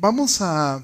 vamos 0.00 0.40
a, 0.40 0.82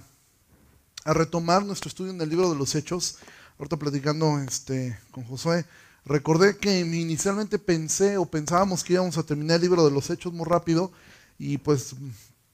retomar 1.07 1.65
nuestro 1.65 1.89
estudio 1.89 2.11
en 2.11 2.21
el 2.21 2.29
libro 2.29 2.51
de 2.51 2.57
los 2.57 2.75
Hechos. 2.75 3.19
Ahorita 3.59 3.77
platicando 3.77 4.41
este, 4.41 4.99
con 5.13 5.25
Josué, 5.25 5.65
recordé 6.05 6.57
que 6.57 6.81
inicialmente 6.81 7.61
pensé 7.61 8.19
o 8.19 8.27
pensábamos 8.27 8.83
que 8.83 8.95
íbamos 8.95 9.17
a 9.17 9.23
terminar 9.23 9.57
el 9.57 9.63
libro 9.63 9.85
de 9.85 9.93
los 9.93 10.11
Hechos 10.11 10.33
muy 10.33 10.45
rápido 10.45 10.91
y 11.39 11.59
pues, 11.59 11.95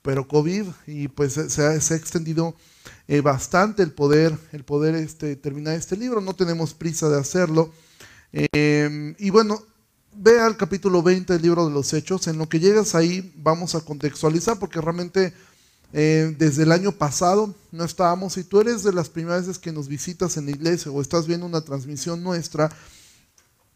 pero 0.03 0.29
COVID 0.29 0.67
y 0.87 1.09
pues 1.09 1.33
se 1.33 1.63
ha, 1.63 1.75
extendido 1.75 2.55
eh, 3.09 3.23
bastante 3.23 3.83
el 3.83 3.93
poder, 3.93 4.39
el 4.53 4.65
poder 4.65 4.95
este, 4.97 5.35
terminar 5.35 5.75
este 5.75 5.97
libro. 5.97 6.21
No 6.21 6.35
tenemos 6.35 6.75
prisa 6.75 7.09
de 7.09 7.19
hacerlo. 7.19 7.73
Eh, 8.35 9.15
y 9.19 9.31
bueno, 9.31 9.63
ve 10.15 10.39
al 10.39 10.59
capítulo 10.59 11.03
20 11.03 11.33
del 11.33 11.43
libro 11.43 11.67
de 11.67 11.73
los 11.73 11.95
Hechos. 11.95 12.27
En 12.27 12.37
lo 12.37 12.51
que 12.51 12.61
llegas 12.61 12.95
ahí 12.95 13.33
vamos 13.37 13.75
a 13.75 13.81
contextualizar 13.81 14.59
porque 14.59 14.81
realmente 14.81 15.33
eh, 15.93 16.35
desde 16.39 16.63
el 16.63 16.73
año 16.73 16.93
pasado 16.93 17.55
no 17.71 17.85
estábamos. 17.85 18.35
Si 18.35 18.45
tú 18.45 18.61
eres 18.61 18.83
de 18.83 18.93
las 18.93 19.09
primeras 19.09 19.47
veces 19.47 19.59
que 19.59 19.73
nos 19.73 19.89
visitas 19.89 20.37
en 20.37 20.47
la 20.47 20.53
iglesia 20.53 20.91
o 20.91 21.01
estás 21.01 21.27
viendo 21.27 21.47
una 21.47 21.61
transmisión 21.61 22.23
nuestra, 22.23 22.71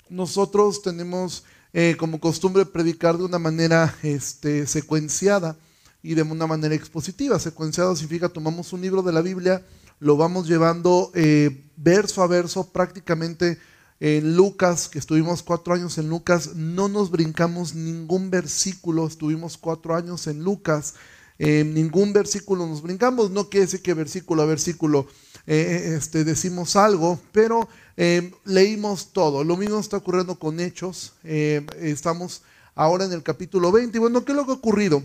nosotros 0.09 0.83
tenemos 0.83 1.45
eh, 1.73 1.97
como 1.99 2.21
costumbre 2.21 2.65
predicar 2.65 3.19
de 3.19 3.25
una 3.25 3.39
manera 3.39 3.95
este, 4.03 4.67
secuenciada 4.67 5.57
y 6.03 6.15
de 6.15 6.23
una 6.23 6.47
manera 6.47 6.75
expositiva. 6.75 7.39
Secuenciado 7.39 7.95
significa 7.97 8.29
tomamos 8.29 8.73
un 8.73 8.81
libro 8.81 9.03
de 9.03 9.13
la 9.13 9.21
Biblia, 9.21 9.63
lo 9.99 10.17
vamos 10.17 10.49
llevando 10.49 11.11
eh, 11.15 11.65
verso 11.77 12.23
a 12.23 12.27
verso 12.27 12.71
prácticamente 12.73 13.59
en 13.99 14.37
Lucas, 14.37 14.89
que 14.89 14.99
estuvimos 14.99 15.43
cuatro 15.43 15.75
años 15.75 15.97
en 15.99 16.09
Lucas, 16.09 16.55
no 16.55 16.89
nos 16.89 17.11
brincamos 17.11 17.75
ningún 17.75 18.31
versículo, 18.31 19.07
estuvimos 19.07 19.57
cuatro 19.57 19.97
años 19.97 20.27
en 20.27 20.45
Lucas, 20.45 20.95
eh, 21.39 21.65
ningún 21.65 22.13
versículo 22.13 22.67
nos 22.67 22.83
brincamos, 22.83 23.31
no 23.31 23.49
quiere 23.49 23.67
decir 23.67 23.83
que 23.83 23.95
versículo 23.95 24.43
a 24.43 24.47
versículo 24.47 25.07
eh, 25.47 25.95
este, 25.97 26.25
decimos 26.25 26.77
algo, 26.77 27.21
pero 27.33 27.69
eh, 27.97 28.33
leímos 28.45 29.13
todo. 29.13 29.45
Lo 29.45 29.57
mismo 29.57 29.79
está 29.79 29.99
ocurriendo 29.99 30.39
con 30.39 30.61
Hechos, 30.61 31.15
estamos 31.23 32.43
ahora 32.75 33.05
en 33.05 33.13
el 33.13 33.23
capítulo 33.23 33.71
20, 33.73 33.97
y 33.97 34.01
bueno, 34.01 34.25
¿qué 34.25 34.33
es 34.33 34.37
lo 34.37 34.45
que 34.45 34.53
ha 34.53 34.55
ocurrido? 34.55 35.03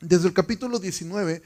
Desde 0.00 0.28
el 0.28 0.34
capítulo 0.34 0.78
19 0.78 1.42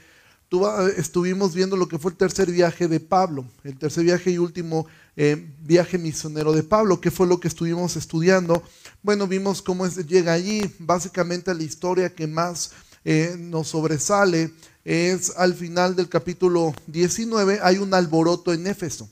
estuvimos 0.97 1.53
viendo 1.53 1.77
lo 1.77 1.87
que 1.87 1.99
fue 1.99 2.11
el 2.11 2.17
tercer 2.17 2.51
viaje 2.51 2.87
de 2.87 2.99
Pablo, 2.99 3.45
el 3.63 3.77
tercer 3.77 4.03
viaje 4.03 4.31
y 4.31 4.37
último 4.39 4.87
eh, 5.15 5.47
viaje 5.61 5.97
misionero 5.97 6.53
de 6.53 6.63
Pablo, 6.63 6.99
que 6.99 7.11
fue 7.11 7.27
lo 7.27 7.39
que 7.39 7.47
estuvimos 7.47 7.95
estudiando. 7.95 8.63
Bueno, 9.03 9.27
vimos 9.27 9.61
cómo 9.61 9.87
llega 9.87 10.33
allí, 10.33 10.61
básicamente 10.79 11.53
la 11.53 11.63
historia 11.63 12.15
que 12.15 12.25
más 12.25 12.71
eh, 13.11 13.35
nos 13.39 13.69
sobresale 13.69 14.53
es 14.85 15.33
al 15.35 15.55
final 15.55 15.95
del 15.95 16.09
capítulo 16.09 16.75
19, 16.85 17.59
hay 17.63 17.79
un 17.79 17.95
alboroto 17.95 18.53
en 18.53 18.67
Éfeso. 18.67 19.09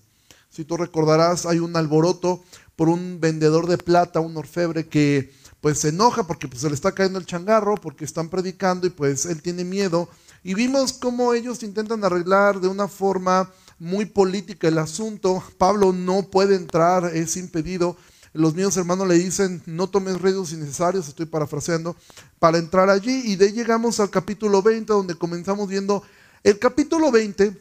Si 0.52 0.64
tú 0.66 0.78
recordarás, 0.78 1.48
hay 1.48 1.58
un 1.58 1.76
alboroto 1.76 2.44
por 2.76 2.90
un 2.90 3.20
vendedor 3.20 3.66
de 3.66 3.80
plata, 3.80 4.20
un 4.20 4.38
orfebre 4.38 4.86
que 4.86 5.34
pues 5.62 5.80
se 5.80 5.90
enoja 5.90 6.28
porque 6.28 6.48
pues, 6.48 6.62
se 6.62 6.70
le 6.70 6.76
está 6.76 6.92
cayendo 6.92 7.18
el 7.18 7.26
changarro, 7.26 7.74
porque 7.74 8.06
están 8.06 8.30
predicando 8.30 8.86
y 8.86 8.92
pues 8.92 9.26
él 9.26 9.42
tiene 9.42 9.64
miedo 9.64 10.08
y 10.44 10.54
vimos 10.54 10.94
cómo 10.94 11.34
ellos 11.34 11.64
intentan 11.64 12.06
arreglar 12.06 12.62
de 12.62 12.68
una 12.68 12.88
forma 12.88 13.52
muy 13.80 14.06
política 14.06 14.68
el 14.68 14.78
asunto. 14.78 15.44
Pablo 15.58 15.92
no 15.92 16.22
puede 16.22 16.56
entrar, 16.56 17.16
es 17.16 17.36
impedido. 17.36 17.98
Los 18.38 18.54
míos 18.54 18.78
hermanos 18.78 19.08
le 19.08 19.16
dicen, 19.16 19.64
no 19.66 19.90
tomes 19.90 20.22
riesgos 20.22 20.52
innecesarios, 20.52 21.08
estoy 21.08 21.26
parafraseando, 21.26 21.96
para 22.38 22.60
entrar 22.60 22.88
allí. 22.88 23.24
Y 23.26 23.36
de 23.36 23.46
ahí 23.46 23.52
llegamos 23.52 24.00
al 24.00 24.12
capítulo 24.12 24.62
20, 24.62 24.94
donde 24.94 25.16
comenzamos 25.16 25.68
viendo, 25.68 26.04
el 26.44 26.60
capítulo 26.60 27.12
20 27.12 27.58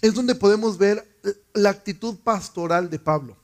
es 0.00 0.14
donde 0.14 0.34
podemos 0.34 0.78
ver 0.78 1.06
la 1.52 1.68
actitud 1.68 2.16
pastoral 2.24 2.88
de 2.88 2.98
Pablo. 2.98 3.36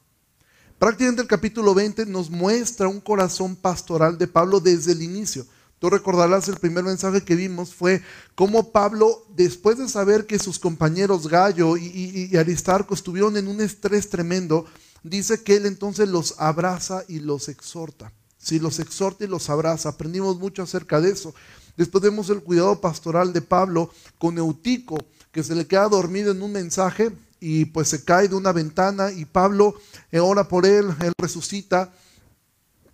Prácticamente 0.78 1.21
el 1.21 1.28
capítulo 1.28 1.75
20 1.75 2.06
nos 2.06 2.31
muestra 2.31 2.88
un 2.88 3.00
corazón 3.00 3.54
pastoral 3.54 4.16
de 4.16 4.26
Pablo 4.26 4.59
desde 4.59 4.92
el 4.92 5.03
inicio. 5.03 5.47
Tú 5.78 5.91
recordarás 5.91 6.48
el 6.48 6.56
primer 6.56 6.84
mensaje 6.84 7.22
que 7.22 7.34
vimos 7.34 7.75
fue 7.75 8.03
cómo 8.34 8.72
Pablo, 8.72 9.26
después 9.34 9.76
de 9.76 9.88
saber 9.88 10.26
que 10.26 10.38
sus 10.38 10.59
compañeros 10.59 11.28
Gallo 11.28 11.76
y, 11.76 12.34
Aristarco 12.38 12.94
estuvieron 12.94 13.37
en 13.37 13.48
un 13.48 13.60
estrés 13.60 14.09
tremendo, 14.09 14.65
dice 15.03 15.43
que 15.43 15.57
él 15.57 15.67
entonces 15.67 16.09
los 16.09 16.35
abraza 16.39 17.05
y 17.09 17.21
los 17.21 17.49
exhorta. 17.49 18.13
Si 18.39 18.59
los 18.59 18.79
exhorta 18.79 19.25
y 19.25 19.29
los 19.29 19.51
abraza, 19.51 19.91
aprendimos 19.91 20.39
mucho 20.39 20.63
acerca 20.63 21.01
de 21.01 21.11
eso. 21.11 21.35
Después 21.77 22.03
vemos 22.03 22.29
el 22.31 22.43
cuidado 22.43 22.81
pastoral 22.81 23.33
de 23.33 23.41
Pablo 23.41 23.91
con 24.19 24.37
Eutico, 24.39 24.99
que 25.31 25.43
se 25.43 25.55
le 25.55 25.67
queda 25.67 25.89
dormido 25.89 26.33
en 26.33 26.43
un 26.43 26.53
mensaje 26.53 27.13
y 27.41 27.65
pues 27.67 27.89
se 27.89 28.05
cae 28.05 28.29
de 28.29 28.35
una 28.35 28.53
ventana 28.53 29.11
y 29.11 29.25
Pablo 29.25 29.75
ora 30.13 30.47
por 30.47 30.67
él, 30.67 30.95
él 31.01 31.13
resucita 31.19 31.93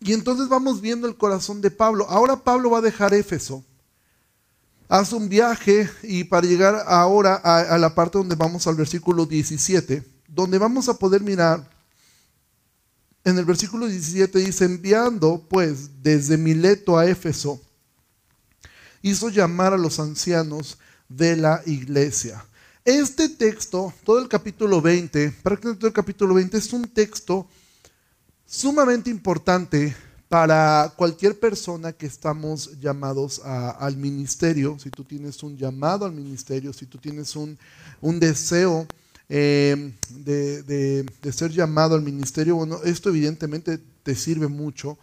y 0.01 0.13
entonces 0.13 0.49
vamos 0.49 0.81
viendo 0.81 1.09
el 1.09 1.17
corazón 1.17 1.61
de 1.61 1.71
Pablo. 1.71 2.07
Ahora 2.09 2.37
Pablo 2.37 2.71
va 2.71 2.79
a 2.79 2.83
dejar 2.83 3.15
Éfeso. 3.15 3.65
Hace 4.89 5.15
un 5.17 5.29
viaje 5.29 5.91
y 6.03 6.25
para 6.25 6.47
llegar 6.47 6.85
ahora 6.87 7.35
a, 7.35 7.77
la 7.77 7.95
parte 7.95 8.17
donde 8.17 8.37
vamos 8.37 8.67
al 8.67 8.75
versículo 8.75 9.27
17, 9.27 10.03
donde 10.29 10.57
vamos 10.57 10.89
a 10.89 10.95
poder 10.95 11.21
mirar, 11.21 11.69
en 13.25 13.39
el 13.39 13.45
versículo 13.45 13.87
17 13.87 14.39
dice, 14.39 14.65
enviando 14.65 15.45
pues 15.49 16.03
desde 16.03 16.37
Mileto 16.37 16.99
a 16.99 17.07
Éfeso, 17.07 17.61
hizo 19.03 19.29
llamar 19.29 19.73
a 19.73 19.79
los 19.79 19.99
ancianos 20.01 20.79
de 21.09 21.37
la 21.37 21.63
iglesia. 21.67 22.45
Este 22.85 23.29
texto, 23.29 23.93
todo 24.05 24.19
el 24.19 24.29
capítulo 24.29 24.81
20, 24.81 25.31
prácticamente 25.43 25.81
todo 25.81 25.89
el 25.89 25.95
capítulo 25.95 26.35
20 26.35 26.57
es 26.57 26.73
un 26.73 26.89
texto 26.89 27.47
sumamente 28.47 29.11
importante 29.11 29.95
para 30.29 30.93
cualquier 30.97 31.39
persona 31.39 31.93
que 31.93 32.07
estamos 32.07 32.79
llamados 32.79 33.41
al 33.45 33.97
ministerio, 33.97 34.79
si 34.79 34.91
tú 34.91 35.03
tienes 35.03 35.43
un 35.43 35.57
llamado 35.57 36.05
al 36.05 36.13
ministerio, 36.13 36.73
si 36.73 36.87
tú 36.87 36.99
tienes 36.99 37.35
un, 37.35 37.59
deseo 38.21 38.87
eh, 39.29 39.95
de, 40.11 41.33
ser 41.33 41.51
llamado 41.51 41.95
al 41.95 42.03
ministerio, 42.03 42.57
bueno, 42.57 42.81
esto 42.85 43.11
evidentemente 43.11 43.79
te 44.03 44.15
sirve 44.15 44.49
mucho. 44.49 44.99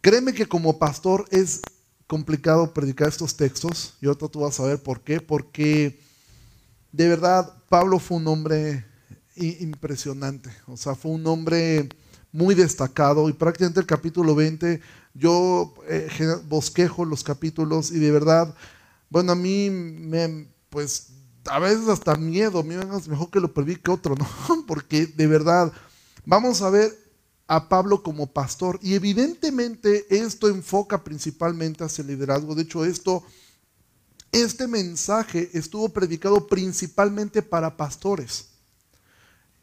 Créeme 0.00 0.32
que 0.32 0.46
como 0.46 0.78
pastor 0.78 1.26
es 1.30 1.60
complicado 2.06 2.72
predicar 2.72 3.08
estos 3.08 3.36
textos, 3.36 3.94
y 4.00 4.06
ahora 4.06 4.28
tú 4.28 4.40
vas 4.40 4.58
a 4.60 4.64
ver 4.64 4.82
por 4.82 5.02
qué, 5.02 5.20
porque 5.20 6.00
de 6.92 7.08
verdad 7.08 7.54
Pablo 7.68 7.98
fue 7.98 8.16
un 8.16 8.26
hombre 8.28 8.84
impresionante, 9.36 10.50
o 10.66 10.76
sea, 10.76 10.94
fue 10.94 11.12
un 11.12 11.26
hombre 11.26 11.88
muy 12.32 12.54
destacado 12.54 13.28
y 13.28 13.32
prácticamente 13.32 13.80
el 13.80 13.86
capítulo 13.86 14.34
20 14.34 14.80
yo 15.14 15.74
eh, 15.88 16.08
bosquejo 16.48 17.04
los 17.04 17.24
capítulos 17.24 17.90
y 17.90 17.98
de 17.98 18.10
verdad, 18.10 18.54
bueno, 19.08 19.32
a 19.32 19.34
mí 19.34 19.68
me, 19.70 20.46
pues 20.68 21.08
a 21.46 21.58
veces 21.58 21.88
hasta 21.88 22.16
miedo, 22.16 22.62
me 22.62 22.76
mejor 22.76 23.30
que 23.30 23.40
lo 23.40 23.52
perdí 23.52 23.76
que 23.76 23.90
otro, 23.90 24.14
¿no? 24.14 24.26
Porque 24.66 25.06
de 25.06 25.26
verdad, 25.26 25.72
vamos 26.24 26.62
a 26.62 26.70
ver 26.70 26.96
a 27.46 27.68
Pablo 27.68 28.02
como 28.02 28.32
pastor 28.32 28.78
y 28.82 28.94
evidentemente 28.94 30.06
esto 30.08 30.48
enfoca 30.48 31.02
principalmente 31.02 31.82
hacia 31.82 32.02
el 32.02 32.08
liderazgo, 32.08 32.54
de 32.54 32.62
hecho 32.62 32.84
esto, 32.84 33.24
este 34.32 34.68
mensaje 34.68 35.50
estuvo 35.52 35.88
predicado 35.88 36.46
principalmente 36.46 37.42
para 37.42 37.76
pastores. 37.76 38.46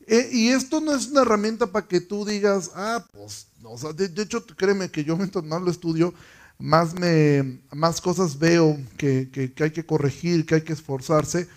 Eh, 0.07 0.29
y 0.31 0.47
esto 0.49 0.79
no 0.79 0.95
es 0.95 1.07
una 1.07 1.21
herramienta 1.21 1.67
para 1.67 1.85
que 1.85 1.99
tú 1.99 2.23
digas, 2.23 2.71
ah, 2.75 3.05
pues, 3.11 3.47
no, 3.61 3.75
de, 3.93 4.21
hecho, 4.21 4.45
créeme 4.45 4.89
que 4.89 5.03
yo 5.03 5.17
mientras 5.17 5.43
más 5.43 5.61
lo 5.61 5.69
estudio, 5.69 6.13
más, 6.57 6.93
me, 6.93 7.61
más 7.71 7.99
cosas 7.99 8.39
veo 8.39 8.77
que, 8.97 9.29
que, 9.31 9.63
hay 9.63 9.71
que 9.71 9.85
corregir, 9.85 10.45
que 10.45 10.55
hay 10.55 10.61
que 10.61 10.73
esforzarse. 10.73 11.47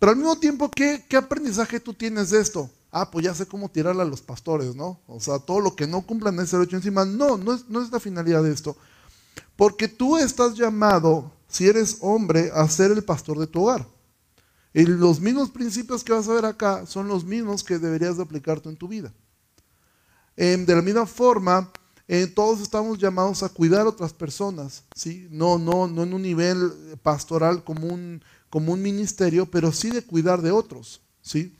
Pero 0.00 0.12
al 0.12 0.16
mismo 0.16 0.36
tiempo, 0.38 0.70
¿qué, 0.70 1.04
¿qué 1.06 1.18
aprendizaje 1.18 1.78
tú 1.78 1.92
tienes 1.92 2.30
de 2.30 2.40
esto? 2.40 2.70
Ah, 2.90 3.10
pues 3.10 3.26
ya 3.26 3.34
sé 3.34 3.46
cómo 3.46 3.68
tirarle 3.68 4.00
a 4.00 4.06
los 4.06 4.22
pastores, 4.22 4.74
¿no? 4.74 4.98
O 5.06 5.20
sea, 5.20 5.38
todo 5.38 5.60
lo 5.60 5.76
que 5.76 5.86
no 5.86 6.00
cumplan 6.00 6.40
ese 6.40 6.56
derecho 6.56 6.76
encima. 6.76 7.04
No, 7.04 7.36
no 7.36 7.52
es, 7.52 7.68
no 7.68 7.82
es 7.82 7.92
la 7.92 8.00
finalidad 8.00 8.42
de 8.42 8.50
esto. 8.50 8.76
Porque 9.56 9.88
tú 9.88 10.16
estás 10.16 10.54
llamado, 10.54 11.30
si 11.48 11.68
eres 11.68 11.98
hombre, 12.00 12.50
a 12.52 12.66
ser 12.66 12.90
el 12.90 13.04
pastor 13.04 13.38
de 13.38 13.46
tu 13.46 13.62
hogar. 13.62 13.86
Y 14.72 14.86
los 14.86 15.20
mismos 15.20 15.50
principios 15.50 16.02
que 16.02 16.14
vas 16.14 16.28
a 16.28 16.32
ver 16.32 16.46
acá 16.46 16.86
son 16.86 17.06
los 17.06 17.24
mismos 17.24 17.62
que 17.62 17.78
deberías 17.78 18.16
de 18.16 18.22
aplicarte 18.22 18.70
en 18.70 18.76
tu 18.76 18.88
vida. 18.88 19.12
de 20.34 20.74
la 20.74 20.80
misma 20.80 21.04
forma, 21.04 21.70
eh, 22.08 22.26
todos 22.26 22.60
estamos 22.60 22.98
llamados 22.98 23.42
a 23.42 23.50
cuidar 23.50 23.82
a 23.82 23.90
otras 23.90 24.14
personas, 24.14 24.82
¿sí? 24.94 25.28
No, 25.30 25.58
no, 25.58 25.86
no 25.86 26.04
en 26.04 26.14
un 26.14 26.22
nivel 26.22 26.72
pastoral 27.02 27.62
como 27.62 27.86
un, 27.86 28.22
como 28.50 28.72
un 28.72 28.82
ministerio, 28.82 29.46
pero 29.46 29.72
sí 29.72 29.90
de 29.90 30.02
cuidar 30.02 30.42
de 30.42 30.50
otros, 30.50 31.00
¿sí? 31.22 31.54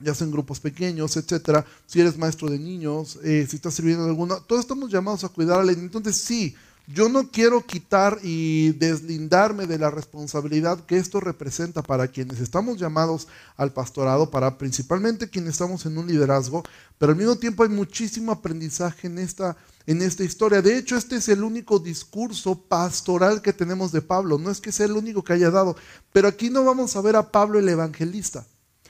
ya 0.00 0.14
sea 0.14 0.26
en 0.26 0.32
grupos 0.32 0.60
pequeños, 0.60 1.16
etcétera, 1.16 1.64
si 1.86 2.00
eres 2.00 2.18
maestro 2.18 2.50
de 2.50 2.58
niños, 2.58 3.18
eh, 3.24 3.46
si 3.48 3.56
estás 3.56 3.74
sirviendo 3.74 4.04
en 4.04 4.10
alguno, 4.10 4.40
todos 4.42 4.60
estamos 4.60 4.90
llamados 4.90 5.24
a 5.24 5.28
cuidar 5.28 5.58
a 5.58 5.62
alguien. 5.62 5.80
Entonces 5.80 6.16
sí, 6.16 6.54
yo 6.86 7.08
no 7.08 7.30
quiero 7.30 7.64
quitar 7.64 8.18
y 8.22 8.72
deslindarme 8.72 9.66
de 9.66 9.78
la 9.78 9.90
responsabilidad 9.90 10.84
que 10.84 10.98
esto 10.98 11.18
representa 11.18 11.82
para 11.82 12.08
quienes 12.08 12.40
estamos 12.40 12.78
llamados 12.78 13.26
al 13.56 13.72
pastorado, 13.72 14.30
para 14.30 14.58
principalmente 14.58 15.30
quienes 15.30 15.52
estamos 15.52 15.86
en 15.86 15.96
un 15.96 16.06
liderazgo, 16.06 16.62
pero 16.98 17.12
al 17.12 17.18
mismo 17.18 17.36
tiempo 17.36 17.62
hay 17.62 17.70
muchísimo 17.70 18.32
aprendizaje 18.32 19.06
en 19.06 19.18
esta, 19.18 19.56
en 19.86 20.02
esta 20.02 20.24
historia. 20.24 20.60
De 20.60 20.76
hecho, 20.76 20.96
este 20.96 21.16
es 21.16 21.28
el 21.28 21.42
único 21.42 21.78
discurso 21.78 22.54
pastoral 22.54 23.40
que 23.40 23.54
tenemos 23.54 23.90
de 23.90 24.02
Pablo. 24.02 24.38
No 24.38 24.50
es 24.50 24.60
que 24.60 24.72
sea 24.72 24.86
el 24.86 24.92
único 24.92 25.24
que 25.24 25.32
haya 25.32 25.50
dado, 25.50 25.76
pero 26.12 26.28
aquí 26.28 26.50
no 26.50 26.64
vamos 26.64 26.96
a 26.96 27.00
ver 27.00 27.16
a 27.16 27.30
Pablo 27.30 27.58
el 27.58 27.68
evangelista. 27.68 28.46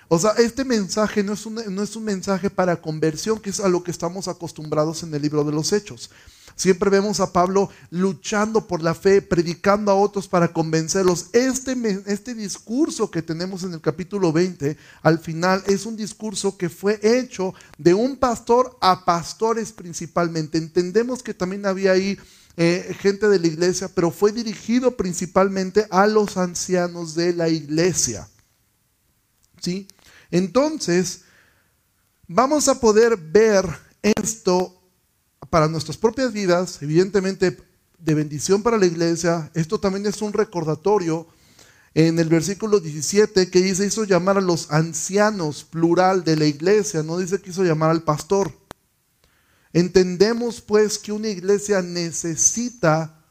O 0.08 0.18
sea, 0.18 0.32
este 0.32 0.64
mensaje 0.64 1.22
no 1.22 1.32
es, 1.32 1.46
un, 1.46 1.54
no 1.54 1.82
es 1.82 1.96
un 1.96 2.04
mensaje 2.04 2.50
para 2.50 2.80
conversión, 2.80 3.40
que 3.40 3.50
es 3.50 3.60
a 3.60 3.68
lo 3.68 3.82
que 3.82 3.90
estamos 3.90 4.28
acostumbrados 4.28 5.02
en 5.02 5.14
el 5.14 5.22
libro 5.22 5.44
de 5.44 5.52
los 5.52 5.72
Hechos. 5.72 6.10
Siempre 6.56 6.88
vemos 6.88 7.18
a 7.18 7.32
Pablo 7.32 7.68
luchando 7.90 8.66
por 8.66 8.82
la 8.82 8.94
fe, 8.94 9.20
predicando 9.20 9.90
a 9.90 9.96
otros 9.96 10.28
para 10.28 10.52
convencerlos. 10.52 11.26
Este, 11.32 11.76
este 12.06 12.34
discurso 12.34 13.10
que 13.10 13.22
tenemos 13.22 13.64
en 13.64 13.74
el 13.74 13.80
capítulo 13.80 14.32
20, 14.32 14.76
al 15.02 15.18
final, 15.18 15.64
es 15.66 15.84
un 15.84 15.96
discurso 15.96 16.56
que 16.56 16.68
fue 16.68 17.00
hecho 17.02 17.54
de 17.76 17.92
un 17.94 18.16
pastor 18.16 18.76
a 18.80 19.04
pastores 19.04 19.72
principalmente. 19.72 20.58
Entendemos 20.58 21.22
que 21.22 21.34
también 21.34 21.66
había 21.66 21.92
ahí 21.92 22.16
eh, 22.56 22.94
gente 23.00 23.28
de 23.28 23.40
la 23.40 23.48
iglesia, 23.48 23.90
pero 23.92 24.12
fue 24.12 24.30
dirigido 24.30 24.96
principalmente 24.96 25.88
a 25.90 26.06
los 26.06 26.36
ancianos 26.36 27.16
de 27.16 27.32
la 27.32 27.48
iglesia. 27.48 28.28
¿Sí? 29.60 29.88
Entonces, 30.30 31.22
vamos 32.28 32.68
a 32.68 32.78
poder 32.78 33.16
ver 33.16 33.66
esto 34.02 34.83
para 35.54 35.68
nuestras 35.68 35.96
propias 35.96 36.32
vidas, 36.32 36.82
evidentemente 36.82 37.56
de 38.00 38.14
bendición 38.14 38.64
para 38.64 38.76
la 38.76 38.86
iglesia. 38.86 39.52
Esto 39.54 39.78
también 39.78 40.04
es 40.04 40.20
un 40.20 40.32
recordatorio 40.32 41.28
en 41.94 42.18
el 42.18 42.28
versículo 42.28 42.80
17 42.80 43.48
que 43.50 43.62
dice 43.62 43.86
hizo 43.86 44.02
llamar 44.02 44.36
a 44.36 44.40
los 44.40 44.72
ancianos, 44.72 45.62
plural 45.62 46.24
de 46.24 46.34
la 46.34 46.46
iglesia, 46.46 47.04
no 47.04 47.18
dice 47.18 47.40
que 47.40 47.50
hizo 47.50 47.62
llamar 47.62 47.90
al 47.90 48.02
pastor. 48.02 48.50
Entendemos 49.72 50.60
pues 50.60 50.98
que 50.98 51.12
una 51.12 51.28
iglesia 51.28 51.82
necesita 51.82 53.24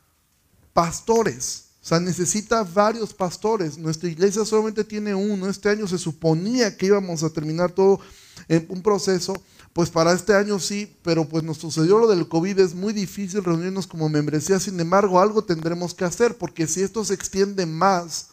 pastores, 0.71 1.65
o 1.81 1.85
sea, 1.85 1.99
necesita 1.99 2.63
varios 2.63 3.13
pastores. 3.13 3.77
Nuestra 3.77 4.07
iglesia 4.07 4.45
solamente 4.45 4.85
tiene 4.85 5.13
uno. 5.13 5.49
Este 5.49 5.67
año 5.67 5.89
se 5.89 5.97
suponía 5.97 6.77
que 6.77 6.85
íbamos 6.85 7.21
a 7.21 7.29
terminar 7.31 7.73
todo 7.73 7.99
en 8.47 8.65
un 8.69 8.81
proceso 8.81 9.33
pues 9.73 9.89
para 9.89 10.13
este 10.13 10.35
año 10.35 10.59
sí, 10.59 10.95
pero 11.01 11.27
pues 11.27 11.43
nos 11.43 11.57
sucedió 11.57 11.97
lo 11.97 12.07
del 12.07 12.27
COVID, 12.27 12.59
es 12.59 12.75
muy 12.75 12.93
difícil 12.93 13.43
reunirnos 13.43 13.87
como 13.87 14.07
membresía, 14.07 14.59
sin 14.59 14.79
embargo 14.79 15.19
algo 15.19 15.43
tendremos 15.43 15.95
que 15.95 16.05
hacer, 16.05 16.37
porque 16.37 16.67
si 16.67 16.81
esto 16.81 17.03
se 17.03 17.15
extiende 17.15 17.65
más 17.65 18.29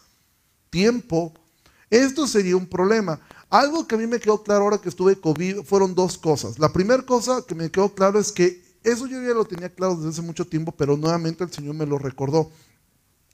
tiempo, 0.68 1.32
esto 1.88 2.26
sería 2.26 2.56
un 2.56 2.66
problema. 2.66 3.20
Algo 3.48 3.88
que 3.88 3.94
a 3.94 3.98
mí 3.98 4.06
me 4.06 4.20
quedó 4.20 4.42
claro 4.42 4.64
ahora 4.64 4.78
que 4.78 4.90
estuve 4.90 5.18
COVID 5.18 5.62
fueron 5.64 5.94
dos 5.94 6.18
cosas. 6.18 6.58
La 6.58 6.72
primera 6.72 7.02
cosa 7.04 7.42
que 7.46 7.54
me 7.54 7.70
quedó 7.70 7.92
claro 7.94 8.20
es 8.20 8.30
que 8.30 8.62
eso 8.84 9.06
yo 9.06 9.20
ya 9.20 9.34
lo 9.34 9.44
tenía 9.44 9.74
claro 9.74 9.96
desde 9.96 10.10
hace 10.10 10.22
mucho 10.22 10.46
tiempo, 10.46 10.72
pero 10.72 10.96
nuevamente 10.96 11.42
el 11.42 11.50
Señor 11.50 11.74
me 11.74 11.86
lo 11.86 11.98
recordó. 11.98 12.50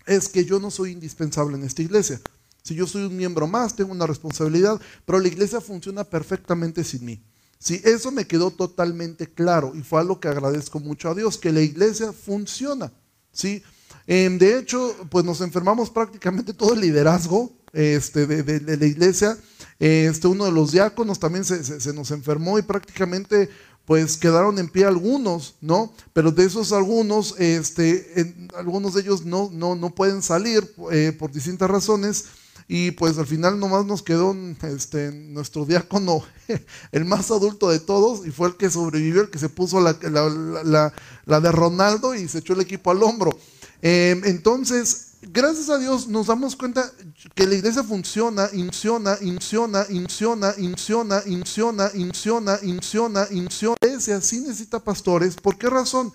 Es 0.07 0.29
que 0.29 0.45
yo 0.45 0.61
no 0.61 0.71
soy 0.71 0.93
indispensable 0.93 1.57
en 1.57 1.65
esta 1.65 1.83
iglesia. 1.83 2.21
Si 2.63 2.75
yo 2.75 2.87
soy 2.87 3.05
un 3.05 3.17
miembro 3.17 3.47
más, 3.47 3.77
tengo 3.77 3.93
una 3.93 4.07
responsabilidad, 4.07 4.81
pero 5.05 5.19
la 5.19 5.29
iglesia 5.29 5.61
funciona 5.61 6.05
perfectamente 6.05 6.83
sin 6.83 7.05
mí. 7.05 7.23
Sí, 7.59 7.81
eso 7.85 8.11
me 8.11 8.27
quedó 8.27 8.51
totalmente 8.51 9.27
claro 9.27 9.73
y 9.75 9.83
fue 9.83 10.01
algo 10.01 10.21
que 10.21 10.29
agradezco 10.29 10.79
mucho 10.79 11.11
a 11.11 11.15
Dios, 11.15 11.39
que 11.39 11.53
la 11.53 11.63
iglesia 11.63 12.13
funciona. 12.13 12.93
¿sí? 13.33 13.63
Em, 14.07 14.39
de 14.39 14.59
hecho, 14.59 14.95
pues 15.11 15.25
nos 15.25 15.41
enfermamos 15.41 15.91
prácticamente 15.91 16.53
todo 16.53 16.75
el 16.75 16.81
liderazgo 16.81 17.51
este, 17.73 18.27
de, 18.27 18.77
la 18.77 18.87
iglesia. 18.87 19.37
Este, 19.79 20.29
uno 20.29 20.45
de 20.45 20.53
los 20.53 20.73
diáconos 20.73 21.19
también 21.19 21.45
se, 21.45 21.93
nos 21.93 22.11
enfermó 22.11 22.59
y 22.59 22.63
prácticamente 22.63 23.51
pues 23.85 24.17
quedaron 24.17 24.59
en 24.59 24.69
pie 24.69 24.85
algunos, 24.85 25.55
¿no? 25.61 25.93
Pero 26.13 26.33
de 26.33 26.45
esos 26.45 26.73
algunos, 26.73 27.37
este, 27.39 28.49
algunos 28.57 28.95
de 28.95 29.03
ellos 29.03 29.25
no, 29.25 29.49
no, 29.53 29.77
no 29.77 29.95
pueden 29.95 30.23
salir 30.23 30.75
eh, 30.91 31.15
por 31.17 31.31
distintas 31.31 31.71
razones. 31.71 32.25
Y 32.69 32.91
pues 32.93 33.17
al 33.19 33.27
final 33.27 33.61
nomás 33.61 33.87
nos 33.87 34.03
quedó 34.03 34.37
este, 34.63 35.13
nuestro 35.13 35.65
diácono, 35.65 36.25
el 36.93 37.05
más 37.05 37.31
adulto 37.31 37.71
de 37.71 37.79
todos, 37.79 38.27
y 38.27 38.31
fue 38.33 38.49
el 38.49 38.57
que 38.57 38.71
sobrevivió, 38.71 39.23
el 39.23 39.31
que 39.31 39.39
se 39.39 39.49
puso 39.49 39.81
la, 39.81 41.41
de 41.41 41.53
Ronaldo 41.53 42.15
y 42.15 42.27
se 42.27 42.39
echó 42.39 42.55
el 42.55 42.61
equipo 42.61 42.91
al 42.91 43.03
hombro. 43.05 43.39
Em, 43.83 44.21
entonces, 44.25 45.13
gracias 45.23 45.71
a 45.71 45.79
Dios 45.79 46.09
nos 46.09 46.27
damos 46.27 46.57
cuenta 46.57 46.91
que 47.35 47.47
la 47.47 47.55
iglesia 47.55 47.85
funciona, 47.85 48.49
inciona, 48.53 49.17
inciona, 49.21 49.87
inciona, 49.89 50.55
inciona, 50.59 51.23
inciona, 51.27 51.93
inciona, 51.95 52.59
inciona, 52.63 53.29
inciona. 53.31 53.77
Iglesia 53.81 54.21
sí 54.21 54.41
necesita 54.41 54.83
pastores. 54.83 55.37
¿Por 55.37 55.57
qué 55.57 55.71
razón? 55.71 56.13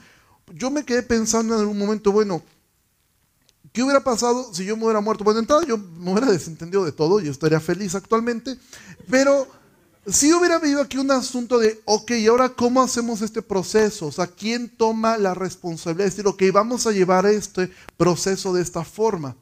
Yo 0.53 0.69
me 0.69 0.83
quedé 0.83 1.03
pensando 1.03 1.53
en 1.53 1.61
algún 1.61 1.77
momento, 1.77 2.11
bueno, 2.11 2.43
¿Qué 3.71 3.83
hubiera 3.83 4.03
pasado 4.03 4.53
si 4.53 4.65
yo 4.65 4.75
me 4.75 4.83
hubiera 4.83 4.99
muerto? 4.99 5.23
Bueno, 5.23 5.39
entonces 5.39 5.69
yo 5.69 5.77
me 5.77 6.11
hubiera 6.11 6.29
desentendido 6.31 6.83
de 6.83 6.91
todo, 6.91 7.19
yo 7.19 7.31
estaría 7.31 7.59
feliz 7.59 7.95
actualmente, 7.95 8.57
pero 9.09 9.47
si 10.07 10.33
hubiera 10.33 10.55
habido 10.55 10.81
aquí 10.81 10.97
un 10.97 11.11
asunto 11.11 11.59
de, 11.59 11.79
ok, 11.85 12.11
¿y 12.11 12.27
ahora 12.27 12.49
cómo 12.49 12.81
hacemos 12.81 13.21
este 13.21 13.41
proceso? 13.41 14.07
O 14.07 14.11
sea, 14.11 14.27
¿quién 14.27 14.67
toma 14.69 15.17
la 15.17 15.33
responsabilidad 15.33 16.05
de 16.05 16.09
decir, 16.09 16.27
ok, 16.27 16.43
vamos 16.51 16.87
a 16.87 16.91
llevar 16.91 17.25
este 17.27 17.71
proceso 17.97 18.51
de 18.51 18.61
esta 18.61 18.83
forma? 18.83 19.37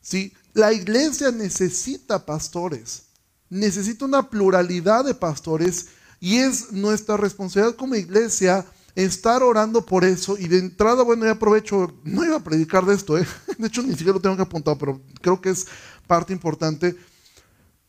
¿Sí? 0.00 0.32
La 0.54 0.72
iglesia 0.72 1.30
necesita 1.30 2.24
pastores, 2.24 3.04
necesita 3.50 4.04
una 4.04 4.28
pluralidad 4.28 5.04
de 5.04 5.14
pastores 5.14 5.88
y 6.18 6.38
es 6.38 6.72
nuestra 6.72 7.16
responsabilidad 7.16 7.76
como 7.76 7.94
iglesia 7.94 8.66
estar 9.04 9.44
orando 9.44 9.86
por 9.86 10.04
eso 10.04 10.36
y 10.36 10.48
de 10.48 10.58
entrada, 10.58 11.04
bueno, 11.04 11.24
ya 11.24 11.32
aprovecho, 11.32 11.94
no 12.02 12.24
iba 12.24 12.36
a 12.36 12.42
predicar 12.42 12.84
de 12.84 12.96
esto, 12.96 13.16
¿eh? 13.16 13.24
de 13.58 13.68
hecho 13.68 13.80
ni 13.80 13.92
siquiera 13.92 14.14
lo 14.14 14.20
tengo 14.20 14.34
que 14.34 14.42
apuntar, 14.42 14.76
pero 14.76 15.00
creo 15.20 15.40
que 15.40 15.50
es 15.50 15.66
parte 16.08 16.32
importante. 16.32 16.96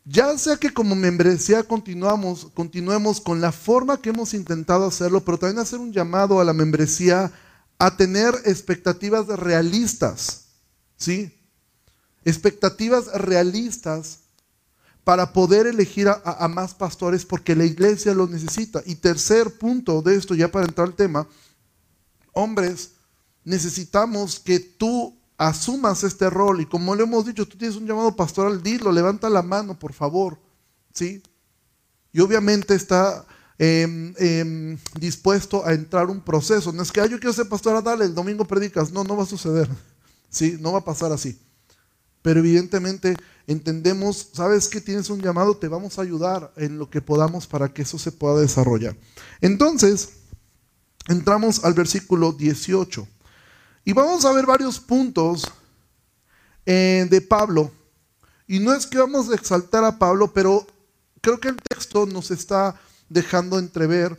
Ya 0.05 0.37
sea 0.37 0.57
que 0.57 0.71
como 0.71 0.95
membresía 0.95 1.63
continuamos, 1.63 2.47
continuemos 2.53 3.19
con 3.19 3.41
la 3.41 3.51
forma 3.51 3.99
que 3.99 4.09
hemos 4.09 4.35
intentado 4.35 4.85
hacerlo, 4.85 5.25
pero 5.25 5.39
también 5.39 5.59
hacer 5.59 5.79
un 5.79 5.91
llamado 5.91 6.39
a 6.39 6.43
la 6.43 6.53
membresía 6.53 7.31
a 7.79 7.97
tener 7.97 8.35
expectativas 8.45 9.25
realistas, 9.27 10.45
¿sí? 10.95 11.35
Expectativas 12.23 13.07
realistas 13.13 14.19
para 15.09 15.33
poder 15.33 15.65
elegir 15.65 16.07
a, 16.07 16.47
más 16.49 16.75
pastores 16.75 17.25
porque 17.25 17.55
la 17.55 17.65
iglesia 17.65 18.13
lo 18.13 18.27
necesita. 18.27 18.83
Y 18.85 18.93
tercer 18.93 19.57
punto 19.57 20.03
de 20.03 20.15
esto, 20.15 20.35
ya 20.35 20.51
para 20.51 20.67
entrar 20.67 20.87
al 20.87 20.93
tema, 20.93 21.27
hombres, 22.31 22.91
necesitamos 23.43 24.39
que 24.39 24.59
tú 24.59 25.17
asumas 25.35 26.03
este 26.03 26.29
rol 26.29 26.61
y 26.61 26.67
como 26.67 26.93
le 26.93 27.01
hemos 27.01 27.25
dicho, 27.25 27.47
tú 27.47 27.57
tienes 27.57 27.75
un 27.75 27.87
llamado 27.87 28.15
pastoral, 28.15 28.61
dilo, 28.61 28.91
levanta 28.91 29.31
la 29.31 29.41
mano, 29.41 29.79
por 29.79 29.93
favor, 29.93 30.37
¿sí? 30.93 31.23
Y 32.13 32.19
obviamente 32.19 32.75
está 32.75 33.25
em, 33.57 34.13
em, 34.19 34.77
dispuesto 34.99 35.65
a 35.65 35.73
entrar 35.73 36.05
un 36.11 36.21
proceso. 36.21 36.71
No 36.71 36.83
es 36.83 36.91
que, 36.91 37.01
yo 37.09 37.19
quiero 37.19 37.33
ser 37.33 37.49
pastora, 37.49 37.81
dale, 37.81 38.05
el 38.05 38.13
domingo 38.13 38.45
predicas. 38.45 38.91
No, 38.91 39.03
no 39.03 39.17
va 39.17 39.23
a 39.23 39.25
suceder, 39.25 39.67
¿sí? 40.29 40.57
No 40.59 40.73
va 40.73 40.77
a 40.77 40.85
pasar 40.85 41.11
así. 41.11 41.41
Pero 42.21 42.41
evidentemente 42.41 43.15
entendemos, 43.49 44.29
sabes 44.33 44.67
que 44.67 44.79
tienes 44.79 45.09
un 45.09 45.21
llamado, 45.21 45.57
te 45.57 45.67
vamos 45.67 45.97
a 45.97 46.03
ayudar 46.03 46.53
en 46.55 46.77
lo 46.77 46.87
que 46.87 47.01
podamos 47.01 47.47
para 47.47 47.73
que 47.73 47.81
eso 47.81 47.97
se 47.97 48.11
pueda 48.11 48.39
desarrollar. 48.39 48.95
Entonces, 49.41 50.09
entramos 51.07 51.65
al 51.65 51.73
versículo 51.73 52.31
18 52.31 53.07
y 53.85 53.93
vamos 53.93 54.23
a 54.23 54.33
ver 54.33 54.45
varios 54.45 54.79
puntos 54.79 55.51
eh, 56.63 57.07
de 57.09 57.21
Pablo. 57.21 57.71
Y 58.45 58.59
no 58.59 58.71
es 58.71 58.85
que 58.85 58.99
vamos 58.99 59.31
a 59.31 59.35
exaltar 59.35 59.83
a 59.83 59.97
Pablo, 59.97 60.31
pero 60.31 60.67
creo 61.19 61.39
que 61.39 61.47
el 61.47 61.57
texto 61.57 62.05
nos 62.05 62.29
está 62.29 62.79
dejando 63.09 63.57
entrever 63.57 64.15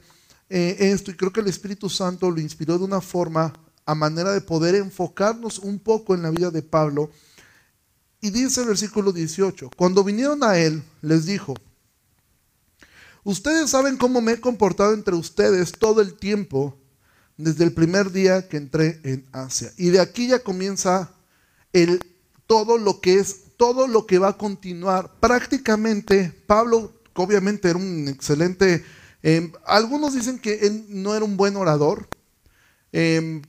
eh, 0.49 0.77
esto 0.81 1.13
y 1.13 1.15
creo 1.15 1.33
que 1.33 1.41
el 1.41 1.47
Espíritu 1.47 1.89
Santo 1.89 2.29
lo 2.33 2.41
inspiró 2.41 2.79
de 2.79 2.85
una 2.85 3.01
forma 3.01 3.53
a 3.87 3.95
manera 3.95 4.33
de 4.33 4.41
poder 4.41 4.75
enfocarnos 4.75 5.61
un 5.61 5.79
poco 5.79 6.17
en 6.17 6.23
la 6.23 6.31
vida 6.31 6.51
de 6.51 6.63
Pablo 6.63 7.11
y 8.21 8.31
dice 8.31 8.61
el 8.61 8.69
versículo 8.69 9.13
18, 9.13 9.71
cuando 9.77 10.05
vinieron 10.05 10.45
a 10.45 10.59
él, 10.59 10.83
les 11.01 11.25
dijo, 11.27 11.55
ustedes 13.25 13.71
saben 13.71 13.97
cómo 13.97 14.21
me 14.21 14.33
he 14.33 14.41
comportado 14.41 14.93
entre 14.93 15.15
ustedes 15.15 15.73
todo 15.73 16.01
el 16.01 16.15
tiempo 16.15 16.77
desde 17.37 17.65
el 17.65 17.73
primer 17.73 18.13
día 18.13 18.49
que 18.49 18.59
entré 18.59 19.01
en 19.05 19.27
Asia. 19.33 19.73
Y 19.79 19.89
de 19.89 20.01
aquí 20.01 20.29
ya 20.29 20.41
comienza 20.41 21.15
el, 21.73 22.01
todo 22.47 22.77
lo 22.77 23.01
que 23.01 23.19
es, 23.19 23.57
todo 23.57 23.89
lo 23.89 24.07
que 24.07 24.19
va 24.19 24.29
a 24.29 24.37
continuar. 24.37 25.19
Prácticamente, 25.21 26.31
Pablo 26.47 26.93
obviamente 27.15 27.69
era 27.69 27.79
un 27.79 28.09
excelente, 28.09 28.85
em, 29.23 29.53
algunos 29.67 30.15
dicen 30.15 30.39
que 30.39 30.55
él 30.67 30.87
no 30.89 31.15
era 31.15 31.25
un 31.25 31.37
buen 31.37 31.57
orador, 31.57 32.09
em, 32.93 33.43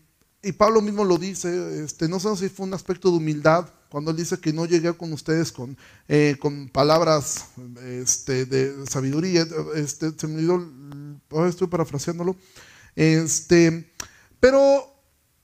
y 0.43 0.51
Pablo 0.53 0.81
mismo 0.81 1.03
lo 1.03 1.17
dice, 1.17 1.83
este, 1.83 2.07
no 2.07 2.19
sé 2.19 2.35
si 2.37 2.49
fue 2.49 2.65
un 2.65 2.73
aspecto 2.73 3.11
de 3.11 3.17
humildad, 3.17 3.69
cuando 3.91 4.11
él 4.11 4.17
dice 4.17 4.39
que 4.39 4.53
no 4.53 4.65
llegué 4.65 4.93
con 4.93 5.11
ustedes 5.11 5.51
con, 5.51 5.77
eh, 6.07 6.37
con 6.39 6.69
palabras 6.69 7.47
este, 7.83 8.45
de 8.45 8.87
sabiduría, 8.87 9.45
este, 9.75 10.13
se 10.17 10.27
me 10.27 10.49
olvidó, 10.49 11.45
estoy 11.45 11.67
parafraseándolo, 11.67 12.37
este, 12.95 13.91
pero 14.39 14.87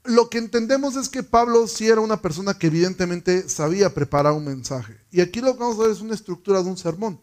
lo 0.05 0.29
que 0.29 0.37
entendemos 0.37 0.95
es 0.95 1.09
que 1.09 1.23
Pablo 1.23 1.67
sí 1.67 1.87
era 1.87 1.99
una 1.99 2.21
persona 2.21 2.57
que 2.57 2.67
evidentemente 2.67 3.49
sabía 3.49 3.93
preparar 3.93 4.31
un 4.31 4.45
mensaje. 4.45 4.97
Y 5.11 5.19
aquí 5.19 5.41
lo 5.41 5.51
que 5.53 5.59
vamos 5.59 5.77
a 5.77 5.83
ver 5.83 5.91
es 5.91 5.99
una 5.99 6.13
estructura 6.13 6.63
de 6.63 6.69
un 6.69 6.77
sermón. 6.77 7.19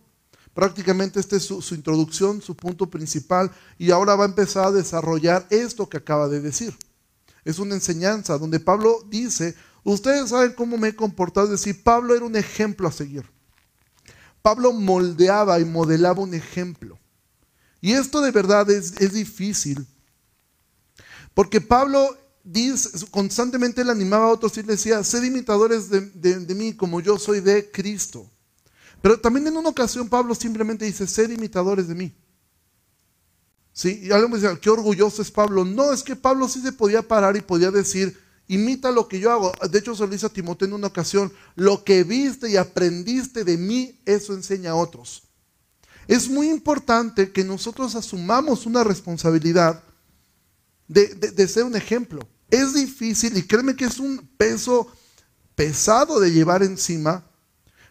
Prácticamente 0.52 1.18
esta 1.18 1.36
es 1.36 1.44
su, 1.44 1.62
su, 1.62 1.74
introducción, 1.74 2.42
su 2.42 2.54
punto 2.54 2.90
principal, 2.90 3.50
y 3.78 3.90
ahora 3.90 4.14
va 4.14 4.24
a 4.24 4.28
empezar 4.28 4.66
a 4.66 4.72
desarrollar 4.72 5.46
esto 5.48 5.88
que 5.88 5.96
acaba 5.96 6.28
de 6.28 6.42
decir. 6.42 6.76
Es 7.44 7.58
una 7.58 7.74
enseñanza 7.74 8.36
donde 8.36 8.60
Pablo 8.60 9.04
dice, 9.08 9.54
ustedes 9.92 10.30
saben 10.30 10.52
cómo 10.52 10.76
me 10.78 10.88
he 10.88 10.96
comportado, 10.96 11.46
es 11.46 11.60
decir, 11.60 11.82
Pablo 11.82 12.14
era 12.14 12.24
un 12.24 12.36
ejemplo 12.36 12.88
a 12.88 12.92
seguir. 12.92 13.24
Pablo 14.42 14.72
moldeaba 14.72 15.58
y 15.60 15.64
modelaba 15.64 16.20
un 16.20 16.34
ejemplo. 16.34 16.98
Y 17.80 17.92
esto 17.92 18.20
de 18.20 18.30
verdad 18.30 18.70
es, 18.70 18.94
difícil, 19.12 19.86
porque 21.34 21.60
Pablo 21.60 22.16
dice, 22.42 23.06
constantemente 23.10 23.84
le 23.84 23.92
animaba 23.92 24.24
a 24.24 24.32
otros 24.32 24.56
y 24.56 24.62
le 24.62 24.72
decía, 24.72 25.04
sed 25.04 25.22
imitadores 25.22 25.90
de, 25.90 26.54
mí 26.54 26.74
como 26.74 27.00
yo 27.00 27.18
soy 27.18 27.40
de 27.40 27.70
Cristo. 27.70 28.30
Pero 29.02 29.20
también 29.20 29.46
en 29.46 29.56
una 29.56 29.68
ocasión 29.68 30.08
Pablo 30.08 30.34
simplemente 30.34 30.86
dice, 30.86 31.06
sed 31.06 31.30
imitadores 31.30 31.88
de 31.88 31.94
mí. 31.94 32.14
¿Sí? 33.74 34.00
Y 34.04 34.12
alguien 34.12 34.30
me 34.30 34.38
dice, 34.38 34.58
qué 34.60 34.70
orgulloso 34.70 35.20
es 35.20 35.30
Pablo. 35.30 35.64
No, 35.64 35.92
es 35.92 36.02
que 36.02 36.16
Pablo 36.16 36.48
sí 36.48 36.62
se 36.62 36.72
podía 36.72 37.02
parar 37.02 37.36
y 37.36 37.42
podía 37.42 37.70
decir, 37.70 38.18
imita 38.48 38.90
lo 38.90 39.08
que 39.08 39.20
yo 39.20 39.30
hago. 39.32 39.52
De 39.70 39.78
hecho, 39.78 39.94
se 39.94 40.02
lo 40.02 40.08
dice 40.08 40.26
a 40.26 40.30
Timoteo 40.30 40.68
en 40.68 40.74
una 40.74 40.88
ocasión, 40.88 41.32
lo 41.54 41.84
que 41.84 42.04
viste 42.04 42.50
y 42.50 42.56
aprendiste 42.56 43.44
de 43.44 43.56
mí, 43.56 44.00
eso 44.04 44.34
enseña 44.34 44.72
a 44.72 44.76
otros. 44.76 45.22
Es 46.06 46.28
muy 46.28 46.50
importante 46.50 47.32
que 47.32 47.44
nosotros 47.44 47.94
asumamos 47.94 48.66
una 48.66 48.84
responsabilidad 48.84 49.82
de, 50.86 51.06
de 51.14 51.48
ser 51.48 51.64
un 51.64 51.76
ejemplo. 51.76 52.28
Es 52.50 52.74
difícil 52.74 53.36
y 53.36 53.42
créeme 53.42 53.74
que 53.74 53.86
es 53.86 53.98
un 53.98 54.28
peso 54.36 54.86
pesado 55.54 56.20
de 56.20 56.30
llevar 56.30 56.62
encima, 56.62 57.24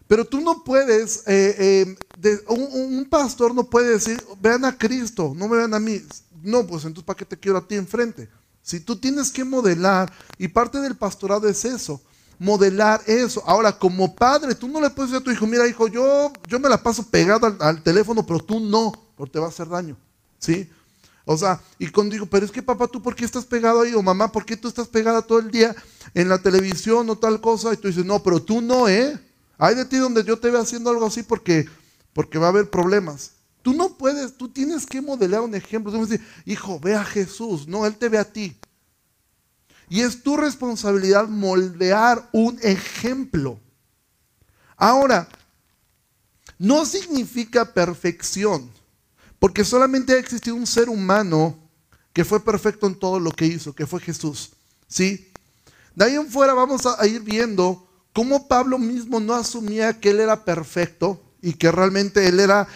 pero 0.08 0.26
tú 0.26 0.42
no 0.42 0.64
puedes, 0.64 1.24
eh, 1.28 1.96
eh, 2.22 2.44
un, 2.48 3.06
pastor 3.10 3.56
no 3.56 3.70
puede 3.70 3.90
decir, 3.90 4.24
vean 4.40 4.66
a 4.66 4.78
Cristo, 4.78 5.34
no 5.36 5.48
me 5.48 5.58
vean 5.58 5.74
a 5.74 5.80
mí. 5.80 6.02
No, 6.42 6.68
pues 6.68 6.84
entonces 6.84 7.06
¿para 7.06 7.18
qué 7.18 7.26
te 7.26 7.40
quiero 7.40 7.58
a 7.58 7.68
ti 7.68 7.76
enfrente? 7.76 8.30
Si 8.64 8.80
tú 8.80 8.96
tienes 8.96 9.30
que 9.30 9.44
modelar, 9.44 10.12
y 10.38 10.48
parte 10.48 10.80
del 10.80 10.96
pastorado 10.96 11.50
es 11.50 11.66
eso, 11.66 12.02
modelar 12.40 13.02
eso. 13.06 13.44
Ahora, 13.46 13.78
como 13.78 14.16
padre, 14.16 14.56
tú 14.56 14.70
no 14.70 14.80
le 14.80 14.90
puedes 14.90 15.12
decir 15.12 15.22
a 15.22 15.24
tu 15.24 15.32
hijo, 15.32 15.46
mira 15.46 15.68
hijo, 15.68 15.88
yo, 15.88 16.32
yo 16.48 16.60
me 16.60 16.70
la 16.70 16.82
paso 16.82 17.04
pegado 17.04 17.56
al, 17.60 17.84
teléfono, 17.84 18.26
pero 18.26 18.40
tú 18.40 18.62
no, 18.62 18.94
porque 19.18 19.34
te 19.34 19.40
va 19.40 19.48
a 19.48 19.50
hacer 19.50 19.68
daño. 19.68 19.98
¿Sí? 20.40 20.70
O 21.26 21.38
sea, 21.38 21.62
y 21.78 21.88
cuando 21.88 22.14
digo, 22.14 22.26
pero 22.26 22.46
es 22.46 22.52
que 22.52 22.64
papá, 22.64 22.88
¿tú 22.88 23.02
por 23.02 23.16
qué 23.16 23.26
estás 23.26 23.46
pegado 23.46 23.82
ahí? 23.82 23.94
O 23.94 24.02
mamá, 24.02 24.32
¿por 24.32 24.46
qué 24.46 24.58
tú 24.58 24.70
estás 24.70 24.88
pegada 24.88 25.22
todo 25.22 25.40
el 25.40 25.52
día 25.52 25.76
en 26.14 26.30
la 26.30 26.38
televisión 26.42 27.10
o 27.10 27.18
tal 27.18 27.42
cosa? 27.42 27.74
Y 27.74 27.78
tú 27.78 27.90
dices, 27.90 28.06
no, 28.06 28.24
pero 28.24 28.42
tú 28.42 28.62
no, 28.62 28.88
¿eh? 28.88 29.20
Hay 29.58 29.76
de 29.76 29.86
ti 29.86 29.98
donde 29.98 30.24
yo 30.24 30.40
te 30.40 30.50
vea 30.50 30.62
haciendo 30.62 30.90
algo 30.90 31.06
así 31.06 31.24
porque, 31.24 31.66
porque 32.14 32.40
va 32.40 32.48
a 32.48 32.50
haber 32.50 32.70
problemas. 32.70 33.32
Tú 33.64 33.74
no 33.74 33.98
puedes, 33.98 34.38
tú 34.38 34.50
tienes 34.50 34.86
que 34.86 35.02
modelar 35.02 35.42
un 35.42 35.56
ejemplo. 35.56 35.92
Tú 35.92 36.06
decir, 36.06 36.24
hijo, 36.46 36.80
ve 36.80 36.96
a 36.96 37.04
Jesús. 37.04 37.66
No, 37.66 37.86
Él 37.88 37.96
te 37.96 38.10
ve 38.10 38.20
a 38.20 38.32
ti. 38.32 38.56
Y 39.90 40.02
es 40.02 40.22
tu 40.22 40.36
responsabilidad 40.38 41.28
moldear 41.30 42.30
un 42.34 42.60
ejemplo. 42.62 43.60
Ahora, 44.76 45.30
no 46.60 46.86
significa 46.86 47.74
perfección. 47.74 48.70
Porque 49.40 49.64
solamente 49.64 50.14
ha 50.14 50.20
existido 50.20 50.56
un 50.56 50.68
ser 50.68 50.90
humano 50.90 51.58
que 52.12 52.26
fue 52.26 52.44
perfecto 52.44 52.86
en 52.86 52.96
todo 52.96 53.20
lo 53.20 53.32
que 53.32 53.46
hizo, 53.46 53.74
que 53.74 53.88
fue 53.88 54.02
Jesús. 54.02 54.52
¿Sí? 54.88 55.32
De 55.96 56.06
ahí 56.06 56.16
en 56.16 56.28
fuera 56.28 56.54
vamos 56.54 56.86
a 56.86 57.06
ir 57.08 57.22
viendo 57.22 57.88
cómo 58.14 58.48
Pablo 58.48 58.78
mismo 58.78 59.20
no 59.20 59.34
asumía 59.34 60.00
que 60.00 60.10
él 60.10 60.20
era 60.20 60.44
perfecto 60.44 61.22
y 61.42 61.54
que 61.54 61.72
realmente 61.72 62.28
él 62.28 62.40
era 62.40 62.68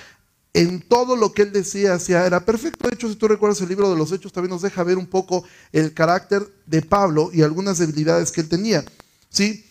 en 0.53 0.81
todo 0.81 1.15
lo 1.15 1.33
que 1.33 1.43
él 1.43 1.51
decía 1.51 1.93
hacia 1.93 2.25
era 2.25 2.45
perfecto. 2.45 2.87
De 2.87 2.95
hecho, 2.95 3.09
si 3.09 3.15
tú 3.15 3.27
recuerdas 3.27 3.61
el 3.61 3.69
libro 3.69 3.89
de 3.89 3.95
los 3.95 4.11
Hechos, 4.11 4.33
también 4.33 4.51
nos 4.51 4.61
deja 4.61 4.83
ver 4.83 4.97
un 4.97 5.07
poco 5.07 5.43
el 5.71 5.93
carácter 5.93 6.47
de 6.65 6.81
Pablo 6.81 7.29
y 7.31 7.41
algunas 7.41 7.77
debilidades 7.77 8.31
que 8.31 8.41
él 8.41 8.49
tenía. 8.49 8.83
¿Sí? 9.29 9.65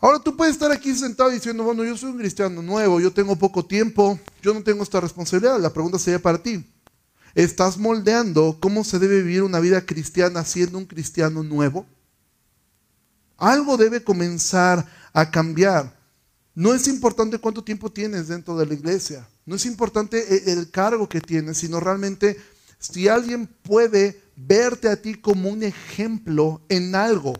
Ahora 0.00 0.20
tú 0.20 0.36
puedes 0.36 0.54
estar 0.54 0.70
aquí 0.70 0.94
sentado 0.94 1.30
diciendo, 1.30 1.64
bueno, 1.64 1.82
yo 1.82 1.96
soy 1.96 2.10
un 2.10 2.18
cristiano 2.18 2.62
nuevo, 2.62 3.00
yo 3.00 3.12
tengo 3.12 3.36
poco 3.36 3.64
tiempo, 3.64 4.18
yo 4.42 4.54
no 4.54 4.62
tengo 4.62 4.82
esta 4.82 5.00
responsabilidad. 5.00 5.58
La 5.58 5.72
pregunta 5.72 5.98
sería 5.98 6.20
para 6.20 6.42
ti. 6.42 6.64
¿Estás 7.34 7.78
moldeando 7.78 8.58
cómo 8.60 8.84
se 8.84 8.98
debe 8.98 9.22
vivir 9.22 9.42
una 9.42 9.60
vida 9.60 9.84
cristiana 9.84 10.44
siendo 10.44 10.78
un 10.78 10.86
cristiano 10.86 11.42
nuevo? 11.42 11.86
Algo 13.36 13.76
debe 13.76 14.02
comenzar 14.02 14.86
a 15.12 15.30
cambiar. 15.30 15.97
No 16.58 16.74
es 16.74 16.88
importante 16.88 17.38
cuánto 17.38 17.62
tiempo 17.62 17.88
tienes 17.88 18.26
dentro 18.26 18.56
de 18.56 18.66
la 18.66 18.74
iglesia, 18.74 19.28
no 19.46 19.54
es 19.54 19.64
importante 19.64 20.50
el 20.50 20.72
cargo 20.72 21.08
que 21.08 21.20
tienes, 21.20 21.58
sino 21.58 21.78
realmente 21.78 22.36
si 22.80 23.06
alguien 23.06 23.46
puede 23.46 24.20
verte 24.34 24.88
a 24.88 25.00
ti 25.00 25.14
como 25.14 25.50
un 25.50 25.62
ejemplo 25.62 26.60
en 26.68 26.96
algo. 26.96 27.34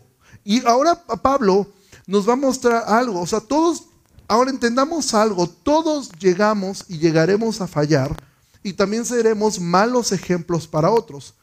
Y 0.45 0.65
ahora 0.65 1.03
Pablo 1.03 1.69
nos 2.07 2.29
va 2.29 2.31
a 2.31 2.37
mostrar 2.37 2.85
algo. 2.87 3.19
O 3.19 3.27
sea, 3.27 3.41
todos, 3.41 3.89
ahora 4.29 4.51
entendamos 4.51 5.13
algo, 5.13 5.49
todos 5.49 6.13
llegamos 6.17 6.85
y 6.87 6.99
llegaremos 6.99 7.59
a 7.59 7.67
fallar 7.67 8.15
y 8.63 8.71
también 8.71 9.03
seremos 9.03 9.59
malos 9.59 10.13
ejemplos 10.13 10.65
para 10.65 10.91
otros. 10.91 11.33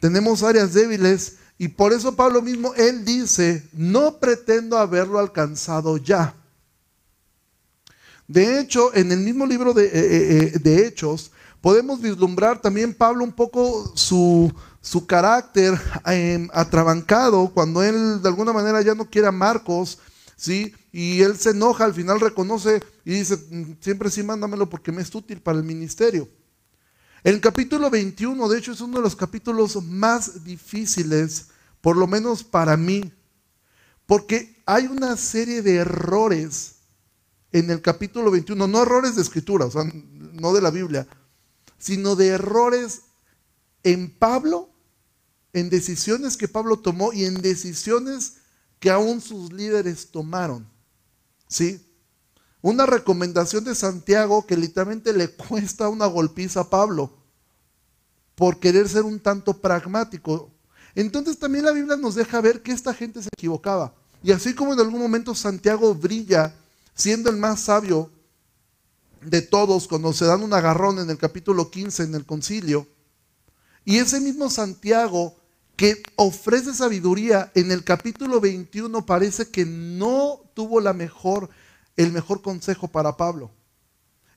Tenemos 0.00 0.42
áreas 0.42 0.72
débiles 0.72 1.34
y 1.58 1.68
por 1.68 1.92
eso 1.92 2.16
Pablo 2.16 2.40
mismo, 2.40 2.72
él 2.76 3.04
dice, 3.04 3.68
no 3.74 4.20
pretendo 4.20 4.78
haberlo 4.78 5.18
alcanzado 5.18 5.98
ya. 5.98 6.39
De 8.30 8.60
hecho, 8.60 8.94
en 8.94 9.10
el 9.10 9.18
mismo 9.18 9.44
libro 9.44 9.74
de, 9.74 9.86
eh, 9.86 9.90
eh, 9.92 10.52
eh, 10.54 10.58
de 10.60 10.86
Hechos, 10.86 11.32
podemos 11.60 12.00
vislumbrar 12.00 12.62
también 12.62 12.94
Pablo 12.94 13.24
un 13.24 13.32
poco 13.32 13.90
su, 13.96 14.54
su 14.80 15.04
carácter 15.04 15.76
eh, 16.06 16.46
atrabancado 16.52 17.50
cuando 17.52 17.82
él 17.82 18.22
de 18.22 18.28
alguna 18.28 18.52
manera 18.52 18.82
ya 18.82 18.94
no 18.94 19.10
quiere 19.10 19.26
a 19.26 19.32
Marcos, 19.32 19.98
¿sí? 20.36 20.72
Y 20.92 21.22
él 21.22 21.38
se 21.38 21.50
enoja, 21.50 21.84
al 21.84 21.92
final 21.92 22.20
reconoce 22.20 22.80
y 23.04 23.14
dice, 23.14 23.36
mm, 23.50 23.72
siempre 23.80 24.12
sí 24.12 24.22
mándamelo 24.22 24.70
porque 24.70 24.92
me 24.92 25.02
es 25.02 25.12
útil 25.12 25.40
para 25.40 25.58
el 25.58 25.64
ministerio. 25.64 26.28
El 27.24 27.40
capítulo 27.40 27.90
21, 27.90 28.48
de 28.48 28.58
hecho, 28.60 28.70
es 28.70 28.80
uno 28.80 28.98
de 28.98 29.02
los 29.02 29.16
capítulos 29.16 29.82
más 29.82 30.44
difíciles, 30.44 31.48
por 31.80 31.96
lo 31.96 32.06
menos 32.06 32.44
para 32.44 32.76
mí, 32.76 33.12
porque 34.06 34.62
hay 34.66 34.86
una 34.86 35.16
serie 35.16 35.62
de 35.62 35.78
errores 35.78 36.76
en 37.52 37.70
el 37.70 37.82
capítulo 37.82 38.30
21, 38.30 38.66
no 38.66 38.82
errores 38.82 39.16
de 39.16 39.22
escritura, 39.22 39.66
o 39.66 39.70
sea, 39.70 39.84
no 39.84 40.52
de 40.52 40.60
la 40.60 40.70
Biblia, 40.70 41.06
sino 41.78 42.16
de 42.16 42.28
errores 42.28 43.02
en 43.82 44.10
Pablo, 44.10 44.70
en 45.52 45.70
decisiones 45.70 46.36
que 46.36 46.48
Pablo 46.48 46.78
tomó 46.78 47.12
y 47.12 47.24
en 47.24 47.42
decisiones 47.42 48.36
que 48.78 48.90
aún 48.90 49.20
sus 49.20 49.52
líderes 49.52 50.10
tomaron. 50.10 50.68
¿Sí? 51.48 51.84
Una 52.62 52.86
recomendación 52.86 53.64
de 53.64 53.74
Santiago 53.74 54.46
que 54.46 54.56
literalmente 54.56 55.12
le 55.12 55.28
cuesta 55.34 55.88
una 55.88 56.06
golpiza 56.06 56.60
a 56.60 56.70
Pablo 56.70 57.18
por 58.34 58.60
querer 58.60 58.88
ser 58.88 59.02
un 59.02 59.18
tanto 59.18 59.60
pragmático. 59.60 60.50
Entonces 60.94 61.38
también 61.38 61.64
la 61.64 61.72
Biblia 61.72 61.96
nos 61.96 62.14
deja 62.14 62.40
ver 62.40 62.62
que 62.62 62.72
esta 62.72 62.94
gente 62.94 63.22
se 63.22 63.28
equivocaba. 63.36 63.94
Y 64.22 64.32
así 64.32 64.54
como 64.54 64.72
en 64.72 64.80
algún 64.80 65.00
momento 65.00 65.34
Santiago 65.34 65.94
brilla 65.94 66.54
siendo 66.94 67.30
el 67.30 67.36
más 67.36 67.60
sabio 67.60 68.10
de 69.22 69.42
todos 69.42 69.86
cuando 69.88 70.12
se 70.12 70.24
dan 70.24 70.42
un 70.42 70.52
agarrón 70.52 70.98
en 70.98 71.10
el 71.10 71.18
capítulo 71.18 71.70
15 71.70 72.04
en 72.04 72.14
el 72.14 72.26
concilio, 72.26 72.86
y 73.84 73.98
ese 73.98 74.20
mismo 74.20 74.50
Santiago 74.50 75.36
que 75.76 76.02
ofrece 76.16 76.74
sabiduría 76.74 77.50
en 77.54 77.72
el 77.72 77.84
capítulo 77.84 78.40
21 78.40 79.06
parece 79.06 79.48
que 79.48 79.64
no 79.64 80.42
tuvo 80.52 80.80
la 80.80 80.92
mejor, 80.92 81.48
el 81.96 82.12
mejor 82.12 82.42
consejo 82.42 82.88
para 82.88 83.16
Pablo. 83.16 83.50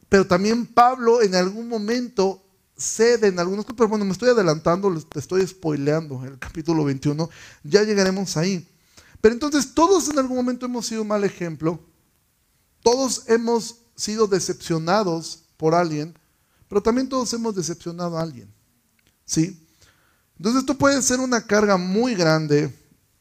Pero 0.08 0.26
también 0.26 0.66
Pablo 0.66 1.22
en 1.22 1.36
algún 1.36 1.68
momento 1.68 2.42
cede 2.78 3.28
en 3.28 3.40
algunos, 3.40 3.66
pero 3.66 3.90
bueno, 3.90 4.06
me 4.06 4.12
estoy 4.12 4.30
adelantando, 4.30 4.94
te 5.02 5.20
estoy 5.20 5.46
spoileando 5.46 6.24
el 6.24 6.40
capítulo 6.40 6.86
21, 6.86 7.30
ya 7.64 7.84
llegaremos 7.84 8.38
ahí. 8.38 8.68
Pero 9.20 9.34
entonces 9.34 9.74
todos 9.74 10.10
en 10.10 10.20
algún 10.20 10.38
momento 10.38 10.66
hemos 10.66 10.86
sido 10.86 11.02
un 11.02 11.10
mal 11.10 11.24
ejemplo, 11.24 11.80
todos 12.84 13.24
hemos 13.28 13.78
sido 13.96 14.28
decepcionados 14.28 15.44
por 15.58 15.74
alguien, 15.74 16.14
pero 16.68 16.84
también 16.84 17.10
todos 17.10 17.34
hemos 17.34 17.56
decepcionado 17.56 18.18
a 18.18 18.22
alguien. 18.22 18.54
¿Sí? 19.26 19.66
Entonces 20.38 20.62
esto 20.62 20.78
puede 20.78 21.02
ser 21.02 21.20
una 21.20 21.46
carga 21.46 21.78
muy 21.78 22.14
grande 22.16 22.74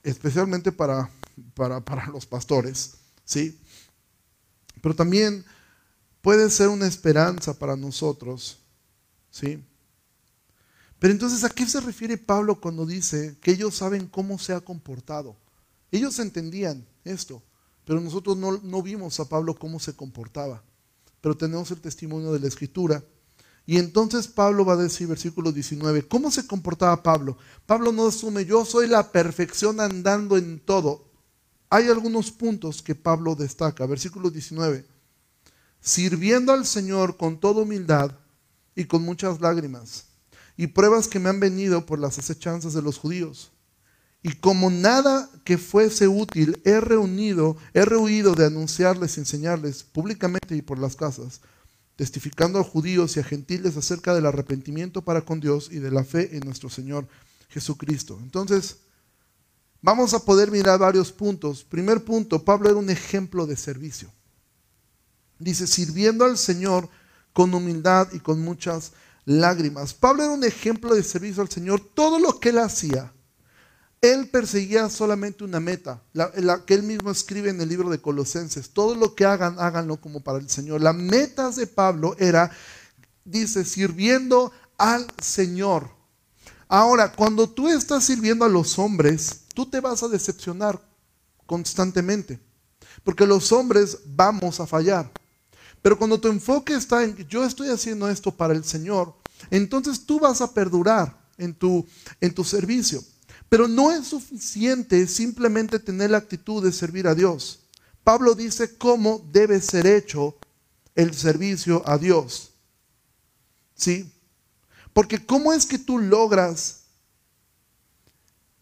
especialmente 0.03 0.73
para, 0.73 1.09
para, 1.55 1.81
para 1.81 2.07
los 2.09 2.27
pastores, 2.27 2.95
¿sí? 3.25 3.59
Pero 4.81 4.97
también 4.97 5.45
puede 6.21 6.51
ser 6.51 6.69
una 6.69 6.87
esperanza 6.87 7.57
para 7.57 7.77
nosotros, 7.77 8.59
¿sí? 9.31 9.63
Pero 10.99 11.13
entonces, 11.13 11.43
¿a 11.45 11.51
qué 11.51 11.67
se 11.67 11.81
refiere 11.81 12.17
Pablo 12.17 12.61
cuando 12.61 12.87
dice 12.87 13.37
que 13.41 13.53
ellos 13.53 13.75
saben 13.75 14.07
cómo 14.07 14.39
se 14.39 14.53
ha 14.53 14.61
comportado? 14.61 15.37
Ellos 15.91 16.19
entendían 16.21 16.87
esto, 17.05 17.43
pero 17.85 18.01
nosotros 18.01 18.37
no, 18.37 18.59
no 18.63 18.83
vimos 18.83 19.19
a 19.21 19.29
Pablo 19.29 19.55
cómo 19.55 19.81
se 19.81 19.95
comportaba. 19.95 20.63
Pero 21.21 21.37
tenemos 21.37 21.71
el 21.71 21.81
testimonio 21.81 22.33
de 22.33 22.41
la 22.41 22.49
Escritura. 22.49 23.03
Y 23.65 23.79
entonces 23.79 24.27
Pablo 24.27 24.65
va 24.65 24.75
a 24.75 24.77
decir, 24.77 25.07
versículo 25.07 25.53
19, 25.53 26.09
¿cómo 26.09 26.31
se 26.31 26.47
comportaba 26.47 27.03
Pablo? 27.03 27.39
Pablo 27.65 27.93
no 27.93 28.09
asume, 28.09 28.45
yo 28.45 28.65
soy 28.65 28.89
la 28.89 29.13
perfección 29.13 29.81
andando 29.81 30.37
en 30.37 30.59
todo. 30.59 31.13
Hay 31.71 31.89
algunos 31.89 32.33
puntos 32.33 32.83
que 32.83 32.95
Pablo 32.95 33.35
destaca. 33.35 33.87
Versículo 33.87 34.31
19, 34.31 34.85
sirviendo 35.81 36.53
al 36.53 36.67
Señor 36.67 37.17
con 37.17 37.39
toda 37.39 37.63
humildad 37.63 38.19
y 38.75 38.85
con 38.85 39.03
muchas 39.03 39.41
lágrimas, 39.41 40.07
y 40.57 40.67
pruebas 40.67 41.09
que 41.09 41.19
me 41.19 41.29
han 41.29 41.41
venido 41.41 41.87
por 41.87 41.99
las 41.99 42.19
acechanzas 42.19 42.75
de 42.75 42.83
los 42.83 42.99
judíos. 42.99 43.52
Y 44.23 44.35
como 44.35 44.71
nada 44.71 45.29
que 45.45 45.59
fuese 45.59 46.07
útil, 46.07 46.61
he 46.65 46.81
reunido, 46.81 47.57
he 47.75 47.85
rehuido 47.85 48.35
de 48.35 48.47
anunciarles 48.47 49.17
y 49.17 49.21
enseñarles 49.21 49.83
públicamente 49.83 50.55
y 50.55 50.63
por 50.63 50.79
las 50.79 50.95
casas 50.95 51.41
testificando 51.97 52.59
a 52.59 52.65
judíos 52.65 53.17
y 53.17 53.21
a 53.21 53.25
gentiles 53.25 53.77
acerca 53.77 54.15
del 54.15 54.27
arrepentimiento 54.27 55.03
para 55.03 55.23
con 55.23 55.41
Dios 55.41 55.69
y 55.71 55.79
de 55.79 55.91
la 55.91 56.05
fe 56.05 56.37
en 56.37 56.41
nuestro 56.41 56.69
Señor 56.69 57.07
Jesucristo. 57.49 58.19
Entonces, 58.23 58.79
vamos 59.81 60.15
a 60.15 60.25
poder 60.25 60.51
mirar 60.51 60.79
varios 60.79 61.13
puntos. 61.13 61.65
Primer 61.65 62.05
punto, 62.05 62.45
Pablo 62.45 62.71
era 62.71 62.79
un 62.79 62.91
ejemplo 62.91 63.47
de 63.47 63.57
servicio. 63.57 64.11
Dice, 65.39 65.67
sirviendo 65.67 66.25
al 66.25 66.39
Señor 66.39 66.89
con 67.33 67.53
humildad 67.55 68.09
y 68.13 68.21
con 68.21 68.41
muchas 68.41 68.93
lágrimas. 69.25 69.95
Pablo 69.95 70.25
era 70.25 70.33
un 70.33 70.45
ejemplo 70.45 70.95
de 70.95 71.03
servicio 71.03 71.43
al 71.43 71.51
Señor. 71.51 71.81
Todo 71.95 72.19
lo 72.19 72.41
que 72.41 72.51
él 72.51 72.59
hacía, 72.59 73.13
él 74.03 74.29
perseguía 74.29 74.91
solamente 74.91 75.45
una 75.45 75.61
meta, 75.61 76.03
la, 76.13 76.65
que 76.65 76.75
él 76.75 76.83
mismo 76.83 77.13
escribe 77.13 77.51
en 77.51 77.61
el 77.61 77.69
libro 77.69 77.89
de 77.89 78.01
Colosenses. 78.01 78.71
Todo 78.71 78.97
lo 78.97 79.15
que 79.15 79.25
hagan, 79.25 79.55
háganlo 79.61 80.01
como 80.01 80.21
para 80.21 80.39
el 80.39 80.51
Señor. 80.51 80.81
La 80.81 80.93
meta 80.93 81.51
de 81.51 81.69
Pablo 81.69 82.17
era, 82.19 82.51
dice, 83.25 83.65
sirviendo 83.65 84.51
al 84.77 85.07
Señor. 85.23 85.89
Ahora, 86.67 87.13
cuando 87.13 87.49
tú 87.49 87.69
estás 87.69 88.03
sirviendo 88.03 88.45
a 88.45 88.49
los 88.49 88.77
hombres, 88.77 89.43
tú 89.55 89.67
te 89.67 89.79
vas 89.79 90.03
a 90.03 90.09
decepcionar 90.09 90.83
constantemente. 91.47 92.41
Porque 93.05 93.25
los 93.25 93.53
hombres 93.53 93.99
vamos 94.05 94.59
a 94.59 94.67
fallar. 94.67 95.09
Pero 95.81 95.97
cuando 95.97 96.19
tu 96.19 96.27
enfoque 96.27 96.75
está 96.75 97.05
en 97.05 97.17
yo 97.29 97.45
estoy 97.45 97.69
haciendo 97.69 98.09
esto 98.09 98.33
para 98.33 98.53
el 98.53 98.65
Señor, 98.65 99.15
entonces 99.49 100.05
tú 100.05 100.19
vas 100.19 100.41
a 100.41 100.53
perdurar 100.53 101.17
en 101.39 101.55
tu, 101.55 101.87
en 102.21 102.35
tu 102.35 102.43
servicio. 102.43 103.05
Pero 103.53 103.69
no 103.69 103.93
es 103.93 104.07
suficiente 104.07 105.07
simplemente 105.07 105.79
tener 105.79 106.13
la 106.13 106.17
actitud 106.17 106.65
de 106.65 106.73
servir 106.73 107.07
a 107.07 107.15
Dios. 107.15 107.61
Pablo 108.03 108.35
dice 108.35 108.79
cómo 108.79 109.29
debe 109.31 109.61
ser 109.61 109.87
hecho 109.87 110.39
el 110.95 111.13
servicio 111.13 111.83
a 111.85 111.99
Dios. 111.99 112.53
¿Sí? 113.75 114.11
Porque 114.95 115.27
¿cómo 115.27 115.53
es 115.53 115.67
que 115.67 115.79
tú 115.79 115.99
logras 115.99 116.85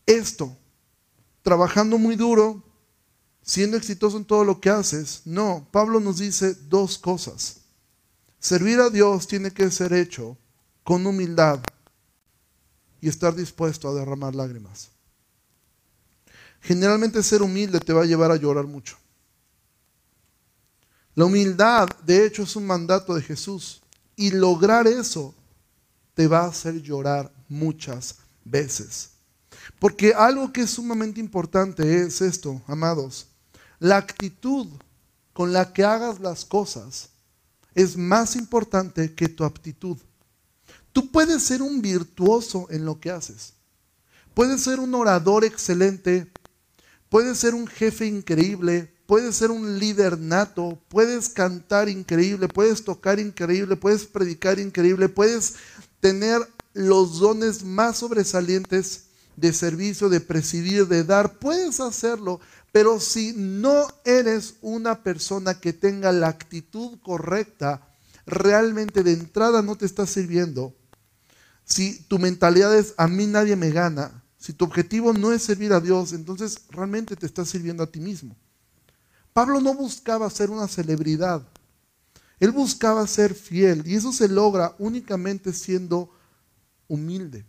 esto? 0.07 0.57
Trabajando 1.42 1.96
muy 1.96 2.16
duro, 2.16 2.61
siendo 3.42 3.76
exitoso 3.76 4.16
en 4.16 4.24
todo 4.24 4.42
lo 4.42 4.61
que 4.61 4.70
haces. 4.70 5.22
No, 5.24 5.68
Pablo 5.70 6.00
nos 6.00 6.18
dice 6.18 6.55
dos 6.68 6.98
cosas. 6.98 7.61
Servir 8.40 8.81
a 8.81 8.90
Dios 8.90 9.29
tiene 9.29 9.53
que 9.53 9.70
ser 9.70 9.92
hecho 9.92 10.37
con 10.83 11.07
humildad 11.07 11.61
y 13.00 13.08
estar 13.08 13.34
dispuesto 13.34 13.88
a 13.88 13.94
derramar 13.94 14.34
lágrimas. 14.34 14.90
Generalmente 16.60 17.22
ser 17.22 17.42
humilde 17.42 17.80
te 17.80 17.92
va 17.92 18.02
a 18.02 18.06
llevar 18.06 18.30
a 18.30 18.36
llorar 18.36 18.66
mucho. 18.66 18.96
La 21.14 21.24
humildad, 21.24 21.88
de 22.04 22.26
hecho, 22.26 22.42
es 22.42 22.54
un 22.56 22.66
mandato 22.66 23.14
de 23.14 23.22
Jesús. 23.22 23.82
Y 24.16 24.30
lograr 24.30 24.86
eso 24.86 25.34
te 26.14 26.26
va 26.26 26.40
a 26.40 26.48
hacer 26.48 26.80
llorar 26.82 27.32
muchas 27.48 28.16
veces. 28.44 29.10
Porque 29.78 30.12
algo 30.14 30.52
que 30.52 30.62
es 30.62 30.70
sumamente 30.70 31.20
importante 31.20 32.02
es 32.02 32.20
esto, 32.20 32.62
amados. 32.66 33.26
La 33.78 33.96
actitud 33.96 34.68
con 35.32 35.52
la 35.52 35.72
que 35.72 35.84
hagas 35.84 36.20
las 36.20 36.44
cosas 36.44 37.10
es 37.74 37.96
más 37.96 38.36
importante 38.36 39.14
que 39.14 39.28
tu 39.28 39.44
aptitud. 39.44 39.96
Tú 40.92 41.11
puedes 41.11 41.42
ser 41.42 41.62
un 41.62 41.81
virtuoso 41.81 42.66
en 42.70 42.85
lo 42.85 42.98
que 42.98 43.11
haces. 43.11 43.55
Puedes 44.35 44.62
ser 44.62 44.81
un 44.81 44.94
orador 44.94 45.44
excelente. 45.44 46.31
Puedes 47.09 47.38
ser 47.38 47.55
un 47.55 47.66
jefe 47.66 48.07
increíble. 48.07 48.92
Puedes 49.07 49.37
ser 49.37 49.50
un 49.50 49.79
líder 49.79 50.18
nato. 50.18 50.81
Puedes 50.88 51.29
cantar 51.29 51.88
increíble. 51.88 52.48
Puedes 52.48 52.85
tocar 52.85 53.20
increíble. 53.20 53.76
Puedes 53.76 54.05
predicar 54.05 54.59
increíble. 54.59 55.09
Puedes 55.09 55.55
tener 56.00 56.40
los 56.72 57.18
dones 57.18 57.64
más 57.64 57.98
sobresalientes 57.98 59.05
de 59.37 59.53
servicio, 59.53 60.09
de 60.09 60.20
presidir, 60.20 60.88
de 60.88 61.05
dar. 61.05 61.38
Puedes 61.38 61.79
hacerlo. 61.79 62.40
Pero 62.72 62.98
si 62.98 63.33
no 63.37 63.87
eres 64.05 64.55
una 64.61 65.03
persona 65.03 65.61
que 65.61 65.72
tenga 65.72 66.12
la 66.12 66.29
actitud 66.29 66.98
correcta, 67.03 67.88
realmente 68.26 69.03
de 69.03 69.12
entrada 69.12 69.62
no 69.62 69.76
te 69.76 69.87
está 69.87 70.07
sirviendo 70.07 70.74
si 71.70 72.00
tu 72.02 72.18
mentalidad 72.18 72.76
es 72.76 72.94
a 72.96 73.06
mí 73.06 73.26
nadie 73.26 73.54
me 73.54 73.70
gana, 73.70 74.24
si 74.37 74.52
tu 74.52 74.64
objetivo 74.64 75.12
no 75.12 75.33
es 75.33 75.42
servir 75.42 75.72
a 75.72 75.80
Dios, 75.80 76.12
entonces 76.12 76.62
realmente 76.70 77.14
te 77.14 77.26
estás 77.26 77.48
sirviendo 77.48 77.83
a 77.83 77.90
ti 77.90 78.00
mismo. 78.00 78.37
Pablo 79.33 79.61
no 79.61 79.72
buscaba 79.74 80.28
ser 80.30 80.50
una 80.50 80.66
celebridad, 80.66 81.46
él 82.40 82.50
buscaba 82.50 83.06
ser 83.06 83.35
fiel 83.35 83.87
y 83.87 83.94
eso 83.94 84.12
se 84.12 84.28
logra 84.28 84.74
únicamente 84.78 85.52
siendo 85.52 86.11
humilde. 86.88 87.46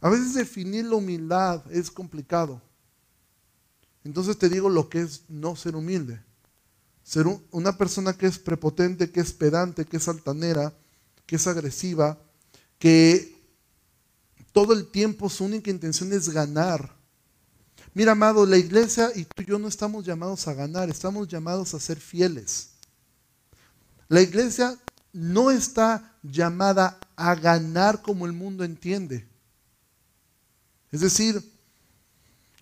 A 0.00 0.08
veces 0.08 0.34
definir 0.34 0.86
la 0.86 0.96
humildad 0.96 1.62
es 1.70 1.90
complicado. 1.90 2.62
Entonces 4.04 4.38
te 4.38 4.48
digo 4.48 4.68
lo 4.70 4.88
que 4.88 5.02
es 5.02 5.24
no 5.28 5.56
ser 5.56 5.76
humilde. 5.76 6.22
Ser 7.02 7.26
una 7.50 7.76
persona 7.76 8.16
que 8.16 8.26
es 8.26 8.38
prepotente, 8.38 9.10
que 9.10 9.20
es 9.20 9.32
pedante, 9.32 9.84
que 9.84 9.98
es 9.98 10.08
altanera, 10.08 10.72
que 11.26 11.36
es 11.36 11.46
agresiva, 11.46 12.18
que 12.84 13.34
todo 14.52 14.74
el 14.74 14.90
tiempo 14.90 15.30
su 15.30 15.46
única 15.46 15.70
intención 15.70 16.12
es 16.12 16.28
ganar. 16.28 16.94
Mira, 17.94 18.12
amado, 18.12 18.44
la 18.44 18.58
iglesia 18.58 19.10
y 19.14 19.24
tú 19.24 19.40
y 19.40 19.46
yo 19.46 19.58
no 19.58 19.68
estamos 19.68 20.04
llamados 20.04 20.46
a 20.48 20.52
ganar, 20.52 20.90
estamos 20.90 21.26
llamados 21.26 21.72
a 21.72 21.80
ser 21.80 21.98
fieles. 21.98 22.72
La 24.08 24.20
iglesia 24.20 24.78
no 25.14 25.50
está 25.50 26.14
llamada 26.22 27.00
a 27.16 27.34
ganar 27.34 28.02
como 28.02 28.26
el 28.26 28.34
mundo 28.34 28.64
entiende. 28.64 29.26
Es 30.92 31.00
decir, 31.00 31.42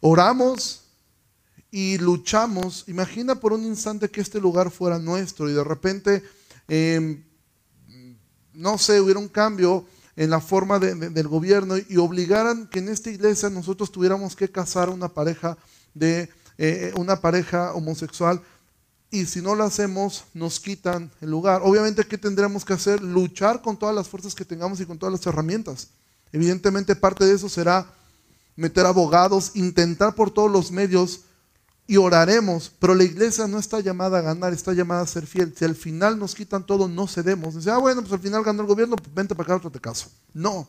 oramos 0.00 0.84
y 1.68 1.98
luchamos. 1.98 2.84
Imagina 2.86 3.34
por 3.34 3.52
un 3.52 3.64
instante 3.64 4.08
que 4.08 4.20
este 4.20 4.40
lugar 4.40 4.70
fuera 4.70 5.00
nuestro 5.00 5.50
y 5.50 5.52
de 5.52 5.64
repente, 5.64 6.22
em, 6.68 7.24
no 8.52 8.78
sé, 8.78 9.00
hubiera 9.00 9.18
un 9.18 9.26
cambio 9.26 9.84
en 10.22 10.30
la 10.30 10.40
forma 10.40 10.78
del 10.78 11.26
gobierno 11.26 11.74
y 11.76 11.96
obligaran 11.96 12.68
que 12.68 12.78
en 12.78 12.88
esta 12.88 13.10
iglesia 13.10 13.50
nosotros 13.50 13.90
tuviéramos 13.90 14.36
que 14.36 14.48
casar 14.48 14.88
una 14.88 15.08
pareja 15.08 15.58
de 15.94 16.30
eh, 16.58 16.92
una 16.94 17.20
pareja 17.20 17.74
homosexual 17.74 18.40
y 19.10 19.26
si 19.26 19.42
no 19.42 19.56
lo 19.56 19.64
hacemos 19.64 20.24
nos 20.32 20.60
quitan 20.60 21.10
el 21.20 21.30
lugar. 21.30 21.62
Obviamente, 21.64 22.04
¿qué 22.04 22.16
tendremos 22.18 22.64
que 22.64 22.72
hacer? 22.72 23.02
Luchar 23.02 23.62
con 23.62 23.76
todas 23.76 23.96
las 23.96 24.08
fuerzas 24.08 24.36
que 24.36 24.44
tengamos 24.44 24.80
y 24.80 24.86
con 24.86 24.96
todas 24.96 25.12
las 25.12 25.26
herramientas. 25.26 25.88
Evidentemente, 26.30 26.94
parte 26.94 27.24
de 27.24 27.34
eso 27.34 27.48
será 27.48 27.92
meter 28.54 28.86
abogados, 28.86 29.50
intentar 29.54 30.14
por 30.14 30.30
todos 30.30 30.52
los 30.52 30.70
medios 30.70 31.22
y 31.86 31.96
oraremos, 31.96 32.72
pero 32.78 32.94
la 32.94 33.04
iglesia 33.04 33.46
no 33.46 33.58
está 33.58 33.80
llamada 33.80 34.18
a 34.18 34.22
ganar, 34.22 34.52
está 34.52 34.72
llamada 34.72 35.02
a 35.02 35.06
ser 35.06 35.26
fiel. 35.26 35.52
Si 35.56 35.64
al 35.64 35.74
final 35.74 36.18
nos 36.18 36.34
quitan 36.34 36.64
todo, 36.64 36.88
no 36.88 37.06
cedemos. 37.06 37.56
Dice, 37.56 37.70
ah, 37.70 37.78
bueno, 37.78 38.00
pues 38.02 38.12
al 38.12 38.20
final 38.20 38.44
ganó 38.44 38.62
el 38.62 38.68
gobierno, 38.68 38.96
pues 38.96 39.12
vente 39.12 39.34
para 39.34 39.46
acá, 39.46 39.56
otro 39.56 39.70
te 39.70 39.80
caso. 39.80 40.08
No. 40.32 40.68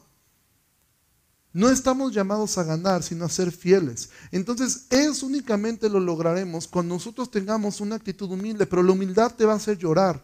No 1.54 1.70
estamos 1.70 2.14
llamados 2.14 2.58
a 2.58 2.64
ganar, 2.64 3.04
sino 3.04 3.26
a 3.26 3.30
ser 3.30 3.52
fieles. 3.52 4.10
Entonces, 4.32 4.88
eso 4.90 5.28
únicamente 5.28 5.88
lo 5.88 6.00
lograremos 6.00 6.68
cuando 6.68 6.96
nosotros 6.96 7.30
tengamos 7.30 7.80
una 7.80 7.96
actitud 7.96 8.32
humilde, 8.32 8.66
pero 8.66 8.82
la 8.82 8.92
humildad 8.92 9.36
te 9.36 9.46
va 9.46 9.54
a 9.54 9.58
hacer 9.58 9.78
llorar. 9.78 10.24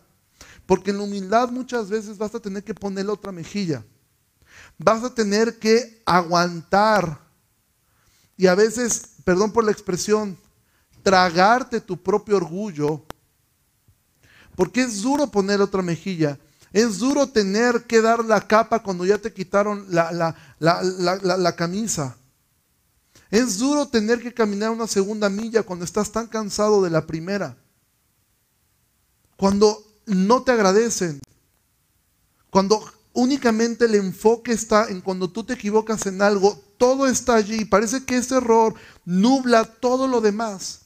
Porque 0.65 0.89
en 0.89 0.97
la 0.97 1.03
humildad 1.03 1.49
muchas 1.49 1.89
veces 1.89 2.17
vas 2.17 2.33
a 2.33 2.39
tener 2.39 2.63
que 2.63 2.73
ponerle 2.73 3.11
otra 3.11 3.31
mejilla. 3.31 3.85
Vas 4.79 5.03
a 5.03 5.13
tener 5.13 5.59
que 5.59 6.01
aguantar 6.05 7.29
y 8.39 8.47
a 8.47 8.55
veces, 8.55 9.01
perdón 9.25 9.51
por 9.51 9.65
la 9.65 9.71
expresión, 9.73 10.37
tragarte 11.03 11.81
tu 11.81 11.97
propio 11.97 12.37
orgullo, 12.37 13.05
porque 14.55 14.81
es 14.81 15.01
duro 15.01 15.27
poner 15.27 15.61
otra 15.61 15.81
mejilla. 15.81 16.37
Es 16.71 16.99
duro 16.99 17.27
tener 17.27 17.85
que 17.85 18.01
dar 18.01 18.23
la 18.23 18.45
capa 18.47 18.83
cuando 18.83 19.05
ya 19.05 19.17
te 19.17 19.33
quitaron 19.33 19.85
la, 19.89 20.35
la, 20.59 21.55
camisa. 21.55 22.15
Es 23.31 23.57
duro 23.57 23.87
tener 23.87 24.21
que 24.21 24.33
caminar 24.33 24.69
una 24.69 24.87
segunda 24.87 25.29
milla 25.29 25.63
cuando 25.63 25.85
estás 25.85 26.11
tan 26.11 26.27
cansado 26.27 26.83
de 26.83 26.89
la 26.89 27.07
primera. 27.07 27.57
Cuando 29.35 29.83
no 30.05 30.43
te 30.43 30.51
agradecen. 30.51 31.19
Cuando 32.49 32.83
únicamente 33.13 33.85
el 33.85 33.95
enfoque 33.95 34.51
está 34.51 34.89
en 34.89 35.01
cuando 35.01 35.29
tú 35.29 35.43
te 35.43 35.53
equivocas 35.53 36.05
en 36.05 36.21
algo, 36.21 36.61
todo 36.77 37.07
está 37.07 37.35
allí. 37.35 37.65
Parece 37.65 38.05
que 38.05 38.17
ese 38.17 38.37
error 38.37 38.75
nubla 39.05 39.65
todo 39.65 40.07
lo 40.07 40.21
demás. 40.21 40.78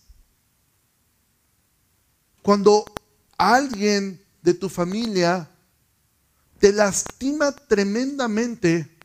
Cuando 2.44 2.86
alguien 3.38 4.22
de 4.42 4.54
tu 4.54 4.70
familia 4.70 5.50
te 6.60 6.72
lastima 6.72 7.52
tremendamente, 7.54 8.96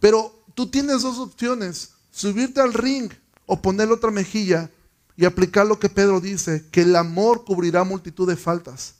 pero 0.00 0.44
tú 0.54 0.68
tienes 0.70 1.02
dos 1.02 1.18
opciones, 1.18 1.92
subirte 2.10 2.60
al 2.60 2.72
ring 2.72 3.12
o 3.44 3.60
poner 3.60 3.92
otra 3.92 4.10
mejilla 4.10 4.70
y 5.16 5.26
aplicar 5.26 5.66
lo 5.66 5.78
que 5.78 5.90
Pedro 5.90 6.20
dice, 6.20 6.66
que 6.70 6.82
el 6.82 6.96
amor 6.96 7.44
cubrirá 7.44 7.84
multitud 7.84 8.26
de 8.26 8.36
faltas. 8.36 8.94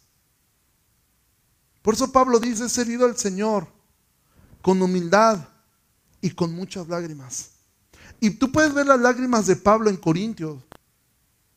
Por 1.80 1.94
eso 1.94 2.12
Pablo 2.12 2.38
dice, 2.38 2.68
servido 2.68 3.06
al 3.06 3.16
Señor 3.16 3.68
con 4.60 4.82
humildad 4.82 5.48
y 6.20 6.30
con 6.30 6.52
muchas 6.54 6.88
lágrimas. 6.88 7.52
Y 8.20 8.30
tú 8.30 8.52
puedes 8.52 8.74
ver 8.74 8.86
las 8.86 9.00
lágrimas 9.00 9.46
de 9.46 9.56
Pablo 9.56 9.88
en 9.88 9.96
Corintios, 9.96 10.62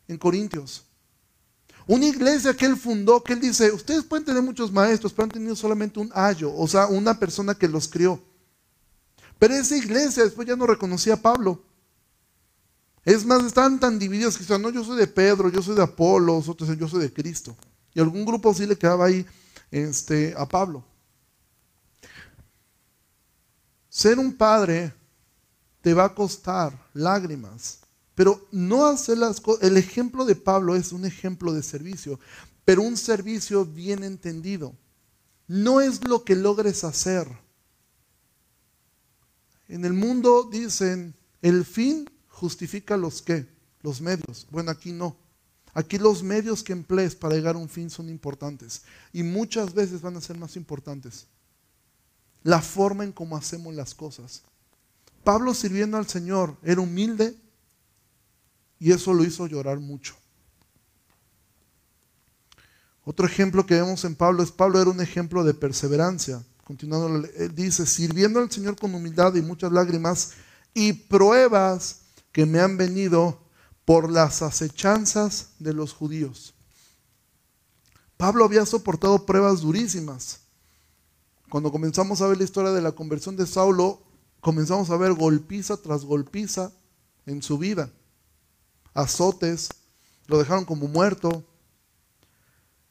en 0.08 0.16
Corintios. 0.16 0.86
Una 1.90 2.06
iglesia 2.06 2.54
que 2.54 2.66
él 2.66 2.76
fundó, 2.76 3.20
que 3.20 3.32
él 3.32 3.40
dice, 3.40 3.72
ustedes 3.72 4.04
pueden 4.04 4.24
tener 4.24 4.40
muchos 4.40 4.70
maestros, 4.70 5.12
pero 5.12 5.24
han 5.24 5.30
tenido 5.32 5.56
solamente 5.56 5.98
un 5.98 6.08
ayo, 6.14 6.54
o 6.54 6.68
sea, 6.68 6.86
una 6.86 7.18
persona 7.18 7.52
que 7.52 7.66
los 7.66 7.88
crió. 7.88 8.22
Pero 9.40 9.54
esa 9.54 9.76
iglesia 9.76 10.22
después 10.22 10.46
ya 10.46 10.54
no 10.54 10.68
reconocía 10.68 11.14
a 11.14 11.20
Pablo. 11.20 11.64
Es 13.04 13.26
más, 13.26 13.42
estaban 13.42 13.80
tan 13.80 13.98
divididos 13.98 14.36
que 14.36 14.44
decían, 14.44 14.62
no, 14.62 14.70
yo 14.70 14.84
soy 14.84 14.98
de 14.98 15.08
Pedro, 15.08 15.48
yo 15.48 15.60
soy 15.62 15.74
de 15.74 15.82
Apolo, 15.82 16.36
otros 16.36 16.78
yo 16.78 16.86
soy 16.86 17.00
de 17.00 17.12
Cristo. 17.12 17.56
Y 17.92 17.98
algún 17.98 18.24
grupo 18.24 18.54
sí 18.54 18.66
le 18.66 18.78
quedaba 18.78 19.06
ahí 19.06 19.26
este, 19.72 20.32
a 20.38 20.46
Pablo. 20.46 20.84
Ser 23.88 24.16
un 24.20 24.32
padre 24.32 24.94
te 25.80 25.92
va 25.92 26.04
a 26.04 26.14
costar 26.14 26.72
lágrimas, 26.94 27.79
pero 28.20 28.46
no 28.52 28.84
hacer 28.84 29.16
las 29.16 29.40
cosas. 29.40 29.64
El 29.64 29.78
ejemplo 29.78 30.26
de 30.26 30.36
Pablo 30.36 30.76
es 30.76 30.92
un 30.92 31.06
ejemplo 31.06 31.54
de 31.54 31.62
servicio, 31.62 32.20
pero 32.66 32.82
un 32.82 32.98
servicio 32.98 33.64
bien 33.64 34.04
entendido. 34.04 34.76
No 35.48 35.80
es 35.80 36.06
lo 36.06 36.22
que 36.22 36.36
logres 36.36 36.84
hacer. 36.84 37.26
En 39.68 39.86
el 39.86 39.94
mundo 39.94 40.50
dicen, 40.52 41.14
el 41.40 41.64
fin 41.64 42.10
justifica 42.28 42.98
los 42.98 43.22
qué, 43.22 43.48
los 43.80 44.02
medios. 44.02 44.46
Bueno, 44.50 44.70
aquí 44.70 44.92
no. 44.92 45.16
Aquí 45.72 45.96
los 45.96 46.22
medios 46.22 46.62
que 46.62 46.74
emplees 46.74 47.16
para 47.16 47.36
llegar 47.36 47.54
a 47.54 47.58
un 47.58 47.70
fin 47.70 47.88
son 47.88 48.10
importantes 48.10 48.82
y 49.14 49.22
muchas 49.22 49.72
veces 49.72 50.02
van 50.02 50.18
a 50.18 50.20
ser 50.20 50.36
más 50.36 50.56
importantes. 50.56 51.26
La 52.42 52.60
forma 52.60 53.02
en 53.02 53.12
cómo 53.12 53.34
hacemos 53.34 53.74
las 53.74 53.94
cosas. 53.94 54.42
Pablo 55.24 55.54
sirviendo 55.54 55.96
al 55.96 56.06
Señor 56.06 56.58
era 56.62 56.82
humilde, 56.82 57.34
y 58.80 58.92
eso 58.92 59.12
lo 59.12 59.22
hizo 59.22 59.46
llorar 59.46 59.78
mucho. 59.78 60.16
Otro 63.04 63.26
ejemplo 63.26 63.66
que 63.66 63.74
vemos 63.74 64.04
en 64.04 64.16
Pablo 64.16 64.42
es 64.42 64.50
Pablo 64.50 64.80
era 64.80 64.90
un 64.90 65.00
ejemplo 65.00 65.44
de 65.44 65.54
perseverancia. 65.54 66.42
Continuando, 66.64 67.28
él 67.36 67.54
dice, 67.54 67.84
sirviendo 67.84 68.40
al 68.40 68.50
Señor 68.50 68.76
con 68.76 68.94
humildad 68.94 69.34
y 69.34 69.42
muchas 69.42 69.70
lágrimas 69.70 70.32
y 70.72 70.92
pruebas 70.94 72.00
que 72.32 72.46
me 72.46 72.60
han 72.60 72.76
venido 72.76 73.38
por 73.84 74.10
las 74.10 74.42
acechanzas 74.42 75.50
de 75.58 75.74
los 75.74 75.92
judíos. 75.92 76.54
Pablo 78.16 78.44
había 78.44 78.64
soportado 78.64 79.26
pruebas 79.26 79.60
durísimas. 79.60 80.40
Cuando 81.50 81.72
comenzamos 81.72 82.22
a 82.22 82.28
ver 82.28 82.38
la 82.38 82.44
historia 82.44 82.70
de 82.70 82.82
la 82.82 82.92
conversión 82.92 83.36
de 83.36 83.46
Saulo, 83.46 84.00
comenzamos 84.40 84.90
a 84.90 84.96
ver 84.96 85.14
golpiza 85.14 85.76
tras 85.76 86.04
golpiza 86.04 86.70
en 87.26 87.42
su 87.42 87.58
vida 87.58 87.90
azotes, 88.94 89.68
lo 90.26 90.38
dejaron 90.38 90.64
como 90.64 90.86
muerto. 90.88 91.44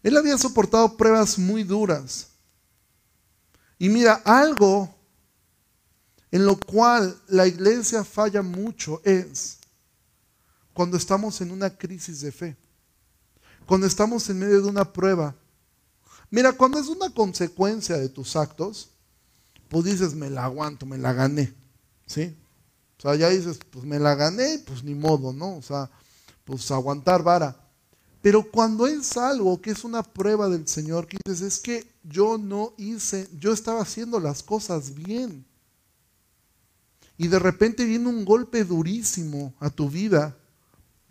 Él 0.04 0.18
había 0.18 0.38
soportado 0.38 0.98
pruebas 0.98 1.38
muy 1.38 1.64
duras. 1.64 2.28
Y 3.78 3.90
mira, 3.90 4.22
algo 4.26 4.94
en 6.32 6.46
lo 6.46 6.60
cual 6.60 7.20
la 7.28 7.48
iglesia 7.48 8.04
falla 8.04 8.42
mucho 8.42 9.02
es 9.04 9.58
cuando 10.74 10.98
estamos 10.98 11.42
en 11.42 11.52
una 11.52 11.70
crisis 11.76 12.22
de 12.22 12.32
fe, 12.32 12.58
cuando 13.66 13.88
estamos 13.88 14.30
en 14.30 14.40
medio 14.40 14.62
de 14.62 14.68
una 14.68 14.92
prueba. 14.92 15.36
Mira, 16.30 16.54
cuando 16.54 16.80
es 16.80 16.88
una 16.88 17.14
consecuencia 17.14 17.98
de 17.98 18.10
tus 18.10 18.36
actos, 18.36 18.90
pues 19.68 19.86
dices, 19.86 20.14
me 20.14 20.30
la 20.30 20.46
aguanto, 20.46 20.86
me 20.86 20.98
la 20.98 21.14
gané. 21.14 21.54
¿Sí? 22.06 22.36
O 23.00 23.02
sea, 23.02 23.16
ya 23.16 23.30
dices, 23.30 23.60
pues 23.70 23.86
me 23.86 23.98
la 23.98 24.14
gané, 24.14 24.60
pues 24.68 24.84
ni 24.84 24.94
modo, 24.94 25.32
¿no? 25.32 25.56
O 25.56 25.62
sea, 25.62 25.90
pues 26.44 26.70
aguantar 26.70 27.24
vara. 27.24 27.56
Pero 28.22 28.52
cuando 28.52 28.88
es 28.88 29.16
algo 29.16 29.62
que 29.62 29.72
es 29.72 29.86
una 29.86 30.04
prueba 30.04 30.50
del 30.50 30.68
Señor, 30.68 31.08
que 31.08 31.18
dices, 31.24 31.42
es 31.42 31.60
que 31.60 31.90
yo 32.04 32.38
no 32.38 32.74
hice, 32.76 33.30
yo 33.40 33.54
estaba 33.54 33.82
haciendo 33.82 34.20
las 34.20 34.44
cosas 34.44 34.94
bien. 34.94 35.46
Y 37.18 37.30
de 37.30 37.40
repente 37.40 37.86
viene 37.86 38.10
un 38.10 38.26
golpe 38.26 38.66
durísimo 38.66 39.54
a 39.62 39.70
tu 39.70 39.90
vida, 39.90 40.36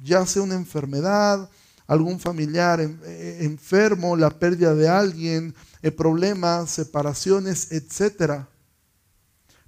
ya 0.03 0.27
sea 0.27 0.42
una 0.42 0.57
enfermedad, 0.57 1.48
algún 1.87 2.20
familiar 2.20 2.81
eh, 2.81 3.38
enfermo, 3.40 4.14
la 4.14 4.29
pérdida 4.29 4.74
de 4.74 4.88
alguien, 4.90 5.55
eh, 5.81 5.90
problemas, 5.90 6.70
separaciones, 6.70 7.72
etc. 7.72 8.44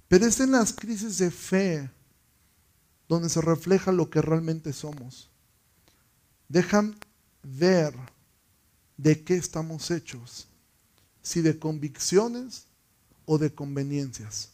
Pero 0.07 0.27
es 0.27 0.39
en 0.39 0.51
las 0.51 0.71
crisis 0.71 1.17
de 1.17 1.31
fe 1.31 1.89
donde 3.11 3.27
se 3.27 3.41
refleja 3.41 3.91
lo 3.91 4.09
que 4.09 4.21
realmente 4.21 4.71
somos. 4.71 5.29
Dejan 6.47 6.95
ver 7.43 7.93
de 8.95 9.21
qué 9.21 9.35
estamos 9.35 9.91
hechos, 9.91 10.47
si 11.21 11.41
de 11.41 11.59
convicciones 11.59 12.67
o 13.25 13.37
de 13.37 13.53
conveniencias. 13.53 14.51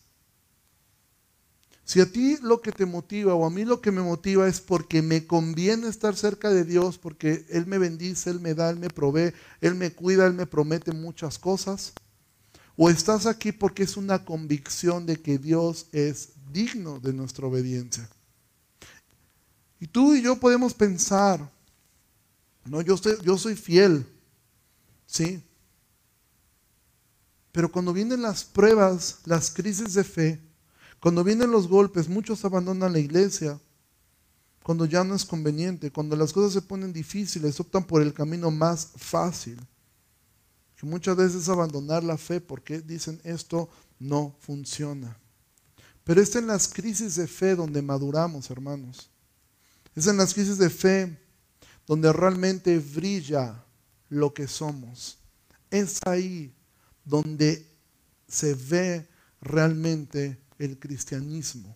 Si 1.83 2.01
a 2.01 2.11
ti 2.11 2.37
lo 2.41 2.59
que 2.59 2.71
te 2.71 2.87
motiva 2.87 3.35
o 3.35 3.45
a 3.45 3.51
mí 3.51 3.63
lo 3.63 3.79
que 3.79 3.91
me 3.91 4.01
motiva 4.01 4.47
es 4.47 4.59
porque 4.59 5.03
me 5.03 5.27
conviene 5.27 5.87
estar 5.87 6.15
cerca 6.15 6.49
de 6.49 6.63
Dios, 6.63 6.97
porque 6.97 7.45
Él 7.49 7.67
me 7.67 7.77
bendice, 7.77 8.31
Él 8.31 8.39
me 8.39 8.55
da, 8.55 8.71
Él 8.71 8.77
me 8.77 8.89
provee, 8.89 9.35
Él 9.61 9.75
me 9.75 9.93
cuida, 9.93 10.25
Él 10.25 10.33
me 10.33 10.47
promete 10.47 10.93
muchas 10.93 11.37
cosas, 11.37 11.93
o 12.75 12.89
estás 12.89 13.27
aquí 13.27 13.51
porque 13.51 13.83
es 13.83 13.97
una 13.97 14.25
convicción 14.25 15.05
de 15.05 15.21
que 15.21 15.37
Dios 15.37 15.89
es 15.91 16.29
digno 16.51 16.99
de 16.99 17.13
nuestra 17.13 17.45
obediencia. 17.45 18.09
Y 19.79 19.87
tú 19.87 20.15
y 20.15 20.21
yo 20.21 20.39
podemos 20.39 20.73
pensar, 20.73 21.51
no, 22.65 22.81
yo, 22.81 22.97
soy 23.37 23.55
fiel, 23.55 24.05
¿sí? 25.05 25.41
Pero 27.51 27.71
cuando 27.71 27.93
vienen 27.93 28.21
las 28.21 28.43
pruebas, 28.43 29.19
las 29.25 29.51
crisis 29.51 29.93
de 29.93 30.03
fe, 30.03 30.41
cuando 30.99 31.23
vienen 31.23 31.51
los 31.51 31.67
golpes, 31.67 32.09
muchos 32.09 32.43
abandonan 32.43 32.93
la 32.93 32.99
iglesia, 32.99 33.59
cuando 34.63 34.85
ya 34.85 35.03
no 35.03 35.15
es 35.15 35.23
conveniente, 35.23 35.91
cuando 35.91 36.15
las 36.15 36.33
cosas 36.33 36.53
se 36.53 36.61
ponen 36.61 36.91
difíciles, 36.91 37.59
optan 37.59 37.85
por 37.85 38.01
el 38.01 38.13
camino 38.13 38.51
más 38.51 38.91
fácil, 38.95 39.59
que 40.75 40.85
muchas 40.85 41.15
veces 41.15 41.43
es 41.43 41.49
abandonar 41.49 42.03
la 42.03 42.17
fe 42.17 42.41
porque 42.41 42.81
dicen 42.81 43.21
esto 43.23 43.69
no 43.99 44.35
funciona. 44.41 45.17
Pero 46.03 46.21
es 46.21 46.35
en 46.35 46.47
las 46.47 46.67
crisis 46.67 47.15
de 47.15 47.27
fe 47.27 47.55
donde 47.55 47.81
maduramos, 47.81 48.49
hermanos. 48.49 49.09
Es 49.97 50.05
en 50.05 50.17
las 50.17 50.35
crisis 50.35 50.59
de 50.59 50.69
fe 50.69 51.17
donde 51.87 52.13
realmente 52.13 52.77
brilla 52.77 53.65
lo 54.09 54.31
que 54.31 54.47
somos. 54.47 55.17
Es 55.71 55.97
ahí 56.05 56.53
donde 57.03 57.65
se 58.27 58.53
ve 58.53 59.07
realmente 59.41 60.37
el 60.59 60.77
cristianismo. 60.77 61.75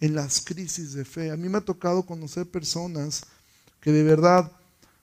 En 0.00 0.16
las 0.16 0.40
crisis 0.40 0.92
de 0.94 1.04
fe. 1.04 1.30
A 1.30 1.36
mí 1.36 1.48
me 1.48 1.58
ha 1.58 1.60
tocado 1.60 2.04
conocer 2.04 2.50
personas 2.50 3.22
que 3.78 3.92
de 3.92 4.02
verdad, 4.02 4.50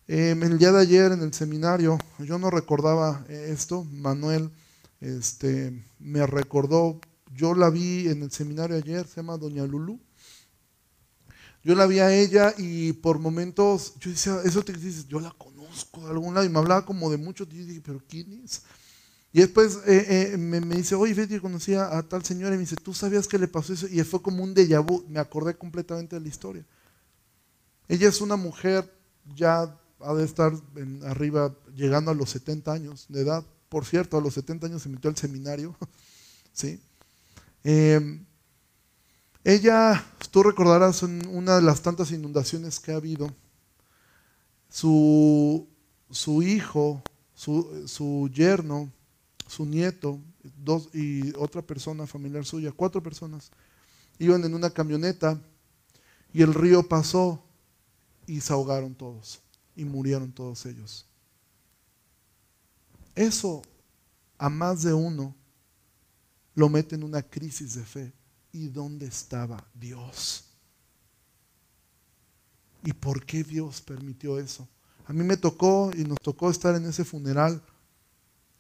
em, 0.05 0.43
el 0.43 0.58
día 0.58 0.73
de 0.73 0.81
ayer 0.81 1.13
en 1.13 1.21
el 1.21 1.34
seminario, 1.34 1.97
yo 2.19 2.38
no 2.38 2.49
recordaba 2.49 3.25
esto, 3.29 3.86
Manuel 3.86 4.51
este, 4.99 5.81
me 5.99 6.27
recordó, 6.27 6.99
yo 7.34 7.55
la 7.55 7.69
vi 7.69 8.10
en 8.10 8.21
el 8.21 8.31
seminario 8.31 8.75
ayer, 8.75 9.08
se 9.08 9.15
llama 9.15 9.38
Doña 9.38 9.65
Lulú, 9.65 9.97
Yo 11.65 11.73
la 11.73 11.88
vi 11.88 11.97
a 11.97 12.15
ella 12.15 12.54
y 12.60 12.93
por 12.93 13.17
momentos 13.17 13.95
yo 13.99 14.12
decía, 14.12 14.38
eso 14.45 14.63
te 14.63 14.71
dices, 14.71 15.08
yo 15.08 15.19
la 15.19 15.32
conozco 15.32 16.06
de 16.06 16.12
algún 16.12 16.36
lado 16.36 16.45
y 16.45 16.49
me 16.49 16.60
hablaba 16.60 16.86
como 16.86 17.10
de 17.10 17.17
mucho. 17.17 17.47
Y 17.49 17.58
yo 17.58 17.65
dije, 17.65 17.82
pero 17.84 17.99
¿quién 18.08 18.39
es? 18.45 18.62
Y 19.34 19.39
después 19.39 19.80
eh, 19.88 20.34
eh, 20.34 20.38
me, 20.38 20.60
dice, 20.60 20.93
oye, 20.93 21.15
Betty, 21.15 21.39
conocía 21.39 21.97
a 21.97 22.04
tal 22.04 22.23
señora 22.23 22.54
y 22.54 22.60
me 22.60 22.65
dice, 22.65 22.75
¿tú 22.75 22.93
sabías 22.93 23.28
que 23.28 23.39
le 23.39 23.47
pasó 23.47 23.73
eso? 23.73 23.88
Y 23.88 23.99
fue 24.04 24.21
como 24.21 24.43
un 24.43 24.54
déjà 24.54 24.80
vu, 24.80 25.04
me 25.10 25.19
acordé 25.19 25.56
completamente 25.56 26.15
de 26.15 26.21
la 26.21 26.28
historia. 26.28 26.63
Ella 27.88 28.10
es 28.10 28.21
una 28.21 28.36
mujer 28.36 28.88
ya 29.36 29.75
ha 30.01 30.13
de 30.13 30.23
estar 30.23 30.54
arriba, 31.06 31.51
llegando 31.75 32.12
a 32.12 32.13
los 32.13 32.30
70 32.30 32.71
años 32.71 33.08
de 33.10 33.21
edad. 33.21 33.43
Por 33.69 33.86
cierto, 33.86 34.19
a 34.19 34.21
los 34.21 34.36
70 34.36 34.67
años 34.67 34.84
se 34.84 34.89
metió 34.89 35.10
al 35.10 35.17
seminario. 35.17 35.75
¿sí? 36.54 36.80
Eh, 37.63 38.19
ella, 39.45 40.03
tú 40.31 40.41
recordarás 40.41 41.03
en 41.03 41.27
una 41.27 41.58
de 41.58 41.62
las 41.62 41.84
tantas 41.84 42.12
inundaciones 42.12 42.79
que 42.79 42.91
ha 42.91 42.95
habido, 42.95 43.31
su, 44.67 45.67
su 46.10 46.41
hijo, 46.41 47.03
su, 47.36 47.88
su, 47.88 48.27
yerno, 48.34 48.91
su 49.47 49.67
nieto 49.67 50.19
dos, 50.58 50.89
y 50.95 51.31
otra 51.36 51.62
persona 51.62 52.08
familiar 52.08 52.43
suya, 52.43 52.71
cuatro 52.71 53.03
personas, 53.03 53.51
iban 54.17 54.43
en 54.43 54.55
una 54.55 54.71
camioneta 54.71 55.39
y 56.34 56.41
el 56.41 56.51
río 56.51 56.81
pasó 56.81 57.39
y 58.25 58.41
se 58.41 58.51
ahogaron 58.51 58.95
todos 58.95 59.41
y 59.75 59.86
murieron 59.86 60.31
todos 60.31 60.65
ellos. 60.65 61.05
Eso 63.13 63.62
a 64.39 64.49
más 64.49 64.81
de 64.81 64.91
uno 64.91 65.36
lo 66.55 66.67
mete 66.67 66.95
en 66.95 67.03
una 67.03 67.21
crisis 67.21 67.75
de 67.75 67.84
fe 67.84 68.13
¿Y 68.55 68.69
dónde 68.69 69.05
estaba 69.05 69.61
Dios? 69.73 70.45
¿Y 72.85 72.93
por 72.93 73.25
qué 73.25 73.43
Dios 73.43 73.81
permitió 73.81 74.39
eso? 74.39 74.65
A 75.07 75.11
mí 75.11 75.25
me 75.25 75.35
tocó 75.35 75.91
y 75.93 76.05
nos 76.05 76.17
tocó 76.21 76.49
estar 76.49 76.73
en 76.73 76.85
ese 76.85 77.03
funeral. 77.03 77.61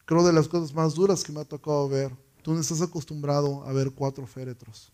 Creo 0.03 0.25
de 0.25 0.33
las 0.33 0.49
cosas 0.49 0.73
más 0.73 0.95
duras 0.95 1.23
que 1.23 1.31
me 1.31 1.39
ha 1.39 1.45
tocado 1.45 1.87
ver. 1.87 2.13
Tú 2.41 2.53
no 2.53 2.59
estás 2.59 2.81
acostumbrado 2.81 3.63
a 3.63 3.71
ver 3.71 3.89
cuatro 3.91 4.27
féretros 4.27 4.91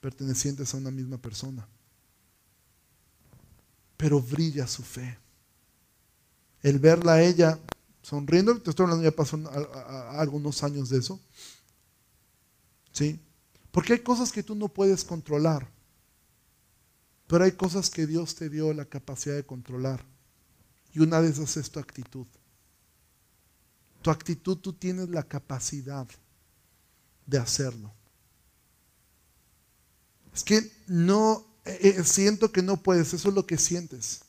pertenecientes 0.00 0.72
a 0.72 0.78
una 0.78 0.90
misma 0.90 1.18
persona. 1.18 1.68
Pero 3.98 4.18
brilla 4.18 4.66
su 4.66 4.82
fe. 4.82 5.18
El 6.62 6.78
verla 6.78 7.12
a 7.12 7.22
ella 7.22 7.60
sonriendo, 8.00 8.58
te 8.62 8.70
estoy 8.70 8.84
hablando, 8.84 9.04
ya 9.04 9.14
pasó 9.14 9.38
algunos 10.12 10.62
años 10.62 10.88
de 10.88 11.00
eso. 11.00 11.20
¿Sí? 12.90 13.20
Porque 13.74 13.94
hay 13.94 13.98
cosas 13.98 14.30
que 14.30 14.44
tú 14.44 14.54
no 14.54 14.68
puedes 14.68 15.02
controlar, 15.02 15.68
pero 17.26 17.42
hay 17.42 17.50
cosas 17.50 17.90
que 17.90 18.06
Dios 18.06 18.36
te 18.36 18.48
dio 18.48 18.72
la 18.72 18.84
capacidad 18.84 19.34
de 19.34 19.44
controlar. 19.44 20.06
Y 20.92 21.00
una 21.00 21.20
de 21.20 21.30
esas 21.30 21.56
es 21.56 21.72
tu 21.72 21.80
actitud. 21.80 22.28
Tu 24.00 24.10
actitud 24.12 24.58
tú 24.58 24.74
tienes 24.74 25.08
la 25.08 25.24
capacidad 25.24 26.06
de 27.26 27.36
hacerlo. 27.36 27.92
Es 30.32 30.44
que 30.44 30.70
no, 30.86 31.44
eh, 31.64 31.96
eh, 31.98 32.04
siento 32.04 32.52
que 32.52 32.62
no 32.62 32.80
puedes, 32.80 33.12
eso 33.12 33.30
es 33.30 33.34
lo 33.34 33.44
que 33.44 33.58
sientes. 33.58 34.20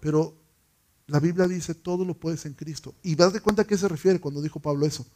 Pero 0.00 0.36
la 1.06 1.18
Biblia 1.18 1.48
dice, 1.48 1.74
todo 1.74 2.04
lo 2.04 2.12
puedes 2.20 2.44
en 2.44 2.52
Cristo. 2.52 2.94
Y 3.02 3.14
das 3.14 3.32
de 3.32 3.40
cuenta 3.40 3.62
a 3.62 3.66
qué 3.66 3.78
se 3.78 3.88
refiere 3.88 4.20
cuando 4.20 4.42
dijo 4.42 4.60
Pablo 4.60 4.84
eso. 4.84 5.06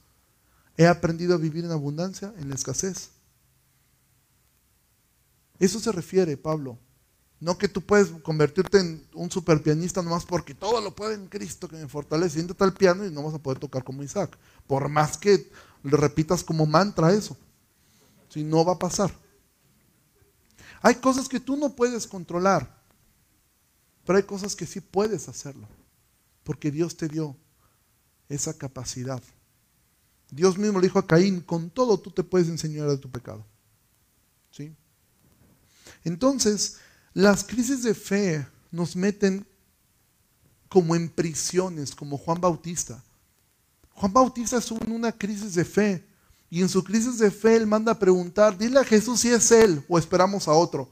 He 0.78 0.86
aprendido 0.86 1.34
a 1.34 1.38
vivir 1.38 1.66
en 1.66 1.72
abundancia, 1.72 2.32
en 2.38 2.48
la 2.48 2.54
escasez. 2.54 3.10
Eso 5.58 5.80
se 5.80 5.92
refiere, 5.92 6.36
Pablo. 6.36 6.78
No 7.38 7.58
que 7.58 7.68
tú 7.68 7.82
puedes 7.82 8.08
convertirte 8.22 8.78
en 8.78 9.06
un 9.12 9.30
super 9.30 9.62
pianista 9.62 10.00
nomás 10.02 10.24
porque 10.24 10.54
todo 10.54 10.80
lo 10.80 10.94
puede 10.94 11.14
en 11.14 11.28
Cristo 11.28 11.68
que 11.68 11.76
me 11.76 11.88
fortalece. 11.88 12.34
Siéntate 12.34 12.64
al 12.64 12.72
piano 12.72 13.04
y 13.04 13.10
no 13.10 13.22
vas 13.22 13.34
a 13.34 13.38
poder 13.38 13.58
tocar 13.58 13.84
como 13.84 14.02
Isaac. 14.02 14.38
Por 14.66 14.88
más 14.88 15.18
que 15.18 15.50
le 15.82 15.96
repitas 15.96 16.42
como 16.42 16.64
mantra 16.64 17.12
eso. 17.12 17.36
Si 18.30 18.42
no 18.42 18.64
va 18.64 18.72
a 18.72 18.78
pasar. 18.78 19.12
Hay 20.80 20.94
cosas 20.96 21.28
que 21.28 21.40
tú 21.40 21.56
no 21.56 21.74
puedes 21.74 22.06
controlar. 22.06 22.74
Pero 24.04 24.16
hay 24.16 24.22
cosas 24.22 24.56
que 24.56 24.66
sí 24.66 24.80
puedes 24.80 25.28
hacerlo. 25.28 25.68
Porque 26.42 26.70
Dios 26.70 26.96
te 26.96 27.08
dio 27.08 27.36
esa 28.28 28.56
capacidad. 28.56 29.22
Dios 30.30 30.56
mismo 30.58 30.80
le 30.80 30.86
dijo 30.86 30.98
a 30.98 31.06
Caín, 31.06 31.40
con 31.40 31.70
todo 31.70 31.98
tú 31.98 32.10
te 32.10 32.24
puedes 32.24 32.48
enseñar 32.48 32.88
de 32.88 32.98
tu 32.98 33.10
pecado. 33.10 33.44
¿Sí? 34.50 34.74
Entonces, 36.06 36.76
las 37.14 37.42
crisis 37.42 37.82
de 37.82 37.92
fe 37.92 38.46
nos 38.70 38.94
meten 38.94 39.44
como 40.68 40.94
en 40.94 41.08
prisiones, 41.08 41.96
como 41.96 42.16
Juan 42.16 42.40
Bautista. 42.40 43.02
Juan 43.92 44.12
Bautista 44.12 44.58
es 44.58 44.70
una 44.70 45.10
crisis 45.10 45.54
de 45.54 45.64
fe. 45.64 46.06
Y 46.48 46.62
en 46.62 46.68
su 46.68 46.84
crisis 46.84 47.18
de 47.18 47.32
fe 47.32 47.56
él 47.56 47.66
manda 47.66 47.90
a 47.90 47.98
preguntar, 47.98 48.56
dile 48.56 48.78
a 48.78 48.84
Jesús 48.84 49.18
si 49.18 49.30
es 49.30 49.50
él 49.50 49.84
o 49.88 49.98
esperamos 49.98 50.46
a 50.46 50.52
otro. 50.52 50.88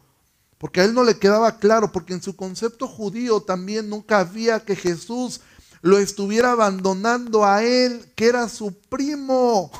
Porque 0.59 0.81
a 0.81 0.85
él 0.85 0.93
no 0.93 1.05
le 1.05 1.17
quedaba 1.17 1.61
claro, 1.61 1.93
porque 1.93 2.13
en 2.13 2.23
su 2.23 2.35
concepto 2.35 2.89
judío 2.89 3.41
también 3.41 3.89
nunca 3.89 4.19
había 4.19 4.65
que 4.65 4.75
Jesús 4.75 5.43
lo 5.81 5.99
estuviera 5.99 6.51
abandonando 6.51 7.45
a 7.45 7.63
él, 7.63 8.05
que 8.17 8.27
era 8.27 8.49
su 8.49 8.75
primo. 8.89 9.71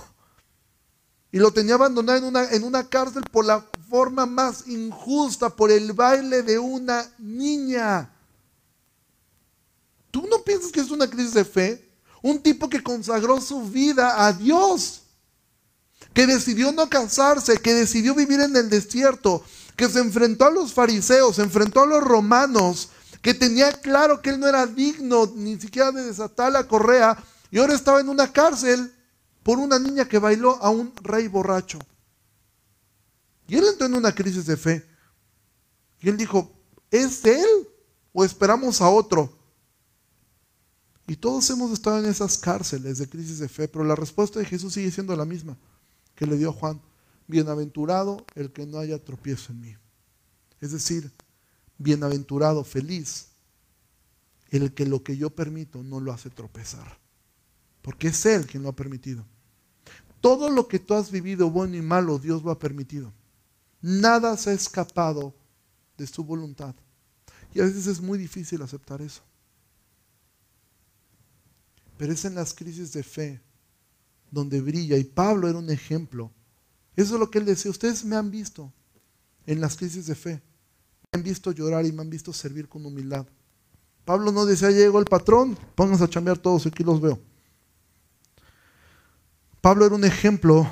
Y 1.33 1.41
lo 1.41 1.53
tenía 1.53 1.75
abandonado 1.75 2.19
en 2.19 2.25
una, 2.25 2.45
en 2.53 2.63
una 2.63 2.89
cárcel 2.89 3.25
por 3.33 3.45
la 3.45 3.67
forma 3.95 4.27
más 4.27 4.67
injusta 4.67 5.49
por 5.49 5.71
el 5.71 5.93
baile 5.93 6.43
de 6.43 6.59
una 6.59 7.09
niña. 7.17 8.11
¿Tú 10.11 10.27
no 10.29 10.43
piensas 10.43 10.73
que 10.73 10.81
es 10.81 10.91
una 10.91 11.09
crisis 11.09 11.35
de 11.35 11.45
fe? 11.45 11.93
Un 12.21 12.41
tipo 12.41 12.69
que 12.69 12.83
consagró 12.83 13.41
su 13.41 13.63
vida 13.63 14.27
a 14.27 14.33
Dios, 14.33 15.03
que 16.13 16.27
decidió 16.27 16.73
no 16.73 16.89
casarse, 16.89 17.59
que 17.59 17.73
decidió 17.73 18.17
vivir 18.17 18.41
en 18.41 18.57
el 18.57 18.69
desierto, 18.69 19.45
que 19.77 19.89
se 19.89 20.01
enfrentó 20.01 20.47
a 20.47 20.51
los 20.51 20.73
fariseos, 20.73 21.37
se 21.37 21.43
enfrentó 21.43 21.83
a 21.83 21.87
los 21.87 22.03
romanos, 22.03 22.89
que 23.23 23.33
tenía 23.33 23.71
claro 23.75 24.21
que 24.21 24.31
él 24.31 24.41
no 24.41 24.49
era 24.49 24.67
digno 24.67 25.33
ni 25.37 25.61
siquiera 25.61 25.93
de 25.93 26.03
desatar 26.03 26.51
la 26.51 26.67
correa 26.67 27.17
y 27.53 27.61
ahora 27.61 27.75
estaba 27.75 28.01
en 28.01 28.09
una 28.09 28.33
cárcel 28.33 28.93
por 29.45 29.61
una 29.61 29.79
niña 29.79 30.09
que 30.09 30.19
bailó 30.19 30.61
a 30.61 30.71
un 30.71 30.93
rey 31.05 31.29
borracho. 31.29 31.79
Y 33.47 33.57
él 33.57 33.65
entró 33.67 33.87
en 33.87 33.95
una 33.95 34.15
crisis 34.15 34.47
de 34.47 34.57
fe. 34.57 34.85
Y 36.01 36.09
él 36.09 36.17
dijo, 36.17 36.53
¿es 36.91 37.25
él 37.25 37.69
o 38.13 38.25
esperamos 38.25 38.81
a 38.81 38.89
otro? 38.89 39.37
Y 41.07 41.17
todos 41.17 41.49
hemos 41.51 41.73
estado 41.73 41.99
en 41.99 42.07
esas 42.07 42.39
cárceles 42.39 42.99
de 42.99 43.09
crisis 43.09 43.39
de 43.39 43.49
fe, 43.49 43.69
pero 43.69 43.85
la 43.85 43.95
respuesta 43.95 44.39
de 44.39 44.47
Jesús 44.47 44.73
sigue 44.73 44.91
siendo 44.91 45.15
la 45.15 45.25
misma 45.25 45.57
que 46.15 46.27
le 46.27 46.37
dio 46.37 46.53
Juan. 46.53 46.81
Bienaventurado 47.27 48.25
el 48.35 48.53
que 48.53 48.67
no 48.67 48.79
haya 48.79 49.03
tropiezo 49.03 49.53
en 49.53 49.61
mí. 49.61 49.77
Es 50.61 50.73
decir, 50.73 51.13
bienaventurado, 51.79 52.65
feliz, 52.65 53.29
el 54.51 54.73
que 54.73 54.87
lo 54.87 55.03
que 55.03 55.17
yo 55.17 55.31
permito 55.31 55.83
no 55.83 56.01
lo 56.01 56.13
hace 56.13 56.31
tropezar. 56.31 56.99
Porque 57.83 58.09
es 58.09 58.27
Él 58.27 58.47
quien 58.47 58.63
lo 58.63 58.71
ha 58.71 58.77
permitido. 58.77 59.27
Todo 60.21 60.49
lo 60.51 60.69
que 60.69 60.79
tú 60.79 60.95
has 60.95 61.11
vivido, 61.11 61.51
bueno 61.51 61.77
y 61.77 61.83
malo, 61.83 62.19
Dios 62.19 62.43
lo 62.43 62.51
ha 62.51 62.59
permitido. 62.59 63.13
Nada 63.87 64.35
se 64.39 64.49
ha 64.49 64.55
escapado 64.55 65.35
de 65.99 66.07
su 66.07 66.25
voluntad. 66.25 66.75
Y 67.53 67.61
a 67.61 67.65
veces 67.65 67.87
es 67.87 68.01
muy 68.01 68.17
difícil 68.17 68.63
aceptar 68.63 69.03
eso. 69.03 69.21
Pero 71.99 72.15
es 72.15 72.25
en 72.25 72.35
las 72.35 72.55
crisis 72.55 72.95
de 72.95 73.03
fe 73.03 73.43
donde 74.31 74.63
brilla. 74.63 74.97
Y 74.97 75.05
Pablo 75.05 75.51
era 75.51 75.59
un 75.59 75.69
ejemplo. 75.69 76.31
Eso 76.97 77.13
es 77.13 77.21
lo 77.21 77.31
que 77.31 77.37
él 77.37 77.45
decía. 77.45 77.71
Ustedes 77.71 78.07
me 78.07 78.17
han 78.17 78.31
visto 78.31 78.73
en 79.45 79.61
las 79.61 79.77
crisis 79.77 80.07
de 80.07 80.15
fe. 80.15 80.43
Me 81.13 81.19
han 81.19 81.23
visto 81.23 81.53
llorar 81.53 81.85
y 81.85 81.93
me 81.93 82.01
han 82.01 82.09
visto 82.09 82.33
servir 82.33 82.71
con 82.71 82.87
humildad. 82.87 83.27
Pablo 84.07 84.33
no 84.33 84.47
decía, 84.47 84.71
llegó 84.71 84.99
el 84.99 85.05
patrón, 85.05 85.59
pónganse 85.75 86.05
a 86.05 86.09
chambear 86.09 86.39
todos, 86.39 86.65
aquí 86.65 86.83
los 86.85 87.03
veo. 87.03 87.21
Pablo 89.61 89.85
era 89.85 89.95
un 89.95 90.05
ejemplo 90.07 90.67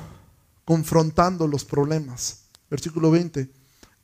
confrontando 0.65 1.47
los 1.47 1.63
problemas 1.63 2.42
versículo 2.73 3.11
20. 3.11 3.51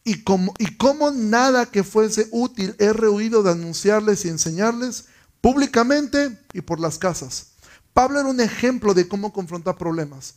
Y 0.04 0.24
como, 0.24 0.54
y 0.60 0.78
como 0.78 1.10
nada 1.10 1.66
que 1.66 1.84
fuese 1.84 2.28
útil 2.30 2.76
he 2.78 2.94
rehuido 2.94 3.42
de 3.42 3.50
anunciarles 3.50 4.26
y 4.26 4.30
enseñarles 4.30 5.06
públicamente 5.42 6.40
y 6.54 6.62
por 6.62 6.80
las 6.80 7.00
casas. 7.00 7.54
Pablo 7.94 8.20
era 8.20 8.30
un 8.30 8.40
ejemplo 8.40 8.94
de 8.94 9.08
cómo 9.08 9.34
confrontar 9.34 9.76
problemas. 9.76 10.36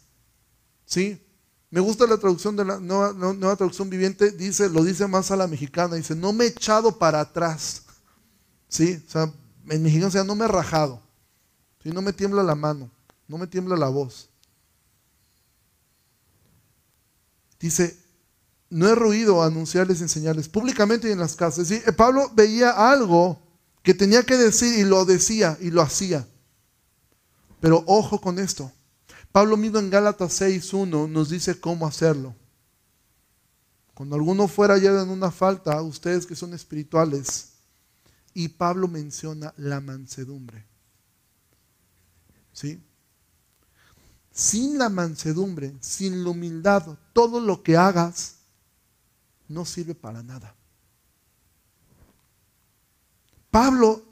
¿Sí? 0.87 1.23
Me 1.69 1.81
gusta 1.81 2.07
la 2.07 2.17
traducción 2.17 2.57
de 2.57 2.65
la 2.65 2.81
nueva, 2.81 3.57
traducción 3.57 3.91
viviente, 3.91 4.31
dice, 4.31 4.71
lo 4.71 4.83
dice 4.83 5.07
más 5.07 5.31
a 5.31 5.37
la 5.37 5.47
mexicana, 5.47 5.97
dice, 5.97 6.17
no 6.17 6.33
me 6.33 6.45
he 6.45 6.49
echado 6.49 6.99
para 6.99 7.21
atrás. 7.21 7.83
¿Sí? 8.67 9.03
O 9.07 9.11
sea, 9.11 9.31
en 9.69 9.83
mexicano 9.83 10.11
sea, 10.11 10.25
no 10.25 10.35
me 10.35 10.47
he 10.47 10.49
rajado. 10.49 11.03
¿Sí? 11.83 11.91
No 11.91 12.01
me 12.01 12.15
tiembla 12.15 12.43
la 12.43 12.55
mano, 12.55 12.91
no 13.29 13.37
me 13.37 13.47
tiembla 13.47 13.77
la 13.77 13.89
voz. 13.89 14.31
Dice, 17.61 18.02
no 18.73 18.89
he 18.89 18.95
ruido 18.95 19.43
anunciarles 19.43 20.01
y 20.01 20.05
enseñarles 20.05 20.49
públicamente 20.49 21.07
y 21.07 21.13
en 21.13 21.19
las 21.19 21.37
casas. 21.37 21.69
¿sí? 21.69 21.83
Pablo 21.95 22.31
veía 22.35 22.71
algo 22.71 23.39
que 23.83 23.93
tenía 23.93 24.23
que 24.23 24.39
decir 24.39 24.79
y 24.79 24.85
lo 24.85 25.05
decía 25.05 25.59
y 25.61 25.71
lo 25.71 25.83
hacía. 25.83 26.27
Pero 27.61 27.85
ojo 27.87 28.19
con 28.19 28.39
esto. 28.39 28.73
Pablo 29.31 29.59
mismo 29.59 29.79
en 29.79 29.91
Gálatas 29.91 30.41
6.1 30.41 31.07
nos 31.07 31.29
dice 31.29 31.61
cómo 31.61 31.87
hacerlo. 31.87 32.35
Cuando 33.93 34.17
alguno 34.17 34.49
fuera 34.49 34.79
ya 34.79 35.03
en 35.03 35.11
una 35.11 35.31
falta, 35.31 35.83
ustedes 35.83 36.25
que 36.25 36.35
son 36.35 36.55
espirituales, 36.55 37.51
y 38.33 38.49
Pablo 38.49 38.89
menciona 38.89 39.53
la 39.59 39.83
mansedumbre. 39.83 40.65
¿Sí? 42.55 42.83
Sin 44.31 44.79
la 44.79 44.89
mansedumbre, 44.89 45.75
sin 45.81 46.25
la 46.25 46.31
humildad, 46.31 46.97
todo 47.13 47.39
lo 47.39 47.63
que 47.63 47.77
hagas 47.77 48.37
no 49.53 49.65
sirve 49.65 49.95
para 49.95 50.23
nada. 50.23 50.55
Pablo, 53.51 54.03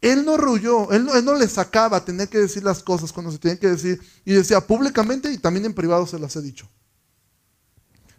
él 0.00 0.24
no 0.24 0.36
ruyó, 0.36 0.90
él 0.92 1.04
no, 1.06 1.34
le 1.34 1.48
sacaba 1.48 2.04
tener 2.04 2.28
que 2.28 2.38
decir 2.38 2.62
las 2.62 2.82
cosas 2.82 3.12
cuando 3.12 3.32
se 3.32 3.38
tenían 3.38 3.58
que 3.58 3.68
decir, 3.68 4.00
y 4.24 4.32
decía 4.32 4.60
públicamente 4.60 5.32
y 5.32 5.38
también 5.38 5.66
en 5.66 5.74
privado 5.74 6.06
se 6.06 6.18
las 6.18 6.34
he 6.36 6.42
dicho. 6.42 6.68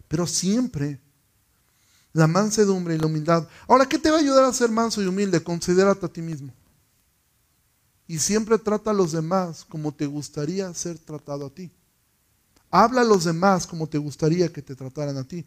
Pero 0.08 0.26
siempre 0.26 1.00
la 2.12 2.26
mansedumbre 2.26 2.94
y 2.94 2.98
la 2.98 3.06
humildad. 3.06 3.46
Ahora, 3.68 3.86
¿qué 3.86 3.98
te 3.98 4.10
va 4.10 4.16
a 4.16 4.20
ayudar 4.20 4.44
a 4.44 4.52
ser 4.52 4.70
manso 4.70 5.02
y 5.02 5.06
humilde? 5.06 5.42
Considérate 5.42 6.06
a 6.06 6.08
ti 6.08 6.22
mismo. 6.22 6.52
Y 8.08 8.18
siempre 8.18 8.58
trata 8.58 8.90
a 8.90 8.94
los 8.94 9.12
demás 9.12 9.64
como 9.64 9.92
te 9.92 10.06
gustaría 10.06 10.72
ser 10.74 10.98
tratado 10.98 11.46
a 11.46 11.50
ti. 11.50 11.70
Habla 12.70 13.02
a 13.02 13.04
los 13.04 13.24
demás 13.24 13.66
como 13.66 13.86
te 13.86 13.98
gustaría 13.98 14.52
que 14.52 14.62
te 14.62 14.74
trataran 14.74 15.16
a 15.16 15.24
ti. 15.24 15.44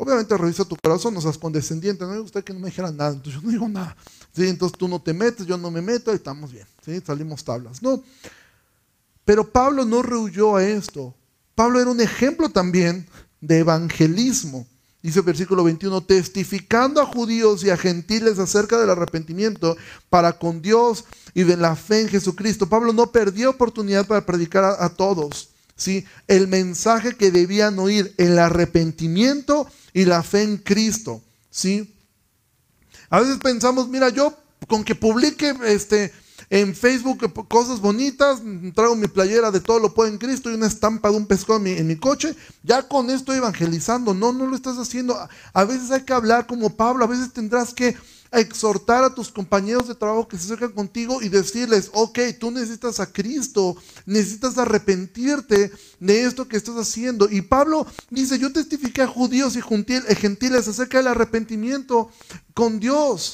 Obviamente 0.00 0.38
revisa 0.38 0.64
tu 0.64 0.76
corazón, 0.76 1.12
no 1.12 1.20
seas 1.20 1.36
condescendiente. 1.36 2.04
No 2.04 2.12
me 2.12 2.20
gusta 2.20 2.40
que 2.40 2.54
no 2.54 2.60
me 2.60 2.68
dijeran 2.68 2.96
nada, 2.96 3.10
entonces 3.10 3.34
yo 3.34 3.46
no 3.46 3.50
digo 3.50 3.68
nada. 3.68 3.96
¿Sí? 4.32 4.46
Entonces 4.48 4.78
tú 4.78 4.88
no 4.88 5.02
te 5.02 5.12
metes, 5.12 5.44
yo 5.44 5.58
no 5.58 5.70
me 5.70 5.82
meto 5.82 6.12
y 6.12 6.14
estamos 6.14 6.52
bien. 6.52 6.66
¿Sí? 6.84 7.02
Salimos 7.04 7.44
tablas. 7.44 7.82
No. 7.82 8.02
Pero 9.24 9.50
Pablo 9.50 9.84
no 9.84 10.00
rehuyó 10.00 10.56
a 10.56 10.64
esto. 10.64 11.14
Pablo 11.54 11.80
era 11.80 11.90
un 11.90 12.00
ejemplo 12.00 12.48
también 12.48 13.06
de 13.40 13.58
evangelismo. 13.58 14.66
Dice 15.02 15.18
el 15.18 15.24
versículo 15.24 15.64
21, 15.64 16.00
testificando 16.02 17.00
a 17.00 17.06
judíos 17.06 17.64
y 17.64 17.70
a 17.70 17.76
gentiles 17.76 18.38
acerca 18.38 18.78
del 18.78 18.90
arrepentimiento 18.90 19.76
para 20.10 20.38
con 20.38 20.62
Dios 20.62 21.04
y 21.34 21.42
de 21.42 21.56
la 21.56 21.76
fe 21.76 22.02
en 22.02 22.08
Jesucristo. 22.08 22.68
Pablo 22.68 22.92
no 22.92 23.10
perdió 23.12 23.50
oportunidad 23.50 24.06
para 24.06 24.26
predicar 24.26 24.64
a, 24.64 24.88
todos. 24.88 25.50
¿sí? 25.76 26.04
El 26.26 26.48
mensaje 26.48 27.16
que 27.16 27.30
debían 27.30 27.78
oír, 27.78 28.12
el 28.16 28.38
arrepentimiento 28.38 29.68
y 29.92 30.04
la 30.04 30.22
fe 30.22 30.42
en 30.42 30.56
Cristo. 30.58 31.22
¿sí? 31.50 31.94
A 33.10 33.20
veces 33.20 33.38
pensamos, 33.38 33.88
mira, 33.88 34.08
yo 34.08 34.36
con 34.66 34.84
que 34.84 34.94
publique 34.94 35.54
este, 35.64 36.12
en 36.50 36.74
Facebook 36.74 37.32
cosas 37.48 37.80
bonitas, 37.80 38.40
traigo 38.74 38.96
mi 38.96 39.08
playera 39.08 39.50
de 39.50 39.60
todo 39.60 39.78
lo 39.78 39.94
puedo 39.94 40.10
en 40.10 40.18
Cristo 40.18 40.50
y 40.50 40.54
una 40.54 40.66
estampa 40.66 41.10
de 41.10 41.16
un 41.16 41.26
pescado 41.26 41.64
en 41.64 41.86
mi, 41.86 41.96
coche, 41.96 42.34
ya 42.62 42.82
con 42.82 43.10
esto 43.10 43.32
evangelizando. 43.32 44.14
No, 44.14 44.32
no 44.32 44.46
lo 44.46 44.56
estás 44.56 44.78
haciendo. 44.78 45.16
A 45.52 45.64
veces 45.64 45.90
hay 45.90 46.02
que 46.02 46.12
hablar 46.12 46.46
como 46.46 46.76
Pablo, 46.76 47.04
a 47.04 47.08
veces 47.08 47.32
tendrás 47.32 47.74
que 47.74 47.96
exhortar 48.32 49.04
a 49.04 49.14
tus 49.14 49.30
compañeros 49.30 49.88
de 49.88 49.94
trabajo 49.94 50.28
que 50.28 50.36
se 50.36 50.44
acercan 50.44 50.72
contigo 50.72 51.22
y 51.22 51.28
decirles, 51.28 51.90
ok, 51.92 52.18
tú 52.38 52.50
necesitas 52.50 53.00
a 53.00 53.10
Cristo, 53.12 53.76
necesitas 54.06 54.58
arrepentirte 54.58 55.70
de 56.00 56.22
esto 56.22 56.46
que 56.46 56.56
estás 56.56 56.76
haciendo. 56.76 57.28
Y 57.30 57.42
Pablo 57.42 57.86
dice, 58.10 58.38
yo 58.38 58.52
testifiqué 58.52 59.02
a 59.02 59.06
judíos 59.06 59.56
y 59.56 59.62
gentiles 59.62 60.68
acerca 60.68 60.98
del 60.98 61.08
arrepentimiento 61.08 62.10
con 62.54 62.78
Dios. 62.80 63.32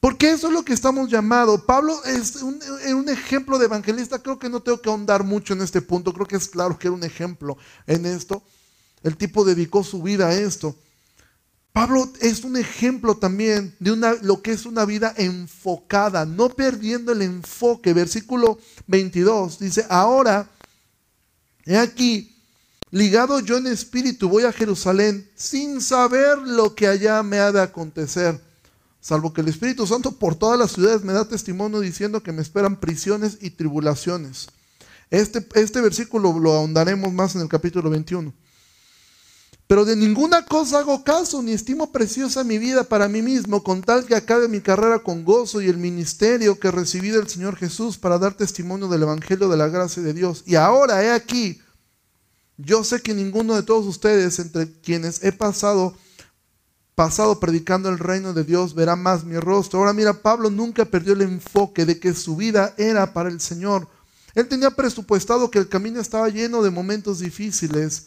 Porque 0.00 0.30
eso 0.30 0.48
es 0.48 0.52
lo 0.52 0.64
que 0.64 0.72
estamos 0.72 1.10
llamados. 1.10 1.62
Pablo 1.62 2.04
es 2.04 2.36
un, 2.36 2.60
un, 2.94 3.08
ejemplo 3.08 3.58
de 3.58 3.64
evangelista. 3.64 4.22
Creo 4.22 4.38
que 4.38 4.48
no 4.48 4.62
tengo 4.62 4.80
que 4.80 4.88
ahondar 4.88 5.24
mucho 5.24 5.54
en 5.54 5.62
este 5.62 5.80
punto. 5.80 6.12
Creo 6.12 6.26
que 6.26 6.36
es 6.36 6.48
claro 6.48 6.78
que 6.78 6.86
era 6.86 6.94
un 6.94 7.02
ejemplo 7.02 7.56
en 7.86 8.06
esto. 8.06 8.42
El 9.02 9.16
tipo 9.16 9.44
dedicó 9.44 9.82
su 9.82 10.02
vida 10.02 10.28
a 10.28 10.34
esto. 10.34 10.76
Pablo 11.76 12.10
es 12.22 12.42
un 12.42 12.56
ejemplo 12.56 13.18
también 13.18 13.76
de 13.80 13.92
una, 13.92 14.14
lo 14.22 14.40
que 14.40 14.52
es 14.52 14.64
una 14.64 14.86
vida 14.86 15.12
enfocada, 15.18 16.24
no 16.24 16.48
perdiendo 16.48 17.12
el 17.12 17.20
enfoque. 17.20 17.92
Versículo 17.92 18.58
22 18.86 19.58
dice, 19.58 19.84
ahora, 19.90 20.48
he 21.66 21.76
aquí, 21.76 22.34
ligado 22.90 23.40
yo 23.40 23.58
en 23.58 23.66
espíritu, 23.66 24.30
voy 24.30 24.44
a 24.44 24.52
Jerusalén 24.52 25.30
sin 25.34 25.82
saber 25.82 26.38
lo 26.38 26.74
que 26.74 26.86
allá 26.86 27.22
me 27.22 27.40
ha 27.40 27.52
de 27.52 27.60
acontecer 27.60 28.40
salvo 29.02 29.34
que 29.34 29.42
el 29.42 29.48
Espíritu 29.48 29.86
Santo 29.86 30.12
por 30.12 30.34
todas 30.34 30.58
las 30.58 30.72
ciudades 30.72 31.04
me 31.04 31.12
da 31.12 31.28
testimonio 31.28 31.80
diciendo 31.80 32.22
que 32.22 32.32
me 32.32 32.40
esperan 32.40 32.80
prisiones 32.80 33.36
y 33.42 33.50
tribulaciones. 33.50 34.48
Este, 35.10 35.46
este 35.54 35.82
versículo 35.82 36.38
lo 36.38 36.54
ahondaremos 36.54 37.12
más 37.12 37.34
en 37.34 37.42
el 37.42 37.48
capítulo 37.48 37.90
21. 37.90 38.32
Pero 39.66 39.84
de 39.84 39.96
ninguna 39.96 40.44
cosa 40.44 40.78
hago 40.78 41.02
caso, 41.02 41.42
ni 41.42 41.52
estimo 41.52 41.90
preciosa 41.90 42.44
mi 42.44 42.58
vida 42.58 42.84
para 42.84 43.08
mí 43.08 43.20
mismo, 43.20 43.64
con 43.64 43.82
tal 43.82 44.06
que 44.06 44.14
acabe 44.14 44.46
mi 44.46 44.60
carrera 44.60 45.00
con 45.00 45.24
gozo 45.24 45.60
y 45.60 45.68
el 45.68 45.76
ministerio 45.76 46.60
que 46.60 46.70
recibí 46.70 47.10
del 47.10 47.28
Señor 47.28 47.56
Jesús 47.56 47.98
para 47.98 48.18
dar 48.18 48.34
testimonio 48.34 48.86
del 48.86 49.02
Evangelio 49.02 49.48
de 49.48 49.56
la 49.56 49.66
gracia 49.66 50.04
de 50.04 50.14
Dios. 50.14 50.44
Y 50.46 50.54
ahora 50.54 51.02
he 51.02 51.10
aquí, 51.10 51.60
yo 52.56 52.84
sé 52.84 53.02
que 53.02 53.12
ninguno 53.12 53.56
de 53.56 53.64
todos 53.64 53.86
ustedes, 53.86 54.38
entre 54.38 54.70
quienes 54.80 55.24
he 55.24 55.32
pasado 55.32 55.96
pasado 56.94 57.38
predicando 57.38 57.90
el 57.90 57.98
reino 57.98 58.32
de 58.32 58.42
Dios, 58.42 58.74
verá 58.74 58.96
más 58.96 59.24
mi 59.24 59.36
rostro. 59.36 59.80
Ahora 59.80 59.92
mira, 59.92 60.22
Pablo 60.22 60.48
nunca 60.48 60.86
perdió 60.86 61.12
el 61.12 61.20
enfoque 61.22 61.84
de 61.84 62.00
que 62.00 62.14
su 62.14 62.36
vida 62.36 62.72
era 62.78 63.12
para 63.12 63.28
el 63.28 63.38
Señor. 63.38 63.86
Él 64.34 64.48
tenía 64.48 64.70
presupuestado 64.70 65.50
que 65.50 65.58
el 65.58 65.68
camino 65.68 66.00
estaba 66.00 66.30
lleno 66.30 66.62
de 66.62 66.70
momentos 66.70 67.18
difíciles 67.18 68.06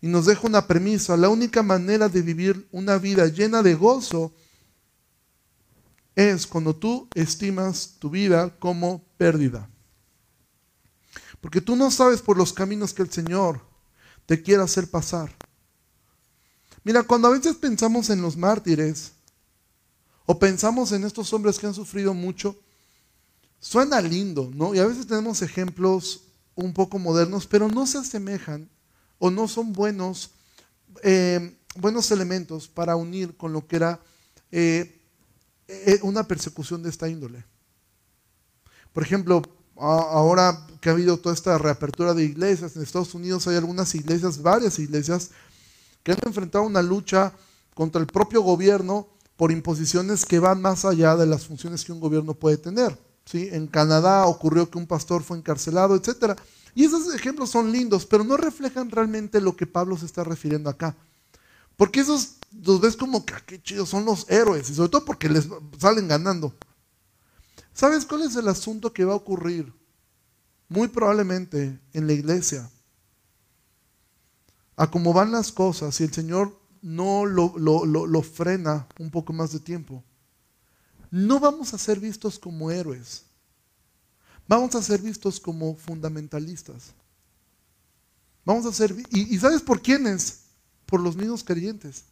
y 0.00 0.08
nos 0.08 0.26
deja 0.26 0.46
una 0.46 0.66
premisa. 0.66 1.16
La 1.16 1.28
única 1.28 1.62
manera 1.62 2.08
de 2.08 2.22
vivir 2.22 2.68
una 2.70 2.98
vida 2.98 3.26
llena 3.26 3.62
de 3.62 3.74
gozo 3.74 4.32
es 6.14 6.46
cuando 6.46 6.74
tú 6.74 7.08
estimas 7.14 7.96
tu 7.98 8.10
vida 8.10 8.56
como 8.58 9.04
pérdida. 9.16 9.68
Porque 11.40 11.60
tú 11.60 11.76
no 11.76 11.90
sabes 11.90 12.20
por 12.20 12.36
los 12.36 12.52
caminos 12.52 12.92
que 12.92 13.02
el 13.02 13.10
Señor 13.10 13.60
te 14.26 14.42
quiere 14.42 14.62
hacer 14.62 14.90
pasar. 14.90 15.34
Mira, 16.84 17.02
cuando 17.02 17.28
a 17.28 17.32
veces 17.32 17.56
pensamos 17.56 18.10
en 18.10 18.22
los 18.22 18.36
mártires 18.36 19.12
o 20.26 20.38
pensamos 20.38 20.92
en 20.92 21.04
estos 21.04 21.32
hombres 21.32 21.58
que 21.58 21.66
han 21.66 21.74
sufrido 21.74 22.14
mucho, 22.14 22.56
suena 23.60 24.00
lindo, 24.00 24.50
¿no? 24.54 24.74
Y 24.74 24.78
a 24.78 24.86
veces 24.86 25.06
tenemos 25.06 25.42
ejemplos 25.42 26.22
un 26.54 26.74
poco 26.74 26.98
modernos, 26.98 27.46
pero 27.46 27.68
no 27.68 27.86
se 27.86 27.98
asemejan 27.98 28.68
o 29.18 29.30
no 29.30 29.48
son 29.48 29.72
buenos, 29.72 30.30
eh, 31.02 31.56
buenos 31.76 32.10
elementos 32.10 32.68
para 32.68 32.96
unir 32.96 33.36
con 33.36 33.52
lo 33.52 33.66
que 33.66 33.76
era 33.76 34.00
eh, 34.50 35.00
eh, 35.68 35.98
una 36.02 36.26
persecución 36.26 36.82
de 36.82 36.90
esta 36.90 37.08
índole. 37.08 37.44
Por 38.92 39.02
ejemplo, 39.02 39.42
ahora 39.76 40.66
que 40.80 40.88
ha 40.88 40.92
habido 40.92 41.18
toda 41.18 41.34
esta 41.34 41.58
reapertura 41.58 42.14
de 42.14 42.24
iglesias, 42.24 42.74
en 42.74 42.82
Estados 42.82 43.14
Unidos 43.14 43.46
hay 43.46 43.56
algunas 43.56 43.94
iglesias, 43.94 44.42
varias 44.42 44.78
iglesias, 44.78 45.30
que 46.02 46.12
han 46.12 46.18
enfrentado 46.24 46.64
una 46.64 46.82
lucha 46.82 47.32
contra 47.74 48.00
el 48.00 48.06
propio 48.06 48.42
gobierno 48.42 49.08
por 49.36 49.52
imposiciones 49.52 50.26
que 50.26 50.40
van 50.40 50.60
más 50.60 50.84
allá 50.84 51.16
de 51.16 51.26
las 51.26 51.46
funciones 51.46 51.84
que 51.84 51.92
un 51.92 52.00
gobierno 52.00 52.34
puede 52.34 52.56
tener. 52.56 52.98
¿sí? 53.24 53.48
En 53.52 53.68
Canadá 53.68 54.26
ocurrió 54.26 54.68
que 54.68 54.78
un 54.78 54.86
pastor 54.86 55.22
fue 55.22 55.38
encarcelado, 55.38 55.94
etc. 55.94 56.36
Y 56.78 56.84
esos 56.84 57.12
ejemplos 57.12 57.50
son 57.50 57.72
lindos, 57.72 58.06
pero 58.06 58.22
no 58.22 58.36
reflejan 58.36 58.88
realmente 58.88 59.40
lo 59.40 59.56
que 59.56 59.66
Pablo 59.66 59.96
se 59.96 60.06
está 60.06 60.22
refiriendo 60.22 60.70
acá. 60.70 60.94
Porque 61.76 61.98
esos 61.98 62.36
los 62.64 62.80
ves 62.80 62.96
como 62.96 63.26
que 63.26 63.34
ah, 63.34 63.42
qué 63.44 63.60
chidos 63.60 63.88
son 63.88 64.04
los 64.04 64.30
héroes, 64.30 64.70
y 64.70 64.76
sobre 64.76 64.90
todo 64.90 65.04
porque 65.04 65.28
les 65.28 65.48
salen 65.76 66.06
ganando. 66.06 66.54
¿Sabes 67.72 68.06
cuál 68.06 68.22
es 68.22 68.36
el 68.36 68.46
asunto 68.46 68.92
que 68.92 69.04
va 69.04 69.14
a 69.14 69.16
ocurrir? 69.16 69.74
Muy 70.68 70.86
probablemente 70.86 71.80
en 71.94 72.06
la 72.06 72.12
iglesia 72.12 72.70
a 74.76 74.88
cómo 74.88 75.12
van 75.12 75.32
las 75.32 75.50
cosas, 75.50 75.96
si 75.96 76.04
el 76.04 76.12
Señor 76.12 76.60
no 76.80 77.26
lo, 77.26 77.56
lo, 77.56 78.22
frena 78.22 78.86
un 79.00 79.10
poco 79.10 79.32
más 79.32 79.50
de 79.50 79.58
tiempo, 79.58 80.04
no 81.10 81.40
vamos 81.40 81.74
a 81.74 81.78
ser 81.78 81.98
vistos 81.98 82.38
como 82.38 82.70
héroes. 82.70 83.24
Vamos 84.48 84.74
a 84.74 84.82
ser 84.82 85.02
vistos 85.02 85.38
como 85.38 85.76
fundamentalistas. 85.76 86.94
Vamos 88.46 88.64
a 88.64 88.72
ser, 88.72 88.96
y, 89.10 89.38
¿sabes 89.38 89.60
por 89.60 89.82
quiénes? 89.82 90.44
Por 90.86 91.00
los 91.00 91.14
mismos 91.14 91.44
creyentes. 91.44 92.04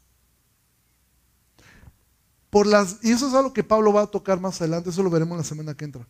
Por 2.50 2.66
las, 2.66 2.98
y 3.02 3.10
eso 3.10 3.28
es 3.28 3.34
algo 3.34 3.54
que 3.54 3.64
Pablo 3.64 3.90
va 3.90 4.02
a 4.02 4.06
tocar 4.06 4.38
más 4.38 4.60
adelante, 4.60 4.90
eso 4.90 5.02
lo 5.02 5.08
veremos 5.08 5.38
la 5.38 5.44
semana 5.44 5.74
que 5.74 5.86
entra. 5.86 6.06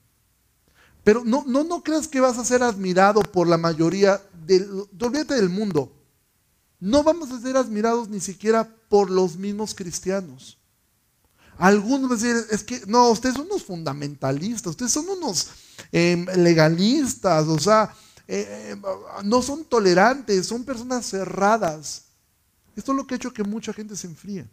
Pero 1.05 1.25
no, 1.25 1.45
no, 1.47 1.63
no 1.63 1.85
creas 1.85 2.09
que 2.09 2.21
vas 2.21 2.39
a 2.39 2.45
ser 2.45 2.65
admirado 2.65 3.21
por 3.21 3.47
la 3.47 3.57
mayoría 3.57 4.21
del, 4.45 4.69
olvídate 5.01 5.35
del 5.35 5.49
mundo. 5.49 5.93
no 6.81 7.05
vamos 7.05 7.31
a 7.31 7.41
ser 7.41 7.57
admirados 7.57 8.09
ni 8.09 8.19
siquiera 8.19 8.69
por 8.89 9.11
los 9.11 9.37
mismos 9.37 9.77
cristianos. 9.77 10.59
Algunos 11.59 12.11
decir, 12.11 12.37
es 12.51 12.63
que 12.63 12.83
no, 12.87 13.11
ustedes 13.11 13.37
son 13.37 13.47
unos 13.47 13.65
fundamentalistas, 13.65 14.71
ustedes 14.71 14.93
son 14.93 15.09
unos 15.09 15.49
em, 15.91 16.27
legalistas, 16.37 17.47
o 17.47 17.59
sea, 17.59 17.95
eh, 18.29 18.75
eh, 18.75 18.83
no 19.25 19.41
son 19.41 19.65
tolerantes, 19.65 20.47
son 20.47 20.65
personas 20.65 21.07
cerradas. 21.07 22.05
Esto 22.75 22.93
es 22.93 22.97
lo 22.97 23.07
que 23.07 23.15
ha 23.15 23.17
hecho 23.17 23.33
que 23.33 23.43
mucha 23.43 23.73
gente 23.73 23.97
se 23.97 24.07
enfríe. 24.07 24.47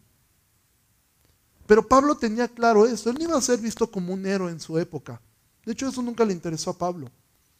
Pero 1.67 1.87
Pablo 1.87 2.15
tenía 2.15 2.47
claro 2.47 2.85
eso, 2.85 3.09
él 3.09 3.17
no 3.17 3.25
iba 3.25 3.37
a 3.37 3.41
ser 3.41 3.59
visto 3.59 3.89
como 3.89 4.13
un 4.13 4.25
héroe 4.25 4.51
en 4.51 4.59
su 4.59 4.77
época. 4.77 5.21
De 5.65 5.73
hecho, 5.73 5.87
eso 5.87 6.01
nunca 6.01 6.25
le 6.25 6.33
interesó 6.33 6.71
a 6.71 6.77
Pablo. 6.77 7.09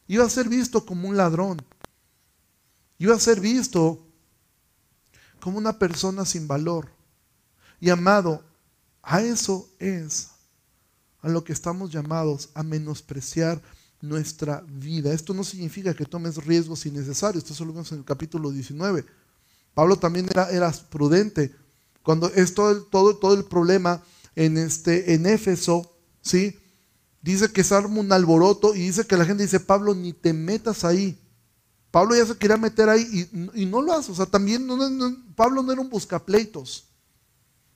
Iba 0.06 0.24
a 0.24 0.30
ser 0.30 0.48
visto 0.48 0.84
como 0.84 1.08
un 1.08 1.16
ladrón. 1.16 1.62
Iba 2.98 3.14
a 3.14 3.20
ser 3.20 3.40
visto 3.40 4.06
como 5.40 5.58
una 5.58 5.78
persona 5.78 6.24
sin 6.24 6.46
valor. 6.46 6.88
Y 7.80 7.90
amado, 7.90 8.42
a 9.04 9.22
eso 9.22 9.68
es 9.78 10.30
a 11.20 11.28
lo 11.28 11.44
que 11.44 11.52
estamos 11.52 11.90
llamados, 11.90 12.50
a 12.54 12.62
menospreciar 12.62 13.60
nuestra 14.00 14.62
vida. 14.66 15.12
Esto 15.12 15.32
no 15.32 15.44
significa 15.44 15.94
que 15.94 16.04
tomes 16.04 16.36
riesgos 16.44 16.84
innecesarios. 16.86 17.50
Esto 17.50 17.64
lo 17.64 17.72
vemos 17.72 17.92
en 17.92 17.98
el 17.98 18.04
capítulo 18.04 18.50
19. 18.50 19.04
Pablo 19.72 19.96
también 19.96 20.28
era, 20.28 20.72
prudente. 20.90 21.54
Cuando 22.02 22.28
es 22.28 22.54
todo 22.54 22.70
el, 22.70 22.84
todo, 22.86 23.16
todo 23.16 23.34
el 23.34 23.44
problema 23.44 24.02
en, 24.36 24.58
este, 24.58 25.14
en 25.14 25.26
Éfeso, 25.26 25.96
¿sí? 26.20 26.58
dice 27.24 27.50
que 27.50 27.64
se 27.64 27.74
arma 27.74 28.00
un 28.00 28.12
alboroto 28.12 28.74
y 28.74 28.80
dice 28.80 29.06
que 29.06 29.16
la 29.16 29.24
gente 29.24 29.44
dice, 29.44 29.58
Pablo, 29.58 29.94
ni 29.94 30.12
te 30.12 30.34
metas 30.34 30.84
ahí. 30.84 31.18
Pablo 31.90 32.14
ya 32.14 32.26
se 32.26 32.36
quería 32.36 32.58
meter 32.58 32.88
ahí 32.90 33.28
y, 33.54 33.64
no 33.64 33.80
lo 33.80 33.94
hace. 33.94 34.12
O 34.12 34.14
sea, 34.14 34.26
también 34.26 34.66
Pablo 35.34 35.62
no 35.62 35.72
era 35.72 35.80
un 35.80 35.88
buscapleitos. 35.88 36.88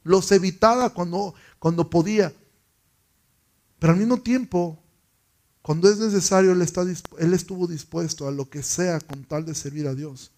Los 0.08 0.32
evitaba 0.32 0.88
cuando, 0.88 1.34
cuando 1.58 1.90
podía. 1.90 2.32
Pero 3.78 3.92
al 3.92 3.98
mismo 3.98 4.22
tiempo, 4.22 4.82
cuando 5.60 5.86
es 5.90 5.98
necesario, 5.98 6.52
él, 6.52 6.62
está, 6.62 6.82
él 6.82 7.34
estuvo 7.34 7.66
dispuesto 7.66 8.26
a 8.26 8.30
lo 8.30 8.48
que 8.48 8.62
sea 8.62 9.00
con 9.00 9.22
tal 9.24 9.44
de 9.44 9.54
servir 9.54 9.86
a 9.86 9.94
Dios. 9.94 10.30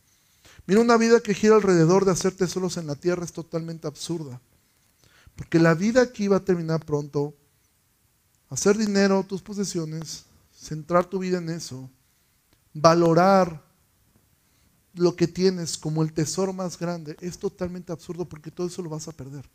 Mira, 0.67 0.81
una 0.81 0.97
vida 0.97 1.21
que 1.21 1.35
gira 1.35 1.55
alrededor 1.55 2.05
de 2.05 2.11
hacer 2.11 2.35
tesoros 2.35 2.79
en 2.79 2.89
la 2.89 2.97
tierra 2.97 3.25
es 3.25 3.33
totalmente 3.33 3.87
absurda. 3.87 4.41
Porque 5.37 5.61
la 5.61 5.75
vida 5.75 6.03
aquí 6.03 6.27
va 6.27 6.39
a 6.39 6.45
terminar 6.45 6.85
pronto. 6.85 7.37
Hacer 8.49 8.77
dinero, 8.77 9.23
tus 9.23 9.41
posesiones, 9.41 10.25
centrar 10.53 11.05
tu 11.05 11.21
vida 11.21 11.39
en 11.39 11.49
eso, 11.49 11.89
valorar 12.75 13.63
lo 14.95 15.15
que 15.15 15.29
tienes 15.29 15.79
como 15.79 16.03
el 16.03 16.13
tesoro 16.13 16.53
más 16.53 16.77
grande 16.77 17.17
es 17.21 17.39
totalmente 17.39 17.93
absurdo 17.93 18.29
porque 18.29 18.51
todo 18.51 18.67
eso 18.67 18.83
lo 18.83 18.91
vas 18.91 19.07
a 19.07 19.13
perder. 19.13 19.49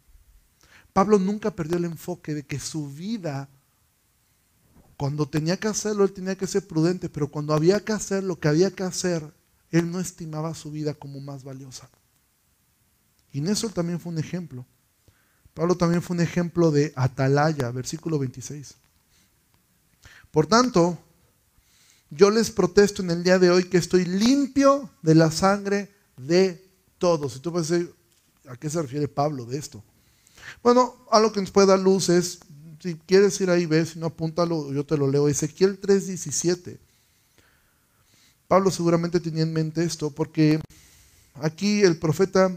Pablo 0.96 1.20
nunca 1.20 1.54
perdió 1.54 1.76
el 1.76 1.84
enfoque 1.84 2.34
de 2.34 2.44
que 2.44 2.58
su 2.58 2.88
vida, 2.88 3.50
cuando 4.96 5.28
tenía 5.28 5.58
que 5.58 5.68
hacerlo, 5.68 6.06
él 6.06 6.14
tenía 6.14 6.38
que 6.38 6.48
ser 6.48 6.66
prudente, 6.66 7.10
pero 7.10 7.30
cuando 7.30 7.54
había 7.54 7.84
que 7.84 7.92
hacer 7.92 8.24
lo 8.24 8.40
que 8.40 8.48
había 8.48 8.72
que 8.72 8.84
hacer, 8.84 9.30
él 9.72 9.92
no 9.92 10.00
estimaba 10.00 10.56
su 10.56 10.72
vida 10.72 10.94
como 10.94 11.20
más 11.20 11.44
valiosa. 11.44 11.90
Y 13.34 13.40
en 13.40 13.48
eso 13.48 13.68
también 13.68 14.00
fue 14.00 14.14
un 14.14 14.20
ejemplo. 14.20 14.66
Pablo 15.54 15.76
también 15.76 16.02
fue 16.02 16.16
un 16.16 16.22
ejemplo 16.22 16.72
de 16.72 16.94
atalaya, 16.96 17.72
versículo 17.72 18.18
26. 18.18 18.76
Por 20.32 20.48
tanto, 20.48 20.98
yo 22.10 22.30
les 22.30 22.52
protesto 22.52 23.02
en 23.02 23.12
el 23.12 23.22
día 23.22 23.38
de 23.38 23.52
hoy 23.52 23.66
que 23.66 23.80
estoy 23.80 24.06
limpio 24.06 24.90
de 25.02 25.16
la 25.16 25.30
sangre 25.30 25.94
de 26.16 26.66
todos. 27.00 27.36
Y 27.36 27.40
tú 27.42 27.52
puedes 27.52 27.68
decir, 27.68 27.94
¿a 28.48 28.56
qué 28.56 28.70
se 28.70 28.82
refiere 28.82 29.10
Pablo 29.10 29.44
de 29.44 29.58
esto? 29.58 29.84
Bueno, 30.64 30.96
algo 31.12 31.32
que 31.32 31.42
nos 31.42 31.52
puede 31.52 31.68
dar 31.68 31.80
luz 31.80 32.10
es, 32.10 32.40
si 32.80 32.96
quieres 32.96 33.40
ir 33.42 33.50
ahí, 33.50 33.66
ves, 33.66 33.90
si 33.90 34.00
no 34.00 34.08
apúntalo, 34.08 34.72
yo 34.72 34.86
te 34.86 34.98
lo 34.98 35.10
leo. 35.10 35.28
Ezequiel 35.28 35.80
3:17. 35.80 36.78
Pablo 38.48 38.70
seguramente 38.72 39.20
tenía 39.20 39.44
en 39.44 39.54
mente 39.54 39.84
esto, 39.84 40.12
porque 40.12 40.62
aquí 41.36 41.82
el 41.82 41.98
profeta 41.98 42.52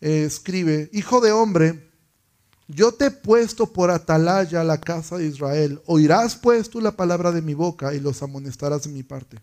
eh, 0.00 0.24
escribe, 0.24 0.90
hijo 0.92 1.20
de 1.20 1.32
hombre, 1.32 1.90
yo 2.68 2.92
te 2.92 3.06
he 3.06 3.10
puesto 3.10 3.66
por 3.72 3.90
atalaya 3.90 4.60
a 4.60 4.64
la 4.64 4.80
casa 4.80 5.18
de 5.18 5.26
Israel. 5.26 5.82
Oirás 5.86 6.36
pues 6.36 6.70
tú 6.70 6.80
la 6.80 6.92
palabra 6.92 7.32
de 7.32 7.42
mi 7.42 7.54
boca 7.54 7.94
y 7.94 8.00
los 8.00 8.22
amonestarás 8.22 8.84
de 8.84 8.90
mi 8.90 9.02
parte. 9.02 9.38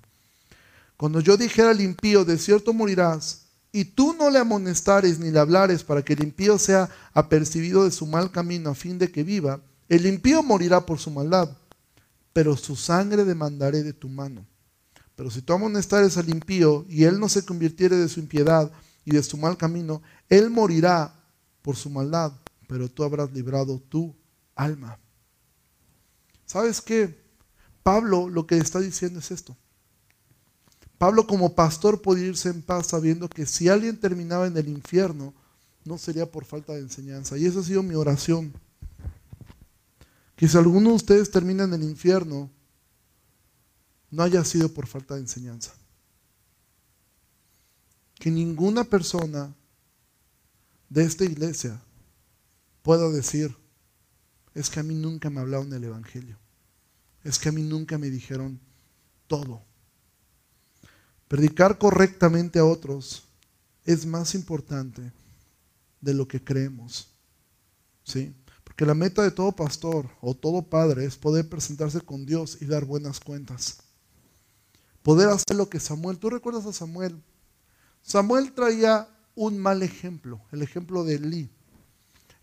Cuando 0.97 1.19
yo 1.19 1.37
dijera 1.37 1.69
al 1.69 1.81
impío, 1.81 2.25
de 2.25 2.37
cierto 2.37 2.73
morirás, 2.73 3.45
y 3.71 3.85
tú 3.85 4.13
no 4.13 4.29
le 4.29 4.39
amonestares 4.39 5.19
ni 5.19 5.31
le 5.31 5.39
hablares 5.39 5.83
para 5.83 6.03
que 6.03 6.13
el 6.13 6.23
impío 6.23 6.57
sea 6.57 6.89
apercibido 7.13 7.83
de 7.83 7.91
su 7.91 8.07
mal 8.07 8.31
camino 8.31 8.71
a 8.71 8.75
fin 8.75 8.97
de 8.97 9.11
que 9.11 9.23
viva, 9.23 9.61
el 9.87 10.05
impío 10.05 10.41
morirá 10.43 10.85
por 10.85 10.99
su 10.99 11.11
maldad, 11.11 11.55
pero 12.33 12.55
su 12.55 12.75
sangre 12.75 13.25
demandaré 13.25 13.83
de 13.83 13.93
tu 13.93 14.09
mano. 14.09 14.45
Pero 15.15 15.29
si 15.29 15.41
tú 15.41 15.53
amonestares 15.53 16.17
al 16.17 16.29
impío 16.29 16.85
y 16.87 17.03
él 17.03 17.19
no 17.19 17.27
se 17.27 17.43
convirtiere 17.45 17.95
de 17.97 18.07
su 18.07 18.19
impiedad 18.19 18.71
y 19.03 19.11
de 19.11 19.21
su 19.23 19.37
mal 19.37 19.57
camino, 19.57 20.01
él 20.29 20.49
morirá 20.49 21.13
por 21.61 21.75
su 21.75 21.89
maldad, 21.89 22.31
pero 22.67 22.89
tú 22.89 23.03
habrás 23.03 23.31
librado 23.33 23.79
tu 23.89 24.15
alma. 24.55 24.97
¿Sabes 26.45 26.81
qué? 26.81 27.19
Pablo 27.83 28.29
lo 28.29 28.47
que 28.47 28.57
está 28.57 28.79
diciendo 28.79 29.19
es 29.19 29.31
esto. 29.31 29.55
Pablo 30.99 31.25
como 31.25 31.55
pastor 31.55 32.01
podía 32.01 32.27
irse 32.27 32.49
en 32.49 32.61
paz 32.61 32.87
sabiendo 32.87 33.29
que 33.29 33.45
si 33.45 33.69
alguien 33.69 33.97
terminaba 33.97 34.47
en 34.47 34.57
el 34.57 34.67
infierno, 34.67 35.33
no 35.85 35.97
sería 35.97 36.29
por 36.29 36.43
falta 36.43 36.73
de 36.73 36.81
enseñanza. 36.81 37.37
Y 37.37 37.45
esa 37.45 37.61
ha 37.61 37.63
sido 37.63 37.81
mi 37.81 37.95
oración. 37.95 38.51
Que 40.35 40.49
si 40.49 40.57
alguno 40.57 40.89
de 40.89 40.95
ustedes 40.97 41.31
termina 41.31 41.63
en 41.63 41.73
el 41.73 41.83
infierno, 41.83 42.51
no 44.11 44.23
haya 44.23 44.43
sido 44.43 44.73
por 44.73 44.87
falta 44.87 45.15
de 45.15 45.21
enseñanza. 45.21 45.73
Que 48.15 48.29
ninguna 48.29 48.83
persona 48.83 49.55
de 50.89 51.03
esta 51.05 51.23
iglesia 51.23 51.81
puedo 52.81 53.09
decir, 53.13 53.55
es 54.53 54.69
que 54.69 54.81
a 54.81 54.83
mí 54.83 54.95
nunca 54.95 55.29
me 55.29 55.39
hablaron 55.39 55.69
del 55.69 55.85
Evangelio. 55.85 56.37
Es 57.23 57.39
que 57.39 57.47
a 57.47 57.53
mí 57.53 57.61
nunca 57.61 57.97
me 57.97 58.09
dijeron 58.09 58.59
todo. 59.27 59.68
Predicar 61.29 61.77
correctamente 61.77 62.57
a 62.57 62.65
otros 62.65 63.21
es 63.85 64.05
más 64.07 64.33
importante 64.33 65.13
de 66.01 66.13
lo 66.15 66.27
que 66.27 66.43
creemos. 66.43 67.07
¿Sí? 68.03 68.33
Porque 68.63 68.83
la 68.83 68.95
meta 68.95 69.21
de 69.21 69.29
todo 69.29 69.51
pastor 69.51 70.09
o 70.21 70.33
todo 70.33 70.63
padre 70.63 71.05
es 71.05 71.17
poder 71.17 71.47
presentarse 71.47 72.01
con 72.01 72.25
Dios 72.25 72.57
y 72.61 72.65
dar 72.65 72.83
buenas 72.83 73.19
cuentas. 73.19 73.77
Poder 75.03 75.29
hacer 75.29 75.55
lo 75.55 75.69
que 75.69 75.79
Samuel, 75.79 76.17
tú 76.17 76.31
recuerdas 76.31 76.65
a 76.65 76.73
Samuel. 76.73 77.21
Samuel 78.01 78.51
traía 78.53 79.07
un 79.35 79.59
mal 79.59 79.83
ejemplo, 79.83 80.41
el 80.51 80.63
ejemplo 80.63 81.03
de 81.03 81.15
Elí. 81.15 81.49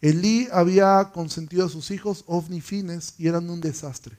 Elí 0.00 0.46
había 0.52 1.10
consentido 1.12 1.66
a 1.66 1.70
sus 1.70 1.90
hijos, 1.90 2.22
Ofni 2.28 2.60
Fines, 2.60 3.14
y 3.18 3.26
eran 3.26 3.50
un 3.50 3.60
desastre. 3.60 4.16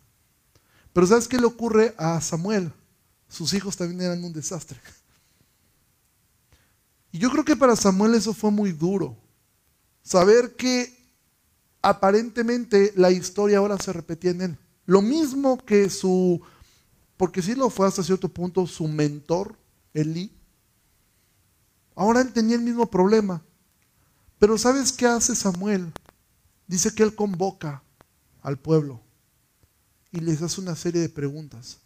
Pero 0.92 1.08
¿sabes 1.08 1.30
qué 1.30 1.38
le 1.38 1.46
ocurre 1.46 1.96
a 1.98 2.20
Samuel? 2.20 2.74
Sus 3.28 3.54
hijos 3.54 3.76
también 3.76 4.02
eran 4.02 4.24
un 4.24 4.34
desastre. 4.34 4.80
Y 7.12 7.20
yo 7.20 7.30
creo 7.32 7.44
que 7.44 7.56
para 7.56 7.76
Samuel 7.76 8.16
eso 8.16 8.34
fue 8.34 8.52
muy 8.52 8.72
duro. 8.72 9.18
Saber 10.02 10.56
que 10.56 10.96
aparentemente 11.82 12.94
la 12.96 13.12
historia 13.12 13.58
ahora 13.58 13.78
se 13.78 13.94
repetía 13.94 14.32
en 14.32 14.42
él. 14.42 14.58
Lo 14.86 15.02
mismo 15.02 15.58
que 15.58 15.90
su, 15.90 16.42
porque 17.18 17.42
sí 17.42 17.56
lo 17.56 17.70
fue 17.70 17.88
hasta 17.88 18.04
cierto 18.04 18.30
punto, 18.30 18.68
su 18.68 18.88
mentor, 18.88 19.56
Elí. 19.94 20.32
Ahora 21.96 22.22
él 22.22 22.32
tenía 22.32 22.56
el 22.56 22.62
mismo 22.62 22.86
problema. 22.90 23.44
Pero 24.40 24.58
¿sabes 24.58 24.92
qué 24.92 25.08
hace 25.08 25.36
Samuel? 25.36 25.92
Dice 26.68 26.94
que 26.94 27.04
él 27.04 27.16
convoca 27.16 27.82
al 28.42 28.58
pueblo 28.58 29.02
y 30.12 30.20
les 30.20 30.42
hace 30.42 30.62
una 30.62 30.76
serie 30.76 31.02
de 31.02 31.10
preguntas. 31.10 31.80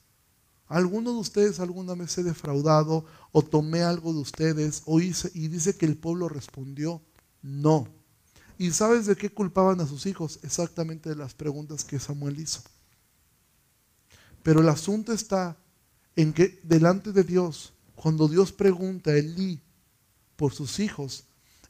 ¿Alguno 0.71 1.11
de 1.11 1.19
ustedes 1.19 1.59
alguna 1.59 1.95
vez 1.95 2.17
he 2.17 2.23
defraudado 2.23 3.05
o 3.33 3.41
tomé 3.41 3.83
algo 3.83 4.13
de 4.13 4.19
ustedes 4.19 4.83
o 4.85 5.01
hice? 5.01 5.29
Y 5.33 5.49
dice 5.49 5.75
que 5.75 5.85
el 5.85 5.97
pueblo 5.97 6.29
respondió 6.29 7.01
no. 7.41 7.89
¿Y 8.57 8.71
sabes 8.71 9.05
de 9.05 9.17
qué 9.17 9.29
culpaban 9.29 9.81
a 9.81 9.85
sus 9.85 10.05
hijos? 10.05 10.39
Exactamente 10.43 11.09
de 11.09 11.17
las 11.17 11.33
preguntas 11.33 11.83
que 11.83 11.99
Samuel 11.99 12.39
hizo. 12.39 12.61
Pero 14.43 14.61
el 14.61 14.69
asunto 14.69 15.11
está 15.11 15.57
en 16.15 16.31
que 16.31 16.61
delante 16.63 17.11
de 17.11 17.25
Dios, 17.25 17.73
cuando 17.93 18.29
Dios 18.29 18.53
pregunta 18.53 19.11
a 19.11 19.17
Elí 19.17 19.61
por 20.37 20.53
sus 20.53 20.79
hijos, 20.79 21.25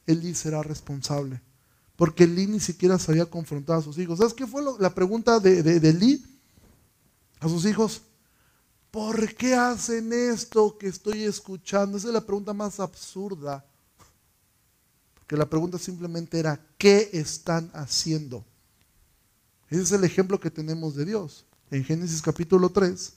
Elí 0.06 0.32
será 0.32 0.62
responsable. 0.62 1.42
Porque 1.96 2.22
Elí 2.24 2.46
ni 2.46 2.60
siquiera 2.60 3.00
se 3.00 3.10
había 3.10 3.24
a 3.24 3.82
sus 3.82 3.98
hijos. 3.98 4.18
¿Sabes 4.18 4.34
qué 4.34 4.46
fue 4.46 4.62
la 4.78 4.94
pregunta 4.94 5.40
de, 5.40 5.64
de, 5.64 5.88
Elí 5.88 6.24
a 7.40 7.48
sus 7.48 7.64
hijos? 7.64 8.02
¿Por 8.92 9.34
qué 9.34 9.56
hacen 9.56 10.12
esto 10.12 10.78
que 10.78 10.86
estoy 10.86 11.24
escuchando? 11.24 11.98
Esa 11.98 12.06
es 12.06 12.14
la 12.14 12.24
pregunta 12.24 12.52
más 12.52 12.78
absurda 12.78 13.66
porque 15.22 15.36
la 15.36 15.48
pregunta 15.48 15.78
simplemente 15.78 16.38
era, 16.38 16.60
¿qué 16.76 17.08
están 17.12 17.70
haciendo? 17.74 18.44
Ese 19.70 19.82
es 19.82 19.92
el 19.92 20.02
ejemplo 20.02 20.40
que 20.40 20.50
tenemos 20.50 20.96
de 20.96 21.04
Dios. 21.04 21.46
En 21.70 21.84
Génesis 21.84 22.20
capítulo 22.20 22.70
3, 22.70 23.14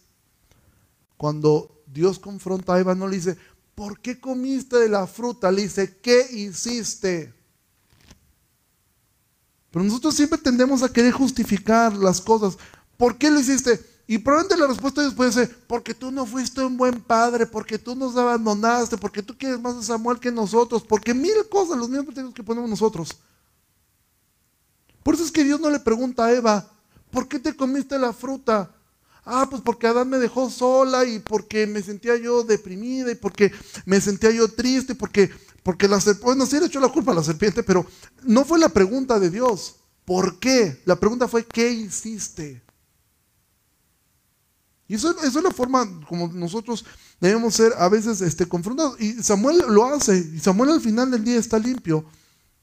cuando 1.18 1.84
Dios 1.88 2.20
confronta 2.20 2.76
a 2.76 2.80
Eva, 2.80 2.94
no 2.94 3.08
le 3.08 3.18
dice, 3.18 3.38
¿por 3.74 4.00
qué 4.00 4.20
comiste 4.20 4.78
de 4.78 4.88
la 4.88 5.08
fruta? 5.08 5.52
Le 5.52 5.64
dice, 5.64 5.98
¿qué 5.98 6.28
hiciste? 6.32 7.34
Pero 9.72 9.84
nosotros 9.84 10.16
siempre 10.16 10.38
tendemos 10.38 10.84
a 10.84 10.94
querer 10.94 11.12
justificar 11.12 11.98
las 11.98 12.22
cosas. 12.22 12.58
¿Por 12.98 13.18
qué 13.18 13.32
lo 13.32 13.40
hiciste? 13.40 13.84
Y 14.08 14.20
probablemente 14.20 14.58
la 14.62 14.68
respuesta 14.68 15.02
de 15.02 15.08
Dios 15.08 15.16
puede 15.16 15.32
ser, 15.32 15.58
porque 15.68 15.96
tú 15.96 16.12
no 16.12 16.26
fuiste 16.28 16.62
un 16.64 16.78
buen 16.78 17.02
padre, 17.02 17.48
porque 17.48 17.80
tú 17.80 17.96
nos 17.96 18.16
abandonaste, 18.16 18.98
porque 18.98 19.24
tú 19.24 19.36
quieres 19.36 19.60
más 19.60 19.76
a 19.76 19.82
Samuel 19.82 20.20
que 20.20 20.32
nosotros, 20.32 20.84
porque 20.84 21.14
mil 21.14 21.34
cosas, 21.50 21.78
los 21.78 21.90
mismos 21.90 22.06
pretextos 22.06 22.36
que 22.36 22.44
ponemos 22.44 22.70
nosotros. 22.70 23.18
Por 25.02 25.16
eso 25.16 25.24
es 25.24 25.32
que 25.32 25.44
Dios 25.44 25.60
no 25.60 25.72
le 25.72 25.80
pregunta 25.80 26.26
a 26.26 26.32
Eva, 26.32 26.70
¿por 27.10 27.28
qué 27.28 27.40
te 27.40 27.56
comiste 27.56 27.98
la 27.98 28.14
fruta? 28.14 28.72
Ah, 29.24 29.48
pues 29.50 29.64
porque 29.64 29.88
Adán 29.88 30.10
me 30.10 30.20
dejó 30.20 30.52
sola 30.52 31.04
y 31.06 31.18
porque 31.18 31.66
me 31.66 31.82
sentía 31.82 32.16
yo 32.16 32.44
deprimida 32.44 33.12
y 33.12 33.16
porque 33.16 33.52
me 33.86 34.00
sentía 34.00 34.30
yo 34.30 34.48
triste, 34.48 34.94
porque, 34.94 35.32
porque 35.64 35.88
la 35.88 36.00
serpiente, 36.00 36.26
bueno, 36.26 36.46
sí 36.46 36.60
le 36.60 36.68
echó 36.68 36.80
la 36.80 36.90
culpa 36.90 37.12
a 37.12 37.16
la 37.16 37.24
serpiente, 37.24 37.64
pero 37.64 37.88
no 38.24 38.46
fue 38.46 38.60
la 38.60 38.70
pregunta 38.70 39.20
de 39.20 39.32
Dios. 39.32 39.78
¿Por 40.06 40.38
qué? 40.40 40.80
La 40.86 41.00
pregunta 41.00 41.28
fue, 41.28 41.44
¿qué 41.44 41.72
hiciste? 41.72 42.65
Y 44.88 44.96
eso, 44.96 45.16
es 45.24 45.34
la 45.34 45.52
forma 45.52 45.88
como 46.08 46.28
nosotros 46.28 46.86
debemos 47.20 47.56
ser 47.56 47.74
a 47.78 47.90
veces 47.90 48.22
este, 48.22 48.48
confrontados. 48.48 49.00
Y 49.02 49.24
Samuel 49.24 49.64
lo 49.68 49.86
hace. 49.86 50.18
Y 50.18 50.40
Samuel 50.40 50.72
al 50.72 50.82
final 50.82 51.10
del 51.10 51.24
día 51.24 51.38
está 51.38 51.58
limpio. 51.58 52.06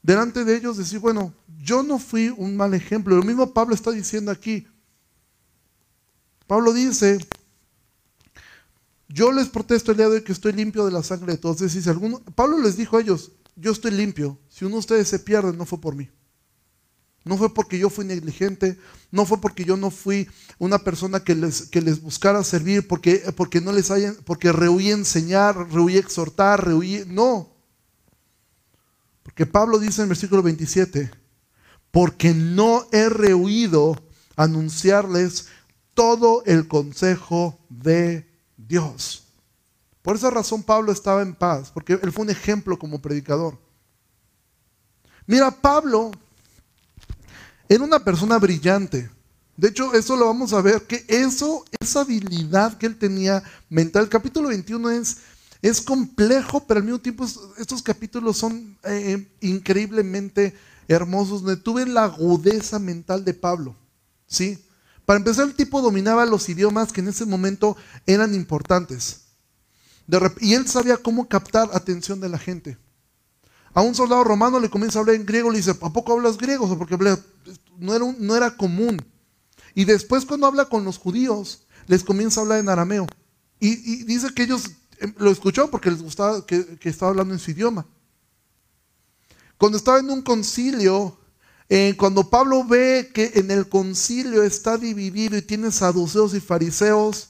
Delante 0.01 0.43
de 0.45 0.55
ellos 0.55 0.77
decir, 0.77 0.99
bueno, 0.99 1.33
yo 1.61 1.83
no 1.83 1.99
fui 1.99 2.33
un 2.35 2.55
mal 2.55 2.73
ejemplo. 2.73 3.15
Lo 3.15 3.23
mismo 3.23 3.53
Pablo 3.53 3.75
está 3.75 3.91
diciendo 3.91 4.31
aquí. 4.31 4.67
Pablo 6.47 6.73
dice, 6.73 7.19
yo 9.09 9.31
les 9.31 9.49
protesto 9.49 9.91
el 9.91 9.97
día 9.97 10.09
de 10.09 10.15
hoy 10.15 10.23
que 10.23 10.31
estoy 10.31 10.53
limpio 10.53 10.85
de 10.85 10.91
la 10.91 11.03
sangre 11.03 11.33
de 11.33 11.37
todos. 11.37 11.61
Es 11.61 11.73
decir, 11.73 11.89
alguno, 11.89 12.19
Pablo 12.35 12.57
les 12.59 12.77
dijo 12.77 12.97
a 12.97 13.01
ellos, 13.01 13.31
yo 13.55 13.71
estoy 13.71 13.91
limpio. 13.91 14.39
Si 14.49 14.63
uno 14.63 14.75
de 14.75 14.79
ustedes 14.79 15.07
se 15.09 15.19
pierde, 15.19 15.55
no 15.55 15.65
fue 15.65 15.79
por 15.79 15.95
mí. 15.95 16.09
No 17.25 17.37
fue 17.37 17.53
porque 17.53 17.79
yo 17.79 17.89
fui 17.89 18.05
negligente, 18.05 18.77
no 19.11 19.25
fue 19.25 19.39
porque 19.39 19.63
yo 19.63 19.77
no 19.77 19.91
fui 19.91 20.27
una 20.59 20.79
persona 20.79 21.23
que 21.23 21.35
les, 21.35 21.63
que 21.63 21.81
les 21.81 22.01
buscara 22.01 22.43
servir, 22.43 22.87
porque, 22.87 23.23
porque 23.35 23.61
no 23.61 23.71
les 23.71 23.91
hayan, 23.91 24.15
porque 24.25 24.51
rehuí 24.51 24.91
enseñar, 24.91 25.55
rehuí 25.71 25.97
exhortar, 25.97 26.65
rehuí. 26.65 27.03
No. 27.07 27.49
Porque 29.23 29.45
Pablo 29.45 29.79
dice 29.79 30.01
en 30.01 30.03
el 30.03 30.09
versículo 30.09 30.43
27, 30.43 31.11
porque 31.91 32.33
no 32.33 32.87
he 32.91 33.07
rehuido 33.07 33.95
anunciarles 34.35 35.47
todo 35.93 36.43
el 36.45 36.67
consejo 36.67 37.57
de 37.69 38.27
Dios. 38.57 39.23
Por 40.01 40.17
esa 40.17 40.29
razón 40.29 40.63
Pablo 40.63 40.91
estaba 40.91 41.21
en 41.21 41.33
paz, 41.33 41.71
porque 41.73 41.93
él 41.93 42.11
fue 42.11 42.25
un 42.25 42.29
ejemplo 42.29 42.77
como 42.77 43.01
predicador. 43.01 43.57
Mira, 45.25 45.51
Pablo 45.51 46.11
era 47.73 47.83
una 47.83 48.03
persona 48.03 48.37
brillante. 48.37 49.09
De 49.57 49.69
hecho, 49.69 49.93
eso 49.93 50.15
lo 50.15 50.25
vamos 50.27 50.53
a 50.53 50.61
ver, 50.61 50.83
que 50.83 51.05
eso, 51.07 51.65
esa 51.79 52.01
habilidad 52.01 52.77
que 52.77 52.85
él 52.85 52.97
tenía 52.97 53.43
mental, 53.69 54.03
el 54.03 54.09
capítulo 54.09 54.49
21 54.49 54.89
es, 54.91 55.81
complejo, 55.81 56.65
pero 56.65 56.79
al 56.79 56.83
mismo 56.83 56.99
tiempo 56.99 57.25
estos 57.57 57.81
capítulos 57.81 58.37
son 58.37 58.77
eh, 58.83 59.27
increíblemente 59.41 60.55
hermosos. 60.87 61.41
Me 61.41 61.55
tuve 61.55 61.85
la 61.85 62.03
agudeza 62.03 62.79
mental 62.79 63.23
de 63.23 63.33
Pablo, 63.33 63.75
¿sí? 64.27 64.63
Para 65.05 65.17
empezar, 65.17 65.47
el 65.47 65.55
tipo 65.55 65.81
dominaba 65.81 66.25
los 66.25 66.47
idiomas 66.49 66.91
que 66.91 67.01
en 67.01 67.07
ese 67.07 67.25
momento 67.25 67.75
eran 68.05 68.33
importantes. 68.35 69.21
y 70.41 70.53
él 70.53 70.67
sabía 70.67 70.97
cómo 70.97 71.27
captar 71.27 71.69
atención 71.73 72.19
de 72.19 72.29
la 72.29 72.37
gente. 72.37 72.77
A 73.73 73.81
un 73.81 73.95
soldado 73.95 74.23
romano 74.23 74.59
le 74.59 74.69
comienza 74.69 74.99
a 74.99 75.01
hablar 75.01 75.15
en 75.15 75.25
griego, 75.25 75.49
le 75.49 75.57
dice, 75.57 75.71
¿a 75.71 75.89
poco 75.89 76.13
hablas 76.13 76.37
griego? 76.37 76.77
Porque 76.77 76.97
no, 77.77 77.95
era 77.95 78.15
no 78.19 78.35
era 78.35 78.55
común. 78.55 79.03
Y 79.75 79.85
después 79.85 80.25
cuando 80.25 80.47
habla 80.47 80.65
con 80.65 80.83
los 80.83 80.97
judíos, 80.97 81.65
les 81.87 82.03
comienza 82.03 82.39
a 82.39 82.43
hablar 82.43 82.59
en 82.59 82.69
arameo. 82.69 83.07
Y, 83.59 84.03
dice 84.03 84.33
que 84.33 84.43
ellos 84.43 84.69
em, 84.99 85.13
lo 85.17 85.31
escucharon 85.31 85.71
porque 85.71 85.89
les 85.89 86.01
gustaba 86.01 86.45
que, 86.45 86.77
estaba 86.83 87.11
hablando 87.11 87.33
en 87.33 87.39
su 87.39 87.51
idioma. 87.51 87.85
Cuando 89.57 89.77
estaba 89.77 89.99
en 89.99 90.09
un 90.09 90.21
concilio, 90.21 91.17
eh, 91.69 91.95
cuando 91.97 92.29
Pablo 92.29 92.65
ve 92.65 93.09
que 93.13 93.31
en 93.35 93.51
el 93.51 93.69
concilio 93.69 94.43
está 94.43 94.77
dividido 94.77 95.37
y 95.37 95.41
tiene 95.41 95.71
saduceos 95.71 96.33
y 96.33 96.41
fariseos, 96.41 97.29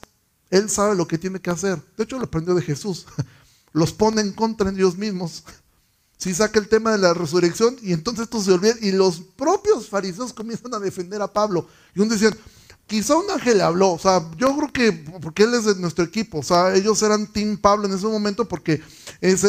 él 0.50 0.68
sabe 0.68 0.96
lo 0.96 1.06
que 1.06 1.18
tiene 1.18 1.40
que 1.40 1.50
hacer. 1.50 1.80
De 1.96 2.04
hecho, 2.04 2.18
lo 2.18 2.24
aprendió 2.24 2.54
de 2.54 2.62
Jesús. 2.62 3.06
Los 3.72 3.92
pone 3.92 4.20
en 4.20 4.32
contra 4.32 4.68
en 4.68 4.76
ellos 4.76 4.96
mismos. 4.96 5.44
Si 6.16 6.32
saca 6.32 6.58
el 6.58 6.68
tema 6.68 6.92
de 6.92 6.98
la 6.98 7.12
resurrección 7.12 7.76
y 7.82 7.92
entonces 7.92 8.24
esto 8.24 8.42
se 8.42 8.52
olvida 8.52 8.74
y 8.80 8.92
los 8.92 9.20
propios 9.20 9.88
fariseos 9.88 10.32
comienzan 10.32 10.72
a 10.74 10.78
defender 10.78 11.20
a 11.20 11.32
Pablo. 11.32 11.68
Y 11.94 12.00
uno 12.00 12.12
decían, 12.12 12.36
quizá 12.86 13.16
un 13.16 13.30
ángel 13.30 13.60
habló, 13.60 13.92
o 13.92 13.98
sea, 13.98 14.30
yo 14.36 14.56
creo 14.56 14.72
que 14.72 14.92
porque 15.20 15.42
él 15.42 15.54
es 15.54 15.64
de 15.64 15.74
nuestro 15.76 16.04
equipo, 16.04 16.38
o 16.38 16.42
sea, 16.42 16.74
ellos 16.74 17.02
eran 17.02 17.26
Team 17.26 17.58
Pablo 17.58 17.86
en 17.86 17.94
ese 17.94 18.06
momento 18.06 18.46
porque... 18.46 18.82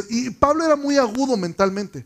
y 0.09 0.29
Pablo 0.31 0.65
era 0.65 0.75
muy 0.75 0.97
agudo 0.97 1.37
mentalmente. 1.37 2.05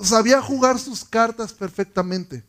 Sabía 0.00 0.40
jugar 0.40 0.78
sus 0.78 1.04
cartas 1.04 1.52
perfectamente. 1.52 2.44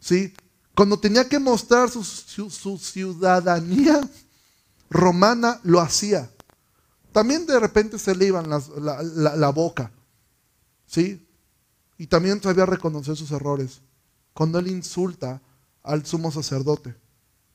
¿Sí? 0.00 0.32
Cuando 0.74 0.98
tenía 0.98 1.28
que 1.28 1.38
mostrar 1.38 1.90
su, 1.90 2.02
su 2.04 2.78
ciudadanía 2.78 4.00
romana, 4.90 5.60
lo 5.62 5.80
hacía. 5.80 6.30
También 7.14 7.46
de 7.46 7.60
repente 7.60 7.96
se 7.96 8.12
le 8.16 8.26
iban 8.26 8.50
la, 8.50 9.50
boca. 9.50 9.92
¿Sí? 10.84 11.24
Y 11.96 12.08
también 12.08 12.42
sabía 12.42 12.66
reconocer 12.66 13.14
sus 13.14 13.30
errores. 13.30 13.82
Cuando 14.32 14.58
él 14.58 14.66
insulta 14.66 15.40
al 15.84 16.04
sumo 16.04 16.32
sacerdote, 16.32 16.92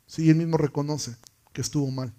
¿sí? 0.07 0.29
él 0.29 0.37
mismo 0.37 0.55
reconoce 0.55 1.17
que 1.51 1.59
estuvo 1.59 1.91
mal. 1.91 2.13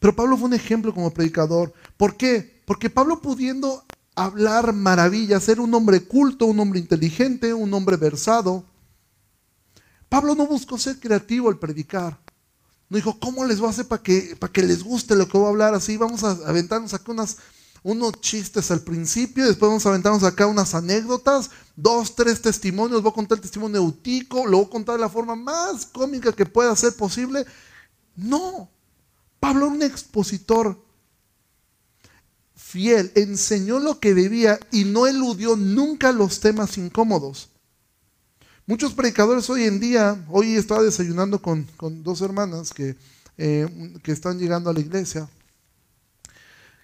Pero 0.00 0.16
Pablo 0.16 0.36
fue 0.36 0.48
un 0.48 0.54
ejemplo 0.54 0.92
como 0.92 1.14
predicador. 1.14 1.72
¿Por 1.96 2.16
qué? 2.16 2.60
Porque 2.64 2.90
Pablo 2.90 3.20
pudiendo 3.20 3.84
hablar 4.16 4.72
maravillas, 4.72 5.44
ser 5.44 5.60
un 5.60 5.72
hombre 5.74 6.02
culto, 6.02 6.46
un 6.46 6.58
hombre 6.58 6.80
inteligente, 6.80 7.54
un 7.54 7.72
hombre 7.72 7.96
versado, 7.96 8.64
Pablo 10.08 10.34
no 10.34 10.44
buscó 10.48 10.76
ser 10.76 10.98
creativo 10.98 11.48
al 11.48 11.60
predicar. 11.60 12.18
No 12.90 12.96
dijo, 12.96 13.18
¿cómo 13.20 13.44
les 13.44 13.60
voy 13.60 13.68
a 13.68 13.70
hacer 13.70 13.86
para 13.86 14.02
que, 14.02 14.36
que 14.52 14.62
les 14.64 14.82
guste 14.82 15.14
lo 15.14 15.28
que 15.28 15.38
voy 15.38 15.46
a 15.46 15.50
hablar 15.50 15.74
así? 15.74 15.96
Vamos 15.96 16.24
a 16.24 16.32
aventarnos 16.32 16.92
acá 16.92 17.12
unas, 17.12 17.36
unos 17.84 18.20
chistes 18.20 18.72
al 18.72 18.80
principio, 18.80 19.46
después 19.46 19.68
vamos 19.68 19.86
a 19.86 19.90
aventarnos 19.90 20.24
acá 20.24 20.48
unas 20.48 20.74
anécdotas, 20.74 21.50
dos, 21.76 22.16
tres 22.16 22.42
testimonios, 22.42 23.00
voy 23.00 23.12
a 23.12 23.14
contar 23.14 23.38
el 23.38 23.42
testimonio 23.42 23.80
de 23.80 24.26
lo 24.48 24.56
voy 24.58 24.66
a 24.66 24.70
contar 24.70 24.96
de 24.96 25.02
la 25.02 25.08
forma 25.08 25.36
más 25.36 25.86
cómica 25.86 26.32
que 26.32 26.46
pueda 26.46 26.74
ser 26.74 26.92
posible. 26.94 27.46
No, 28.16 28.68
Pablo 29.38 29.66
era 29.66 29.74
un 29.74 29.82
expositor 29.82 30.84
fiel, 32.56 33.12
enseñó 33.14 33.78
lo 33.78 34.00
que 34.00 34.14
debía 34.14 34.58
y 34.72 34.82
no 34.84 35.06
eludió 35.06 35.54
nunca 35.56 36.10
los 36.10 36.40
temas 36.40 36.76
incómodos. 36.76 37.50
Muchos 38.70 38.94
predicadores 38.94 39.50
hoy 39.50 39.64
en 39.64 39.80
día, 39.80 40.24
hoy 40.28 40.54
estaba 40.54 40.80
desayunando 40.80 41.42
con, 41.42 41.66
dos 42.04 42.20
hermanas 42.20 42.72
que, 42.72 42.94
eh, 43.36 43.68
que, 44.00 44.12
están 44.12 44.38
llegando 44.38 44.70
a 44.70 44.72
la 44.72 44.78
iglesia. 44.78 45.28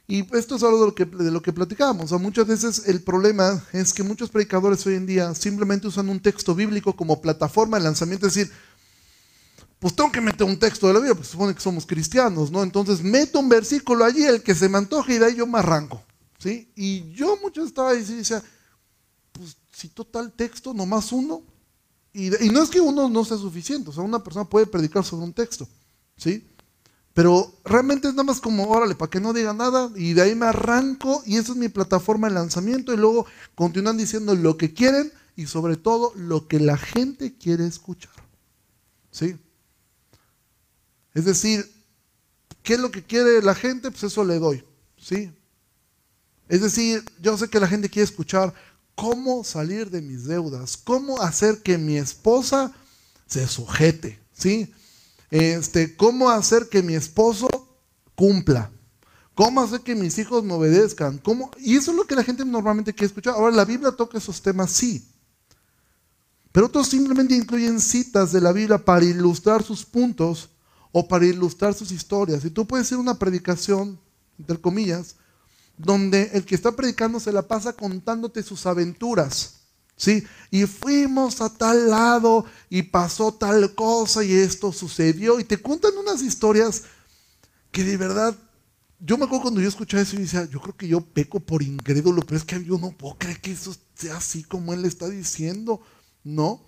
Y 0.09 0.27
esto 0.37 0.57
es 0.57 0.65
algo 0.65 0.81
de 0.81 0.87
lo 0.87 0.95
que, 0.97 1.05
de 1.05 1.31
lo 1.31 1.41
que 1.41 1.53
platicábamos. 1.53 2.11
muchas 2.21 2.49
veces 2.49 2.89
el 2.89 3.05
problema 3.05 3.65
es 3.73 3.95
que 3.95 4.03
muchos 4.03 4.31
predicadores 4.31 4.85
hoy 4.85 4.97
en 4.97 5.07
día 5.07 5.33
simplemente 5.37 5.87
usan 5.87 6.09
un 6.09 6.19
texto 6.19 6.57
bíblico 6.57 6.97
como 6.97 7.23
plataforma 7.23 7.79
de 7.79 7.85
lanzamiento. 7.85 8.27
Es 8.27 8.35
decir, 8.35 8.53
pues 9.79 9.95
tengo 9.95 10.11
que 10.11 10.21
meter 10.21 10.45
un 10.45 10.59
texto 10.59 10.89
de 10.89 10.95
la 10.95 10.99
Biblia, 10.99 11.15
pues 11.15 11.29
supone 11.29 11.55
que 11.55 11.61
somos 11.61 11.87
cristianos, 11.87 12.51
¿no? 12.51 12.65
Entonces 12.65 13.01
meto 13.01 13.39
un 13.39 13.49
versículo 13.49 14.05
allí, 14.05 14.25
el 14.25 14.43
que 14.43 14.57
se 14.57 14.69
me 14.69 14.79
antoje 14.79 15.15
y 15.15 15.19
de 15.19 15.27
ahí 15.27 15.37
yo 15.37 15.47
me 15.47 15.61
arranco. 15.61 16.03
¿sí? 16.41 16.69
Y 16.75 17.13
yo 17.13 17.39
muchas 17.41 17.67
estaba 17.67 17.95
decía, 17.95 18.43
pues 19.31 19.57
si 19.71 19.87
total 19.87 20.33
texto, 20.33 20.75
nomás 20.75 21.13
uno, 21.13 21.45
y, 22.17 22.49
no 22.49 22.63
es 22.63 22.71
que 22.71 22.81
uno 22.81 23.11
no 23.11 23.25
sea 23.27 23.37
suficiente, 23.37 23.91
o 23.91 23.93
sea, 23.93 24.03
una 24.03 24.25
persona 24.25 24.47
puede 24.47 24.67
predicar 24.67 25.05
sobre 25.05 25.25
un 25.25 25.35
texto, 25.35 25.69
¿sí? 26.17 26.49
Pero 27.13 27.53
realmente 27.63 28.09
es 28.09 28.15
nada 28.15 28.25
más 28.25 28.41
como, 28.41 28.69
órale, 28.69 28.95
para 28.95 29.11
que 29.11 29.21
no 29.21 29.35
diga 29.35 29.53
nada, 29.53 29.91
y 29.95 30.15
de 30.15 30.23
ahí 30.23 30.35
me 30.35 30.47
arranco, 30.47 31.23
y 31.27 31.37
esa 31.37 31.53
es 31.53 31.59
mi 31.59 31.69
plataforma 31.69 32.29
de 32.29 32.35
lanzamiento, 32.35 32.95
y 32.95 32.97
luego 32.97 33.27
continúan 33.55 33.99
diciendo 33.99 34.35
lo 34.35 34.57
que 34.57 34.73
quieren, 34.73 35.13
y 35.37 35.47
sobre 35.47 35.77
todo 35.77 36.13
lo 36.15 36.49
que 36.49 36.59
la 36.59 36.79
gente 36.79 37.37
quiere 37.37 37.67
escuchar, 37.67 38.15
¿sí? 39.11 39.37
Es 41.13 41.27
decir, 41.27 41.71
¿qué 42.63 42.75
es 42.75 42.81
lo 42.81 42.91
que 42.91 43.03
quiere 43.03 43.43
la 43.43 43.55
gente? 43.55 43.91
Pues 43.91 44.05
eso 44.05 44.25
le 44.25 44.39
doy, 44.39 44.65
¿sí? 44.97 45.31
Es 46.49 46.63
decir, 46.63 47.05
yo 47.21 47.37
sé 47.37 47.49
que 47.49 47.61
la 47.61 47.69
gente 47.69 47.91
quiere 47.91 48.05
escuchar 48.05 48.55
cómo 48.97 49.45
salir 49.45 49.91
de 49.91 50.03
mis 50.03 50.25
deudas, 50.25 50.77
cómo 50.77 51.23
hacer 51.23 51.63
que 51.63 51.79
mi 51.79 51.97
esposa 51.97 52.73
se 53.27 53.47
sujete, 53.47 54.19
¿sí? 54.33 54.73
Este, 55.31 55.97
cómo 55.97 56.31
hacer 56.31 56.69
que 56.69 56.83
mi 56.83 56.95
esposo 56.95 57.49
cumpla, 58.17 58.73
cómo 59.35 59.61
hacer 59.61 59.83
que 59.83 59.95
mis 59.95 60.19
hijos 60.19 60.43
me 60.43 60.55
obedezcan, 60.55 61.19
¿Cómo? 61.19 61.51
y 61.59 61.77
eso 61.77 61.91
es 61.91 61.97
lo 61.97 62.05
que 62.05 62.15
la 62.17 62.25
gente 62.25 62.45
normalmente 62.45 62.93
quiere 62.93 63.07
escuchar. 63.07 63.35
Ahora, 63.35 63.55
la 63.55 63.65
Biblia 63.65 63.93
toca 63.93 64.19
esos 64.19 64.41
temas, 64.41 64.71
sí, 64.73 65.07
pero 66.51 66.67
otros 66.67 66.89
simplemente 66.89 67.37
incluyen 67.37 67.79
citas 67.79 68.33
de 68.33 68.41
la 68.41 68.51
Biblia 68.51 68.79
para 68.79 69.05
ilustrar 69.05 69.63
sus 69.63 69.85
puntos 69.85 70.49
o 70.91 71.07
para 71.07 71.27
ilustrar 71.27 71.75
sus 71.75 71.93
historias. 71.93 72.47
Y 72.47 72.51
tú 72.51 72.67
puedes 72.67 72.91
ir 72.91 72.97
una 72.97 73.19
predicación, 73.19 74.01
entre 74.39 74.59
comillas, 74.59 75.17
donde 75.79 76.31
el 76.33 76.45
que 76.45 76.55
está 76.55 76.73
predicando 76.73 77.21
se 77.21 77.33
la 77.33 77.43
pasa 77.43 77.73
contándote 77.73 78.43
sus 78.43 78.67
aventuras. 78.67 79.53
¿Sí? 79.99 80.27
Y 80.51 80.67
fuimos 80.67 81.41
a 81.41 81.49
tal 81.49 81.89
lado 81.89 82.45
y 82.69 82.83
pasó 82.83 83.33
tal 83.33 83.75
cosa 83.75 84.23
y 84.23 84.33
esto 84.33 84.71
sucedió. 84.71 85.41
Y 85.41 85.45
te 85.45 85.57
cuentan 85.57 85.97
unas 85.97 86.23
historias 86.23 86.83
que 87.73 87.83
de 87.83 87.97
verdad, 87.97 88.37
yo 89.01 89.17
me 89.17 89.25
acuerdo 89.25 89.45
cuando 89.45 89.61
yo 89.63 89.69
escuchaba 89.69 90.03
eso 90.03 90.17
y 90.17 90.21
decía, 90.21 90.47
yo 90.51 90.61
creo 90.61 90.77
que 90.77 90.89
yo 90.89 91.01
peco 91.01 91.41
por 91.41 91.63
incrédulo, 91.63 92.21
pero 92.23 92.37
es 92.37 92.45
que 92.45 92.63
yo 92.63 92.79
no 92.79 92.91
puedo 92.93 93.17
creer 93.17 93.41
que 93.41 93.53
eso 93.53 93.75
sea 93.95 94.19
así 94.19 94.45
como 94.45 94.75
él 94.75 94.85
está 94.85 95.09
diciendo, 95.09 95.81
¿no? 96.23 96.63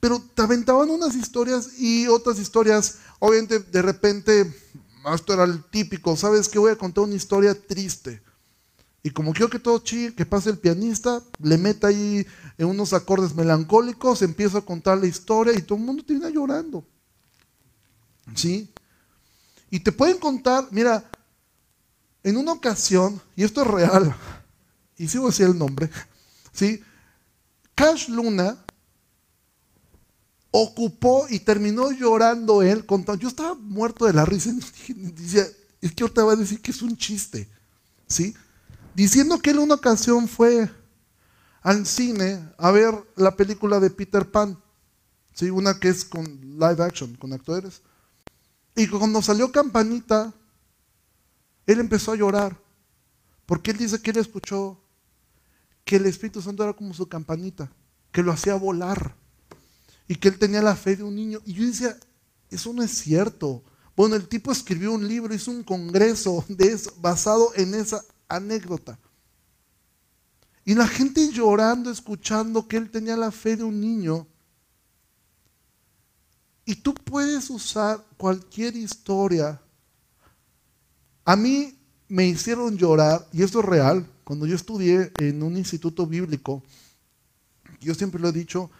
Pero 0.00 0.18
te 0.34 0.40
aventaban 0.40 0.88
unas 0.88 1.14
historias 1.14 1.78
y 1.78 2.06
otras 2.06 2.38
historias, 2.38 2.96
obviamente 3.18 3.58
de 3.58 3.82
repente, 3.82 4.54
esto 5.14 5.34
era 5.34 5.44
el 5.44 5.62
típico, 5.64 6.16
¿sabes 6.16 6.48
que 6.48 6.58
Voy 6.58 6.72
a 6.72 6.76
contar 6.76 7.04
una 7.04 7.14
historia 7.14 7.54
triste 7.54 8.22
y 9.02 9.10
como 9.10 9.32
quiero 9.32 9.48
que 9.48 9.58
todo 9.58 9.78
chille, 9.78 10.14
que 10.14 10.26
pase 10.26 10.50
el 10.50 10.58
pianista, 10.58 11.22
le 11.42 11.56
meta 11.56 11.88
ahí 11.88 12.26
en 12.58 12.66
unos 12.66 12.92
acordes 12.92 13.34
melancólicos, 13.34 14.20
empieza 14.20 14.58
a 14.58 14.62
contar 14.62 14.98
la 14.98 15.06
historia 15.06 15.54
y 15.56 15.62
todo 15.62 15.78
el 15.78 15.84
mundo 15.84 16.04
termina 16.04 16.28
llorando. 16.28 16.84
¿Sí? 18.34 18.70
Y 19.70 19.80
te 19.80 19.92
pueden 19.92 20.18
contar, 20.18 20.68
mira, 20.70 21.10
en 22.22 22.36
una 22.36 22.52
ocasión, 22.52 23.20
y 23.34 23.44
esto 23.44 23.62
es 23.62 23.68
real, 23.68 24.14
y 24.98 25.08
sigo 25.08 25.24
a 25.24 25.30
decir 25.30 25.46
el 25.46 25.58
nombre, 25.58 25.88
¿sí? 26.52 26.82
Cash 27.74 28.08
Luna 28.08 28.62
ocupó 30.50 31.26
y 31.30 31.38
terminó 31.38 31.90
llorando 31.92 32.62
él 32.62 32.84
contando. 32.84 33.22
Yo 33.22 33.28
estaba 33.28 33.54
muerto 33.54 34.04
de 34.04 34.12
la 34.12 34.26
risa 34.26 34.52
decía, 34.88 35.46
es 35.80 35.92
que 35.92 36.02
ahorita 36.02 36.24
va 36.24 36.32
a 36.32 36.36
decir 36.36 36.60
que 36.60 36.72
es 36.72 36.82
un 36.82 36.96
chiste, 36.96 37.48
¿sí? 38.06 38.34
Diciendo 38.94 39.38
que 39.38 39.50
él 39.50 39.58
una 39.58 39.74
ocasión 39.74 40.28
fue 40.28 40.70
al 41.62 41.86
cine 41.86 42.52
a 42.58 42.70
ver 42.70 42.94
la 43.16 43.36
película 43.36 43.80
de 43.80 43.90
Peter 43.90 44.30
Pan, 44.30 44.58
¿sí? 45.32 45.50
una 45.50 45.78
que 45.78 45.88
es 45.88 46.04
con 46.04 46.24
live 46.58 46.82
action, 46.82 47.14
con 47.16 47.32
actores. 47.32 47.82
Y 48.74 48.86
cuando 48.86 49.20
salió 49.20 49.52
Campanita, 49.52 50.32
él 51.66 51.80
empezó 51.80 52.12
a 52.12 52.16
llorar, 52.16 52.58
porque 53.46 53.70
él 53.70 53.78
dice 53.78 54.00
que 54.00 54.10
él 54.10 54.18
escuchó 54.18 54.80
que 55.84 55.96
el 55.96 56.06
Espíritu 56.06 56.40
Santo 56.40 56.62
era 56.62 56.72
como 56.72 56.94
su 56.94 57.08
campanita, 57.08 57.70
que 58.12 58.22
lo 58.22 58.32
hacía 58.32 58.54
volar, 58.54 59.14
y 60.08 60.16
que 60.16 60.28
él 60.28 60.38
tenía 60.38 60.62
la 60.62 60.74
fe 60.74 60.96
de 60.96 61.02
un 61.02 61.14
niño. 61.14 61.40
Y 61.44 61.54
yo 61.54 61.64
decía, 61.64 61.96
eso 62.48 62.72
no 62.72 62.82
es 62.82 62.90
cierto. 62.90 63.62
Bueno, 63.96 64.16
el 64.16 64.28
tipo 64.28 64.50
escribió 64.50 64.92
un 64.92 65.06
libro, 65.06 65.34
hizo 65.34 65.50
un 65.50 65.62
congreso 65.62 66.44
de 66.48 66.78
basado 67.00 67.52
en 67.54 67.74
esa 67.74 68.02
anécdota. 68.30 68.98
Y 70.64 70.74
la 70.74 70.86
gente 70.86 71.30
llorando, 71.32 71.90
escuchando 71.90 72.66
que 72.68 72.76
él 72.76 72.90
tenía 72.90 73.16
la 73.16 73.30
fe 73.30 73.56
de 73.56 73.64
un 73.64 73.80
niño. 73.80 74.26
Y 76.64 76.76
tú 76.76 76.94
puedes 76.94 77.50
usar 77.50 78.04
cualquier 78.16 78.76
historia. 78.76 79.60
A 81.24 81.34
mí 81.36 81.76
me 82.08 82.26
hicieron 82.26 82.76
llorar, 82.76 83.26
y 83.32 83.42
esto 83.42 83.60
es 83.60 83.66
real, 83.66 84.06
cuando 84.24 84.46
yo 84.46 84.54
estudié 84.54 85.12
en 85.18 85.42
un 85.42 85.56
instituto 85.56 86.06
bíblico, 86.06 86.62
yo 87.80 87.94
siempre 87.94 88.20
lo 88.20 88.28
he 88.28 88.32
dicho, 88.32 88.70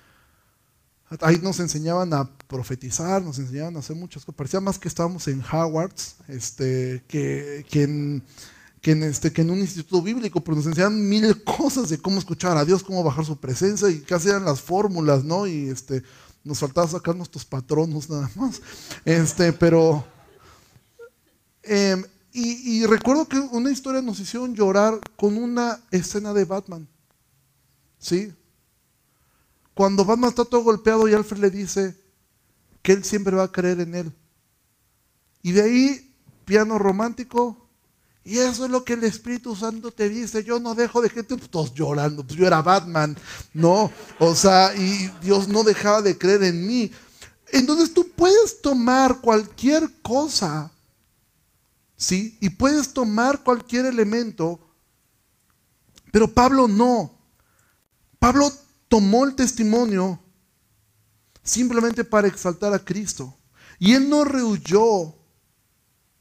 ahí 1.21 1.39
nos 1.43 1.59
enseñaban 1.59 2.13
a 2.13 2.31
profetizar, 2.47 3.23
nos 3.23 3.39
enseñaban 3.39 3.77
a 3.77 3.81
hacer 3.81 3.97
muchas 3.97 4.25
cosas. 4.25 4.37
Parecía 4.37 4.61
más 4.61 4.79
que 4.79 4.89
estábamos 4.89 5.27
en 5.29 5.43
Hogwarts, 5.43 6.17
este, 6.29 7.03
que, 7.09 7.65
que 7.69 8.23
que 8.81 8.93
en, 8.93 9.03
este, 9.03 9.33
que 9.33 9.43
en 9.43 9.51
un 9.51 9.59
instituto 9.59 10.03
bíblico, 10.03 10.41
pero 10.41 10.57
nos 10.57 10.67
enseñan 10.67 11.09
mil 11.09 11.45
cosas 11.45 11.91
de 11.91 11.99
cómo 11.99 12.19
escuchar 12.19 12.57
a 12.57 12.65
Dios, 12.65 12.83
cómo 12.83 13.05
bajar 13.05 13.25
su 13.25 13.37
presencia 13.37 13.91
y 13.91 14.01
casi 14.01 14.29
eran 14.29 14.45
las 14.45 14.61
fórmulas, 14.61 15.23
¿no? 15.23 15.47
Y 15.47 15.69
este, 15.69 16.03
nos 16.43 16.59
faltaba 16.59 16.89
sacar 16.89 17.15
nuestros 17.15 17.45
patronos 17.45 18.09
nada 18.09 18.31
más. 18.37 18.61
Este, 19.05 19.53
pero. 19.53 20.05
Em, 21.63 22.05
y, 22.33 22.79
y, 22.79 22.87
recuerdo 22.87 23.29
que 23.29 23.39
una 23.39 23.71
historia 23.71 24.01
nos 24.01 24.21
hicieron 24.21 24.55
llorar 24.55 24.99
con 25.17 25.37
una 25.37 25.81
escena 25.91 26.33
de 26.33 26.45
Batman. 26.45 26.89
¿Sí? 27.99 28.33
Cuando 29.75 30.05
Batman 30.05 30.31
está 30.31 30.45
todo 30.45 30.63
golpeado 30.63 31.09
y 31.09 31.13
Alfred 31.13 31.41
le 31.41 31.51
dice 31.51 31.97
que 32.83 32.93
él 32.93 33.05
siempre 33.05 33.37
va 33.37 33.45
a 33.45 33.53
creer 33.53 33.81
en 33.81 33.95
él. 33.95 34.13
Y 35.43 35.53
de 35.53 35.63
ahí, 35.63 36.15
piano 36.45 36.79
romántico, 36.79 37.60
y 38.31 38.39
eso 38.39 38.65
es 38.65 38.71
lo 38.71 38.85
que 38.85 38.93
el 38.93 39.03
Espíritu 39.03 39.57
Santo 39.57 39.91
te 39.91 40.09
dice. 40.09 40.45
Yo 40.45 40.61
no 40.61 40.77
dejo 40.77 41.03
de 41.03 41.11
gente, 41.11 41.37
pues, 41.37 41.51
todos 41.51 41.75
llorando. 41.75 42.25
Pues 42.25 42.39
yo 42.39 42.47
era 42.47 42.63
Batman, 42.63 43.17
¿no? 43.53 43.91
O 44.21 44.37
sea, 44.37 44.73
y 44.77 45.11
Dios 45.21 45.49
no 45.49 45.65
dejaba 45.65 46.01
de 46.01 46.17
creer 46.17 46.45
en 46.45 46.65
mí. 46.65 46.93
Entonces 47.49 47.93
tú 47.93 48.09
puedes 48.15 48.63
tomar 48.63 49.21
cualquier 49.21 50.01
cosa, 50.01 50.71
¿sí? 51.97 52.39
Y 52.41 52.51
puedes 52.51 52.93
tomar 52.93 53.43
cualquier 53.43 53.87
elemento, 53.87 54.61
pero 56.13 56.33
Pablo 56.33 56.69
no. 56.69 57.13
Pablo 58.21 58.53
tomó 58.87 59.25
el 59.25 59.35
testimonio 59.35 60.21
simplemente 61.43 62.05
para 62.05 62.29
exaltar 62.29 62.73
a 62.75 62.79
Cristo. 62.79 63.37
Y 63.81 63.93
él 63.93 64.09
no 64.09 64.23
rehuyó, 64.23 65.17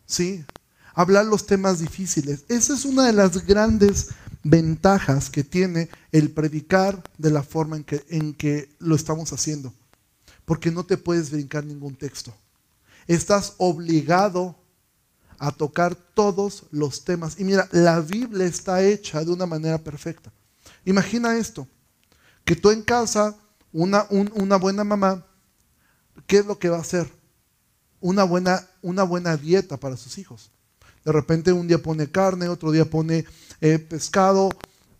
¿sí? 0.07 0.43
Hablar 0.93 1.25
los 1.25 1.45
temas 1.45 1.79
difíciles. 1.79 2.45
Esa 2.47 2.73
es 2.73 2.85
una 2.85 3.05
de 3.05 3.13
las 3.13 3.45
grandes 3.45 4.09
ventajas 4.43 5.29
que 5.29 5.43
tiene 5.43 5.89
el 6.11 6.31
predicar 6.31 7.03
de 7.17 7.31
la 7.31 7.43
forma 7.43 7.77
en 7.77 7.83
que, 7.83 8.05
en 8.09 8.33
que 8.33 8.69
lo 8.79 8.95
estamos 8.95 9.33
haciendo. 9.33 9.73
Porque 10.45 10.71
no 10.71 10.85
te 10.85 10.97
puedes 10.97 11.31
brincar 11.31 11.65
ningún 11.65 11.95
texto. 11.95 12.33
Estás 13.07 13.53
obligado 13.57 14.55
a 15.39 15.51
tocar 15.51 15.95
todos 15.95 16.65
los 16.71 17.05
temas. 17.05 17.39
Y 17.39 17.43
mira, 17.43 17.67
la 17.71 18.01
Biblia 18.01 18.45
está 18.45 18.83
hecha 18.83 19.23
de 19.23 19.31
una 19.31 19.45
manera 19.45 19.77
perfecta. 19.77 20.31
Imagina 20.85 21.37
esto, 21.37 21.67
que 22.43 22.55
tú 22.55 22.71
en 22.71 22.83
casa, 22.83 23.35
una, 23.71 24.05
una 24.09 24.57
buena 24.57 24.83
mamá, 24.83 25.25
¿qué 26.27 26.39
es 26.39 26.45
lo 26.45 26.59
que 26.59 26.69
va 26.69 26.77
a 26.77 26.81
hacer? 26.81 27.09
Una 27.99 28.23
buena, 28.23 28.67
una 28.81 29.03
buena 29.03 29.37
dieta 29.37 29.77
para 29.77 29.97
sus 29.97 30.17
hijos. 30.17 30.51
De 31.05 31.11
repente 31.11 31.51
un 31.51 31.67
día 31.67 31.81
pone 31.81 32.09
carne, 32.11 32.49
otro 32.49 32.71
día 32.71 32.85
pone 32.85 33.25
eh, 33.61 33.79
pescado, 33.79 34.49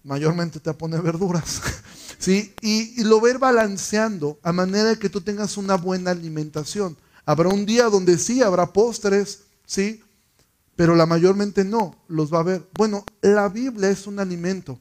mayormente 0.04 0.60
te 0.60 0.74
pone 0.74 1.00
verduras. 1.00 1.62
¿sí? 2.20 2.54
Y, 2.62 3.04
lo 3.04 3.20
ver 3.22 3.40
balanceando 3.40 4.40
a 4.44 4.52
manera 4.52 4.86
de 4.86 5.00
que 5.00 5.10
tú 5.10 5.22
tengas 5.22 5.58
una 5.58 5.76
buena 5.76 6.12
alimentación. 6.12 6.98
Habrá 7.26 7.50
un 7.50 7.66
día 7.66 7.86
donde 7.86 8.18
sí 8.18 8.42
habrá 8.42 8.72
postres, 8.72 9.44
¿sí? 9.66 10.04
Pero 10.76 10.96
la 10.96 11.06
mayormente 11.06 11.64
no, 11.64 11.96
los 12.08 12.34
va 12.34 12.40
a 12.40 12.44
ver. 12.44 12.68
Bueno, 12.74 13.04
la 13.22 13.50
Biblia 13.50 13.90
es 13.90 14.08
un 14.08 14.20
alimento 14.20 14.80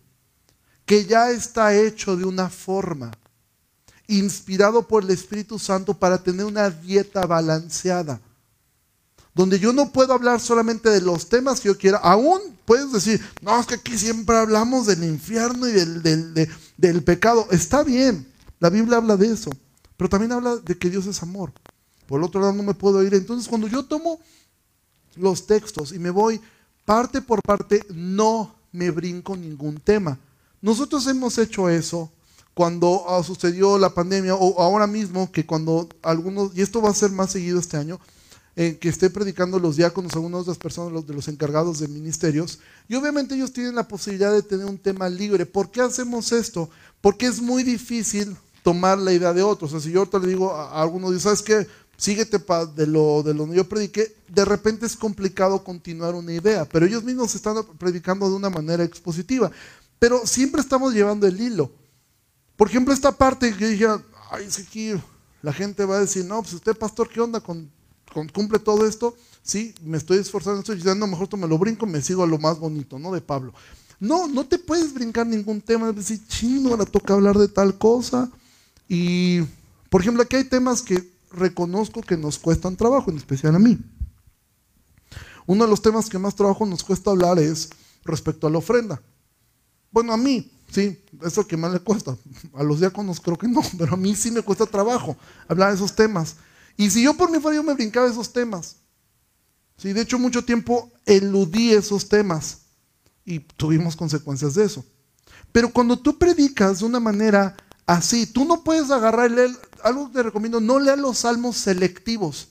que 0.84 1.04
ya 1.04 1.30
está 1.30 1.74
hecho 1.74 2.16
de 2.16 2.24
una 2.24 2.48
forma, 2.48 3.10
inspirado 4.06 4.88
por 4.88 5.02
el 5.04 5.10
Espíritu 5.10 5.58
Santo 5.58 5.92
para 5.92 6.22
tener 6.22 6.46
una 6.46 6.70
dieta 6.70 7.26
balanceada 7.26 8.20
donde 9.38 9.60
yo 9.60 9.72
no 9.72 9.92
puedo 9.92 10.14
hablar 10.14 10.40
solamente 10.40 10.90
de 10.90 11.00
los 11.00 11.28
temas 11.28 11.60
que 11.60 11.68
yo 11.68 11.78
quiera. 11.78 11.98
Aún 11.98 12.40
puedes 12.64 12.90
decir, 12.90 13.24
no, 13.40 13.60
es 13.60 13.66
que 13.66 13.76
aquí 13.76 13.96
siempre 13.96 14.36
hablamos 14.36 14.88
del 14.88 15.04
infierno 15.04 15.68
y 15.68 15.70
del, 15.70 16.50
del 16.76 17.02
pecado. 17.04 17.46
Está 17.52 17.84
bien, 17.84 18.26
la 18.58 18.68
Biblia 18.68 18.96
habla 18.96 19.16
de 19.16 19.32
eso, 19.32 19.52
pero 19.96 20.10
también 20.10 20.32
habla 20.32 20.56
de 20.56 20.76
que 20.76 20.90
Dios 20.90 21.06
es 21.06 21.22
amor. 21.22 21.52
Por 22.08 22.18
el 22.18 22.24
otro 22.24 22.40
lado 22.40 22.52
no 22.52 22.64
me 22.64 22.74
puedo 22.74 23.00
ir. 23.04 23.14
Entonces 23.14 23.46
cuando 23.46 23.68
yo 23.68 23.84
tomo 23.84 24.18
los 25.14 25.46
textos 25.46 25.92
y 25.92 26.00
me 26.00 26.10
voy 26.10 26.40
parte 26.84 27.22
por 27.22 27.40
parte, 27.40 27.86
no 27.94 28.56
me 28.72 28.90
brinco 28.90 29.36
ningún 29.36 29.78
tema. 29.78 30.18
Nosotros 30.60 31.06
hemos 31.06 31.38
hecho 31.38 31.68
eso 31.68 32.10
cuando 32.54 33.04
ah, 33.06 33.22
sucedió 33.22 33.78
la 33.78 33.94
pandemia 33.94 34.34
o 34.34 34.60
ahora 34.60 34.88
mismo 34.88 35.30
que 35.30 35.46
cuando 35.46 35.88
algunos, 36.02 36.56
y 36.56 36.60
esto 36.60 36.82
va 36.82 36.90
a 36.90 36.94
ser 36.94 37.12
más 37.12 37.30
seguido 37.30 37.60
este 37.60 37.76
año, 37.76 38.00
eh, 38.60 38.76
que 38.76 38.88
esté 38.88 39.08
predicando 39.08 39.60
los 39.60 39.76
diáconos, 39.76 40.14
algunas 40.14 40.40
otras 40.40 40.58
personas 40.58 40.92
los, 40.92 41.06
de 41.06 41.14
los 41.14 41.28
encargados 41.28 41.78
de 41.78 41.86
ministerios, 41.86 42.58
y 42.88 42.96
obviamente 42.96 43.36
ellos 43.36 43.52
tienen 43.52 43.76
la 43.76 43.86
posibilidad 43.86 44.32
de 44.32 44.42
tener 44.42 44.66
un 44.66 44.78
tema 44.78 45.08
libre. 45.08 45.46
¿Por 45.46 45.70
qué 45.70 45.80
hacemos 45.80 46.32
esto? 46.32 46.68
Porque 47.00 47.26
es 47.26 47.40
muy 47.40 47.62
difícil 47.62 48.36
tomar 48.64 48.98
la 48.98 49.12
idea 49.12 49.32
de 49.32 49.44
otros. 49.44 49.72
O 49.72 49.78
sea, 49.78 49.86
si 49.86 49.92
yo 49.92 50.00
ahorita 50.00 50.18
le 50.18 50.26
digo 50.26 50.52
a, 50.52 50.82
alguno, 50.82 51.16
¿sabes 51.20 51.40
qué? 51.40 51.68
Síguete 51.96 52.40
de 52.74 52.86
lo 52.88 53.22
de 53.22 53.32
lo 53.32 53.48
que 53.48 53.54
yo 53.54 53.68
prediqué, 53.68 54.16
de 54.26 54.44
repente 54.44 54.86
es 54.86 54.96
complicado 54.96 55.62
continuar 55.62 56.16
una 56.16 56.32
idea, 56.32 56.64
pero 56.64 56.84
ellos 56.84 57.04
mismos 57.04 57.36
están 57.36 57.64
predicando 57.78 58.28
de 58.28 58.34
una 58.34 58.50
manera 58.50 58.82
expositiva. 58.82 59.52
Pero 60.00 60.26
siempre 60.26 60.60
estamos 60.60 60.92
llevando 60.94 61.28
el 61.28 61.40
hilo. 61.40 61.70
Por 62.56 62.66
ejemplo, 62.66 62.92
esta 62.92 63.12
parte 63.12 63.54
que 63.54 63.68
dije, 63.68 63.86
ay, 64.32 64.46
es 64.46 64.58
que 64.68 65.00
la 65.42 65.52
gente 65.52 65.84
va 65.84 65.98
a 65.98 66.00
decir, 66.00 66.24
no, 66.24 66.42
pues 66.42 66.54
usted, 66.54 66.76
pastor, 66.76 67.08
¿qué 67.08 67.20
onda 67.20 67.38
con, 67.38 67.70
cumple 68.32 68.58
todo 68.58 68.86
esto? 68.86 69.16
Sí, 69.42 69.74
me 69.82 69.96
estoy 69.96 70.18
esforzando, 70.18 70.60
estoy 70.60 70.76
diciendo, 70.76 71.06
mejor 71.06 71.28
tú 71.28 71.36
me 71.36 71.48
lo 71.48 71.58
brinco, 71.58 71.86
me 71.86 72.02
sigo 72.02 72.22
a 72.22 72.26
lo 72.26 72.38
más 72.38 72.58
bonito, 72.58 72.98
¿no? 72.98 73.12
De 73.12 73.20
Pablo. 73.20 73.54
No, 74.00 74.28
no 74.28 74.46
te 74.46 74.58
puedes 74.58 74.92
brincar 74.94 75.26
ningún 75.26 75.60
tema, 75.60 75.92
decir, 75.92 76.20
chino, 76.28 76.70
ahora 76.70 76.84
toca 76.84 77.14
hablar 77.14 77.36
de 77.36 77.48
tal 77.48 77.78
cosa. 77.78 78.30
Y, 78.88 79.40
por 79.90 80.02
ejemplo, 80.02 80.22
aquí 80.22 80.36
hay 80.36 80.44
temas 80.44 80.82
que 80.82 81.10
reconozco 81.30 82.00
que 82.02 82.16
nos 82.16 82.38
cuestan 82.38 82.76
trabajo, 82.76 83.10
en 83.10 83.16
especial 83.16 83.54
a 83.54 83.58
mí. 83.58 83.78
Uno 85.46 85.64
de 85.64 85.70
los 85.70 85.82
temas 85.82 86.08
que 86.08 86.18
más 86.18 86.34
trabajo 86.34 86.66
nos 86.66 86.84
cuesta 86.84 87.10
hablar 87.10 87.38
es 87.38 87.70
respecto 88.04 88.46
a 88.46 88.50
la 88.50 88.58
ofrenda. 88.58 89.00
Bueno, 89.90 90.12
a 90.12 90.16
mí, 90.16 90.50
sí, 90.70 90.98
eso 91.22 91.46
que 91.46 91.56
más 91.56 91.72
le 91.72 91.80
cuesta. 91.80 92.16
A 92.54 92.62
los 92.62 92.80
diáconos 92.80 93.20
creo 93.20 93.38
que 93.38 93.48
no, 93.48 93.62
pero 93.78 93.94
a 93.94 93.96
mí 93.96 94.14
sí 94.14 94.30
me 94.30 94.42
cuesta 94.42 94.66
trabajo 94.66 95.16
hablar 95.48 95.70
de 95.70 95.76
esos 95.76 95.94
temas. 95.94 96.36
Y 96.78 96.90
si 96.90 97.02
yo 97.02 97.14
por 97.14 97.30
mi 97.30 97.40
fuera 97.40 97.56
yo 97.56 97.64
me 97.64 97.74
brincaba 97.74 98.06
esos 98.06 98.32
temas. 98.32 98.76
Sí, 99.76 99.92
de 99.92 100.00
hecho 100.00 100.18
mucho 100.18 100.44
tiempo 100.44 100.92
eludí 101.04 101.72
esos 101.72 102.08
temas 102.08 102.60
y 103.24 103.40
tuvimos 103.40 103.96
consecuencias 103.96 104.54
de 104.54 104.64
eso. 104.64 104.84
Pero 105.50 105.72
cuando 105.72 105.98
tú 105.98 106.16
predicas 106.16 106.78
de 106.78 106.84
una 106.84 107.00
manera 107.00 107.56
así, 107.84 108.26
tú 108.26 108.44
no 108.44 108.62
puedes 108.62 108.92
agarrar 108.92 109.28
y 109.28 109.34
leer, 109.34 109.50
algo 109.82 110.06
que 110.06 110.14
te 110.14 110.22
recomiendo, 110.22 110.60
no 110.60 110.78
leas 110.78 110.98
los 110.98 111.18
salmos 111.18 111.56
selectivos. 111.56 112.48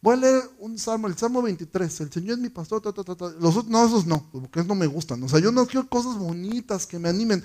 Voy 0.00 0.14
a 0.14 0.18
leer 0.18 0.42
un 0.60 0.78
salmo, 0.78 1.08
el 1.08 1.16
salmo 1.16 1.42
23. 1.42 2.00
El 2.02 2.12
Señor 2.12 2.32
es 2.34 2.38
mi 2.38 2.48
pastor. 2.48 2.80
Los 2.84 3.56
otros, 3.56 3.66
no, 3.66 3.84
esos 3.84 4.06
no, 4.06 4.24
porque 4.30 4.62
no 4.62 4.76
me 4.76 4.86
gustan. 4.86 5.20
O 5.24 5.28
sea, 5.28 5.40
yo 5.40 5.50
no 5.50 5.66
quiero 5.66 5.88
cosas 5.88 6.16
bonitas 6.16 6.86
que 6.86 6.98
me 6.98 7.08
animen. 7.08 7.42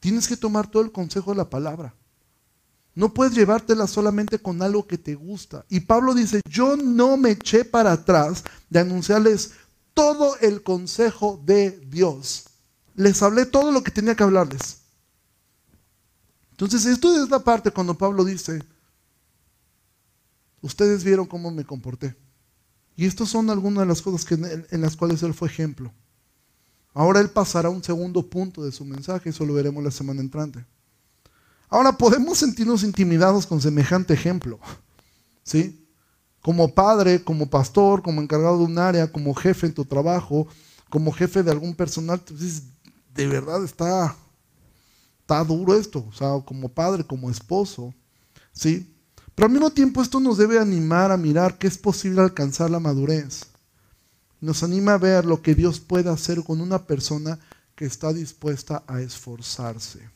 Tienes 0.00 0.26
que 0.26 0.36
tomar 0.36 0.70
todo 0.70 0.82
el 0.82 0.92
consejo 0.92 1.32
de 1.32 1.36
la 1.36 1.50
palabra. 1.50 1.94
No 2.94 3.12
puedes 3.12 3.34
llevártela 3.34 3.86
solamente 3.86 4.38
con 4.38 4.62
algo 4.62 4.86
que 4.86 4.98
te 4.98 5.14
gusta. 5.14 5.64
Y 5.68 5.80
Pablo 5.80 6.14
dice, 6.14 6.40
yo 6.48 6.76
no 6.76 7.16
me 7.16 7.30
eché 7.30 7.64
para 7.64 7.92
atrás 7.92 8.44
de 8.70 8.78
anunciarles 8.78 9.52
todo 9.94 10.36
el 10.38 10.62
consejo 10.62 11.40
de 11.44 11.70
Dios. 11.88 12.44
Les 12.94 13.22
hablé 13.22 13.46
todo 13.46 13.72
lo 13.72 13.82
que 13.82 13.90
tenía 13.90 14.14
que 14.14 14.22
hablarles. 14.22 14.78
Entonces, 16.52 16.86
esto 16.86 17.20
es 17.20 17.28
la 17.28 17.40
parte 17.40 17.72
cuando 17.72 17.98
Pablo 17.98 18.24
dice, 18.24 18.62
Ustedes 20.64 21.04
vieron 21.04 21.26
cómo 21.26 21.50
me 21.50 21.66
comporté. 21.66 22.16
Y 22.96 23.04
estas 23.04 23.28
son 23.28 23.50
algunas 23.50 23.80
de 23.80 23.86
las 23.86 24.00
cosas 24.00 24.26
en, 24.32 24.80
las 24.80 24.96
cuales 24.96 25.22
él 25.22 25.34
fue 25.34 25.46
ejemplo. 25.46 25.92
Ahora 26.94 27.20
él 27.20 27.28
pasará 27.28 27.68
a 27.68 27.70
un 27.70 27.84
segundo 27.84 28.26
punto 28.30 28.64
de 28.64 28.72
su 28.72 28.82
mensaje, 28.82 29.28
eso 29.28 29.44
lo 29.44 29.52
veremos 29.52 29.84
la 29.84 29.90
semana 29.90 30.22
entrante. 30.22 30.64
Ahora 31.74 31.90
podemos 31.90 32.38
sentirnos 32.38 32.84
intimidados 32.84 33.48
con 33.48 33.60
semejante 33.60 34.14
ejemplo. 34.14 34.60
¿Sí? 35.42 35.84
Como 36.40 36.72
padre, 36.72 37.24
como 37.24 37.50
pastor, 37.50 38.00
como 38.00 38.22
encargado 38.22 38.58
de 38.58 38.64
un 38.66 38.78
área, 38.78 39.10
como 39.10 39.34
jefe 39.34 39.66
en 39.66 39.74
tu 39.74 39.84
trabajo, 39.84 40.46
como 40.88 41.10
jefe 41.10 41.42
de 41.42 41.50
algún 41.50 41.74
personal, 41.74 42.20
tú 42.20 42.36
dices, 42.36 42.62
de 43.12 43.26
verdad 43.26 43.64
está, 43.64 44.14
está 45.22 45.42
duro 45.42 45.74
esto. 45.74 46.06
O 46.08 46.12
sea, 46.12 46.40
como 46.44 46.68
padre, 46.68 47.02
como 47.02 47.28
esposo, 47.28 47.92
¿sí? 48.52 48.94
Pero 49.34 49.46
al 49.46 49.52
mismo 49.52 49.70
tiempo 49.72 50.00
esto 50.00 50.20
nos 50.20 50.38
debe 50.38 50.60
animar 50.60 51.10
a 51.10 51.16
mirar 51.16 51.58
que 51.58 51.66
es 51.66 51.76
posible 51.76 52.20
alcanzar 52.20 52.70
la 52.70 52.78
madurez. 52.78 53.46
Nos 54.40 54.62
anima 54.62 54.94
a 54.94 54.98
ver 54.98 55.24
lo 55.24 55.42
que 55.42 55.56
Dios 55.56 55.80
puede 55.80 56.08
hacer 56.08 56.44
con 56.44 56.60
una 56.60 56.84
persona 56.84 57.40
que 57.74 57.84
está 57.84 58.12
dispuesta 58.12 58.84
a 58.86 59.00
esforzarse. 59.00 60.13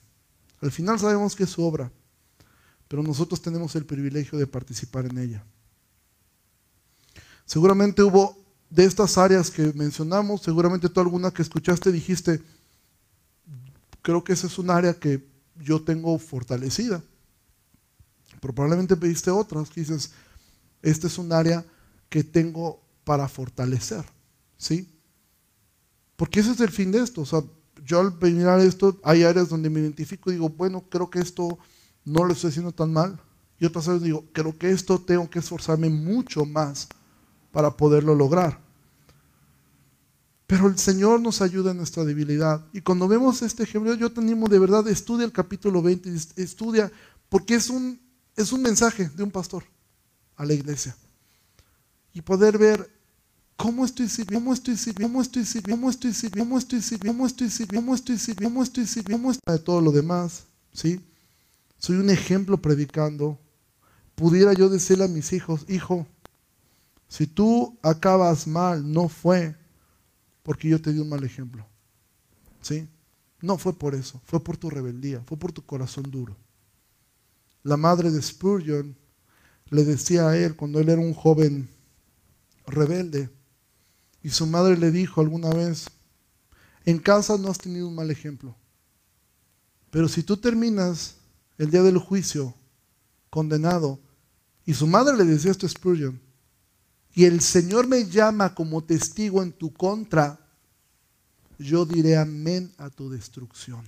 Al 0.61 0.72
final 0.72 0.98
sabemos 0.98 1.36
que 1.36 1.44
es 1.44 1.50
su 1.50 1.62
obra, 1.62 1.90
pero 2.88 3.02
nosotros 3.02 3.40
tenemos 3.40 3.76
el 3.76 3.86
privilegio 3.86 4.38
de 4.38 4.46
participar 4.46 5.06
en 5.06 5.18
ella. 5.18 5.44
Seguramente 7.44 8.02
hubo 8.02 8.36
de 8.70 8.84
estas 8.84 9.16
áreas 9.16 9.50
que 9.50 9.72
mencionamos, 9.74 10.42
seguramente 10.42 10.88
tú 10.88 11.00
alguna 11.00 11.30
que 11.30 11.42
escuchaste 11.42 11.92
dijiste, 11.92 12.42
creo 14.02 14.22
que 14.22 14.32
esa 14.32 14.46
es 14.46 14.59
un 14.59 14.70
área 14.70 14.94
que 14.94 15.26
yo 15.56 15.82
tengo 15.82 16.18
fortalecida. 16.18 17.02
Pero 18.40 18.54
probablemente 18.54 18.96
pediste 18.96 19.30
otras 19.30 19.70
que 19.70 19.80
dices, 19.80 20.12
este 20.82 21.06
es 21.06 21.18
un 21.18 21.32
área 21.32 21.64
que 22.09 22.22
tengo 22.22 22.80
para 23.04 23.28
fortalecer. 23.28 24.04
¿Sí? 24.56 24.88
Porque 26.16 26.40
ese 26.40 26.52
es 26.52 26.61
el 26.61 26.70
fin 26.70 26.90
de 26.90 27.00
esto. 27.00 27.22
O 27.22 27.26
sea, 27.26 27.42
yo 27.89 28.01
al 28.01 28.14
mirar 28.20 28.61
esto, 28.61 29.01
hay 29.03 29.24
áreas 29.24 29.49
donde 29.49 29.70
me 29.70 29.80
identifico 29.80 30.30
y 30.30 30.34
digo, 30.34 30.51
bueno, 30.51 30.84
creo 30.91 31.09
que 31.09 31.20
esto 31.20 31.59
no 32.05 32.24
lo 32.24 32.34
estoy 32.34 32.51
haciendo 32.51 32.70
tan 32.70 32.93
mal. 32.93 33.18
Y 33.59 33.64
otras 33.64 33.89
veces 33.89 34.03
digo, 34.03 34.24
creo 34.32 34.57
que 34.57 34.70
esto 34.70 35.01
tengo 35.01 35.28
que 35.28 35.39
esforzarme 35.39 35.89
mucho 35.89 36.45
más 36.45 36.89
para 37.51 37.76
poderlo 37.76 38.14
lograr. 38.14 38.61
Pero 40.47 40.68
el 40.68 40.78
Señor 40.78 41.20
nos 41.20 41.41
ayuda 41.41 41.70
en 41.70 41.78
nuestra 41.78 42.05
debilidad. 42.05 42.66
Y 42.74 42.82
cuando 42.82 43.09
vemos 43.09 43.41
este 43.41 43.62
ejemplo, 43.62 43.95
yo 43.95 44.12
te 44.12 44.20
animo 44.20 44.49
de 44.49 44.59
verdad, 44.59 44.86
estudia 44.89 45.24
el 45.24 45.32
capítulo 45.32 45.80
20, 45.80 46.12
estudia, 46.36 46.93
porque 47.30 47.55
es 47.55 47.70
un 47.70 47.99
es 48.39 48.53
un 48.53 48.62
mensaje 48.62 49.09
de 49.09 49.22
un 49.24 49.32
pastor 49.32 49.64
a 50.36 50.47
la 50.47 50.55
iglesia. 50.55 50.97
Y 52.12 52.22
poder 52.22 52.57
ver 52.57 52.97
cómo 53.59 53.84
estoy 53.84 54.09
sirviendo, 54.09 54.40
cómo 54.40 54.54
estoy 54.54 54.76
sirviendo, 54.76 55.09
cómo 55.09 55.22
estoy 55.22 55.44
sirviendo, 55.44 55.76
cómo 55.76 55.90
estoy 55.90 56.12
sirviendo, 56.14 56.44
cómo 56.44 56.59
estoy 56.59 56.80
sirviendo, 56.80 57.12
cómo 57.12 57.26
estoy 57.26 57.50
sirviendo, 57.50 57.80
cómo 57.80 57.94
estoy 57.94 58.18
sirviendo, 58.18 58.48
cómo 58.48 58.62
estoy 58.62 58.86
sirviendo, 58.86 59.18
cómo 59.18 59.30
estoy 59.32 59.52
de 59.52 59.62
todo 59.62 59.80
lo 59.82 59.92
demás. 59.92 60.44
¿sí? 60.72 61.00
Soy 61.78 61.96
un 61.96 62.09
ejemplo 62.09 62.56
predicando. 62.62 63.38
Pudiera 64.14 64.54
yo 64.54 64.70
decirle 64.70 65.04
a 65.04 65.09
mis 65.09 65.32
hijos, 65.34 65.66
hijo, 65.68 66.06
si 67.09 67.26
tú 67.26 67.78
acabas 67.82 68.46
mal, 68.46 68.90
no 68.90 69.09
fue 69.09 69.54
porque 70.42 70.68
yo 70.68 70.80
te 70.80 70.92
di 70.92 71.00
un 71.00 71.09
mal 71.11 71.22
ejemplo. 71.22 71.66
¿Sí? 72.62 72.88
No 73.42 73.59
fue 73.59 73.72
por 73.78 73.94
eso, 73.94 74.20
fue 74.24 74.42
por 74.42 74.56
tu 74.56 74.70
rebeldía, 74.70 75.22
fue 75.26 75.36
por 75.36 75.52
tu 75.52 75.62
corazón 75.62 76.11
duro 76.11 76.36
la 77.68 77.76
madre 77.76 78.11
de 78.11 78.22
Spurgeon 78.22 78.96
le 79.70 79.84
decía 79.84 80.28
a 80.28 80.36
él 80.38 80.56
cuando 80.56 80.80
él 80.80 80.88
era 80.88 81.00
un 81.00 81.12
joven 81.12 81.68
rebelde, 82.66 83.28
y 84.29 84.31
su 84.31 84.47
madre 84.47 84.76
le 84.76 84.91
dijo 84.91 85.22
alguna 85.22 85.49
vez, 85.49 85.87
en 86.85 86.99
casa 86.99 87.39
no 87.39 87.49
has 87.49 87.57
tenido 87.57 87.89
un 87.89 87.95
mal 87.95 88.11
ejemplo, 88.11 88.55
pero 89.91 90.07
si 90.07 90.22
tú 90.22 90.37
terminas 90.37 91.14
el 91.57 91.70
día 91.70 91.83
del 91.83 91.97
juicio 91.97 92.55
condenado, 93.31 93.99
y 94.66 94.74
su 94.74 94.87
madre 94.87 95.16
le 95.16 95.24
decía 95.24 95.51
esto 95.51 95.64
a 95.64 95.70
Spurgeon, 95.70 96.20
y 97.14 97.24
el 97.24 97.41
Señor 97.41 97.87
me 97.87 98.05
llama 98.05 98.55
como 98.55 98.85
testigo 98.85 99.43
en 99.43 99.51
tu 99.51 99.72
contra, 99.72 100.39
yo 101.59 101.87
diré 101.87 102.18
amén 102.18 102.70
a 102.76 102.91
tu 102.91 103.09
destrucción. 103.09 103.83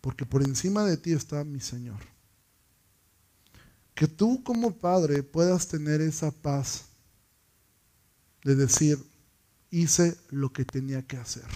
porque 0.00 0.24
por 0.24 0.44
encima 0.44 0.84
de 0.84 0.96
ti 0.96 1.12
está 1.12 1.42
mi 1.42 1.60
Señor. 1.60 1.98
Que 3.98 4.06
tú 4.06 4.44
como 4.44 4.78
padre 4.78 5.24
puedas 5.24 5.66
tener 5.66 6.00
esa 6.00 6.30
paz 6.30 6.84
de 8.44 8.54
decir, 8.54 8.96
hice 9.72 10.16
lo 10.28 10.52
que 10.52 10.64
tenía 10.64 11.04
que 11.04 11.16
hacer. 11.16 11.48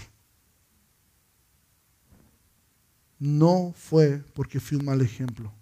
No 3.17 3.73
fue 3.77 4.17
porque 4.33 4.59
fui 4.59 4.77
un 4.77 4.83
mal 4.83 4.99
ejemplo. 4.99 5.53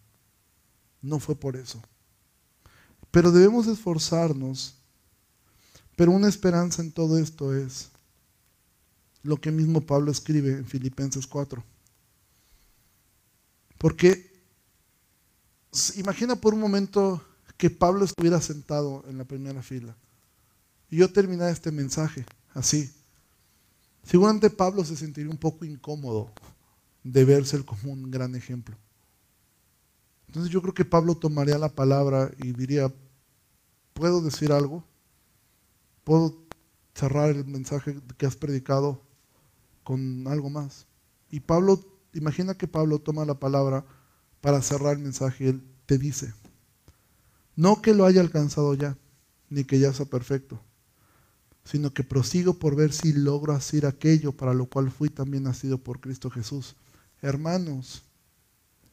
No 1.03 1.19
fue 1.19 1.35
por 1.35 1.55
eso. 1.55 1.79
Pero 3.11 3.31
debemos 3.31 3.67
esforzarnos. 3.67 4.75
Pero 5.95 6.13
una 6.13 6.29
esperanza 6.29 6.81
en 6.81 6.91
todo 6.91 7.19
esto 7.19 7.55
es 7.55 7.91
lo 9.21 9.39
que 9.39 9.51
mismo 9.51 9.81
Pablo 9.81 10.09
escribe 10.11 10.53
en 10.53 10.65
Filipenses 10.65 11.27
4. 11.27 11.63
Porque 13.77 14.30
imagina 15.95 16.35
por 16.35 16.53
un 16.53 16.59
momento 16.59 17.23
que 17.57 17.69
Pablo 17.69 18.05
estuviera 18.05 18.41
sentado 18.41 19.03
en 19.07 19.17
la 19.17 19.23
primera 19.23 19.61
fila 19.61 19.95
y 20.89 20.97
yo 20.97 21.11
terminara 21.11 21.51
este 21.51 21.71
mensaje 21.71 22.25
así. 22.53 22.91
Seguramente 24.03 24.49
Pablo 24.49 24.83
se 24.83 24.97
sentiría 24.97 25.31
un 25.31 25.37
poco 25.37 25.63
incómodo 25.63 26.31
de 27.03 27.23
verse 27.23 27.63
como 27.63 27.93
un 27.93 28.11
gran 28.11 28.35
ejemplo. 28.35 28.75
Entonces 30.27 30.51
yo 30.51 30.61
creo 30.61 30.73
que 30.73 30.85
Pablo 30.85 31.15
tomaría 31.15 31.57
la 31.57 31.69
palabra 31.69 32.31
y 32.39 32.53
diría, 32.53 32.93
¿puedo 33.93 34.21
decir 34.21 34.51
algo? 34.51 34.83
¿Puedo 36.03 36.43
cerrar 36.93 37.29
el 37.29 37.45
mensaje 37.45 37.99
que 38.17 38.25
has 38.25 38.35
predicado 38.35 39.01
con 39.83 40.27
algo 40.27 40.49
más? 40.49 40.87
Y 41.29 41.39
Pablo, 41.41 41.79
imagina 42.13 42.55
que 42.55 42.67
Pablo 42.67 42.99
toma 42.99 43.25
la 43.25 43.39
palabra 43.39 43.85
para 44.41 44.61
cerrar 44.61 44.97
el 44.97 45.03
mensaje 45.03 45.49
él 45.49 45.63
te 45.85 45.97
dice, 45.97 46.33
no 47.55 47.81
que 47.81 47.93
lo 47.93 48.05
haya 48.05 48.21
alcanzado 48.21 48.73
ya, 48.73 48.97
ni 49.49 49.63
que 49.63 49.79
ya 49.79 49.93
sea 49.93 50.07
perfecto, 50.07 50.59
sino 51.63 51.93
que 51.93 52.03
prosigo 52.03 52.55
por 52.55 52.75
ver 52.75 52.91
si 52.91 53.13
logro 53.13 53.53
hacer 53.53 53.85
aquello 53.85 54.31
para 54.31 54.53
lo 54.53 54.65
cual 54.65 54.89
fui 54.89 55.09
también 55.09 55.43
nacido 55.43 55.77
por 55.77 55.99
Cristo 55.99 56.29
Jesús. 56.31 56.75
Hermanos, 57.21 58.01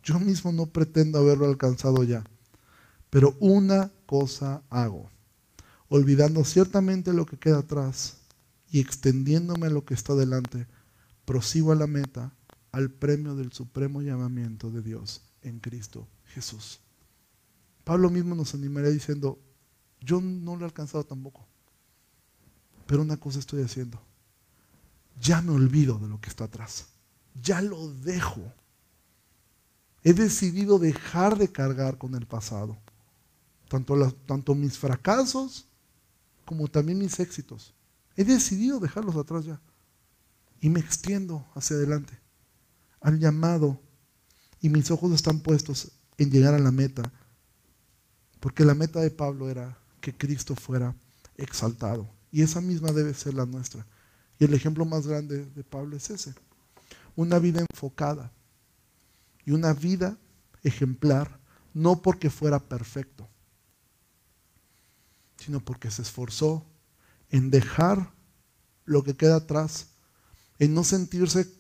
yo 0.03 0.21
mismo 0.21 0.53
no 0.53 0.67
pretendo 0.67 1.19
haberlo 1.19 1.47
alcanzado 1.47 2.05
ya, 2.05 2.25
pero 3.09 3.37
una 3.41 3.91
cosa 4.07 4.63
hago, 4.69 5.09
olvidando 5.89 6.45
ciertamente 6.45 7.13
lo 7.15 7.25
que 7.25 7.39
queda 7.39 7.61
atrás 7.61 8.19
y 8.71 8.81
extendiéndome 8.81 9.69
a 9.69 9.71
lo 9.71 9.85
que 9.87 9.95
está 9.95 10.15
delante, 10.15 10.67
prosigo 11.25 11.73
a 11.73 11.77
la 11.77 11.87
meta, 11.87 12.33
al 12.71 12.91
premio 12.91 13.35
del 13.35 13.53
supremo 13.53 14.03
llamamiento 14.03 14.71
de 14.71 14.83
Dios 14.83 15.23
en 15.43 15.61
Cristo 15.61 16.09
Jesús. 16.27 16.81
Pablo 17.85 18.11
mismo 18.11 18.35
nos 18.35 18.55
animaría 18.55 18.91
diciendo, 18.91 19.39
yo 20.01 20.21
no 20.21 20.57
lo 20.57 20.63
he 20.63 20.65
alcanzado 20.65 21.05
tampoco, 21.05 21.47
pero 22.87 23.03
una 23.03 23.17
cosa 23.17 23.39
estoy 23.39 23.63
haciendo, 23.63 24.01
ya 25.21 25.43
me 25.43 25.53
olvido 25.53 25.99
de 25.99 26.09
lo 26.09 26.21
que 26.21 26.29
está 26.29 26.45
atrás, 26.45 26.89
ya 27.43 27.61
lo 27.63 27.89
dejo. 27.95 28.53
He 30.05 30.13
decidido 30.13 30.79
dejar 30.79 31.39
de 31.39 31.51
cargar 31.51 31.99
con 31.99 32.15
el 32.15 32.27
pasado, 32.27 32.79
tanto, 33.69 34.13
tanto 34.27 34.55
mis 34.55 34.79
fracasos 34.79 35.67
como 36.45 36.69
también 36.69 36.99
mis 36.99 37.19
éxitos. 37.21 37.75
He 38.17 38.25
decidido 38.25 38.81
dejarlos 38.81 39.17
atrás 39.17 39.45
ya 39.45 39.61
y 40.61 40.69
me 40.71 40.81
extiendo 40.81 41.47
hacia 41.55 41.77
adelante 41.77 42.19
al 43.01 43.19
llamado 43.19 43.81
y 44.61 44.69
mis 44.69 44.91
ojos 44.91 45.13
están 45.13 45.41
puestos 45.41 45.93
en 46.17 46.31
llegar 46.31 46.55
a 46.55 46.59
la 46.59 46.71
meta, 46.71 47.13
porque 48.41 48.65
la 48.65 48.75
meta 48.75 49.01
de 49.01 49.11
Pablo 49.11 49.49
era 49.49 49.79
que 50.01 50.17
Cristo 50.17 50.55
fuera 50.55 50.95
exaltado. 51.37 52.09
Y 52.31 52.43
esa 52.43 52.61
misma 52.61 52.93
debe 52.93 53.15
ser 53.15 53.35
la 53.35 53.47
nuestra. 53.47 53.87
Y 54.39 54.45
el 54.45 54.55
ejemplo 54.55 54.85
más 54.85 55.07
grande 55.07 55.45
de 55.45 55.65
Pablo 55.65 55.97
es 55.97 56.11
ese. 56.11 56.35
Una 57.17 57.39
vida 57.39 57.65
enfocada 57.69 58.33
y 59.45 59.53
una 59.53 59.73
vida 59.73 60.17
ejemplar, 60.63 61.41
no 61.75 62.03
porque 62.03 62.31
fuera 62.31 62.59
perfecto, 62.59 63.29
sino 65.37 65.61
porque 65.61 65.91
se 65.91 66.03
esforzó 66.03 66.67
en 67.31 67.51
dejar 67.51 68.13
lo 68.85 69.03
que 69.03 69.17
queda 69.17 69.37
atrás, 69.37 69.89
en 70.59 70.75
no 70.75 70.85
sentirse 70.85 71.51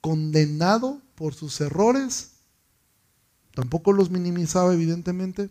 condenado 0.00 1.00
por 1.14 1.34
sus 1.34 1.60
errores. 1.60 2.32
Tampoco 3.54 3.92
los 3.92 4.10
minimizaba, 4.10 4.72
evidentemente, 4.72 5.50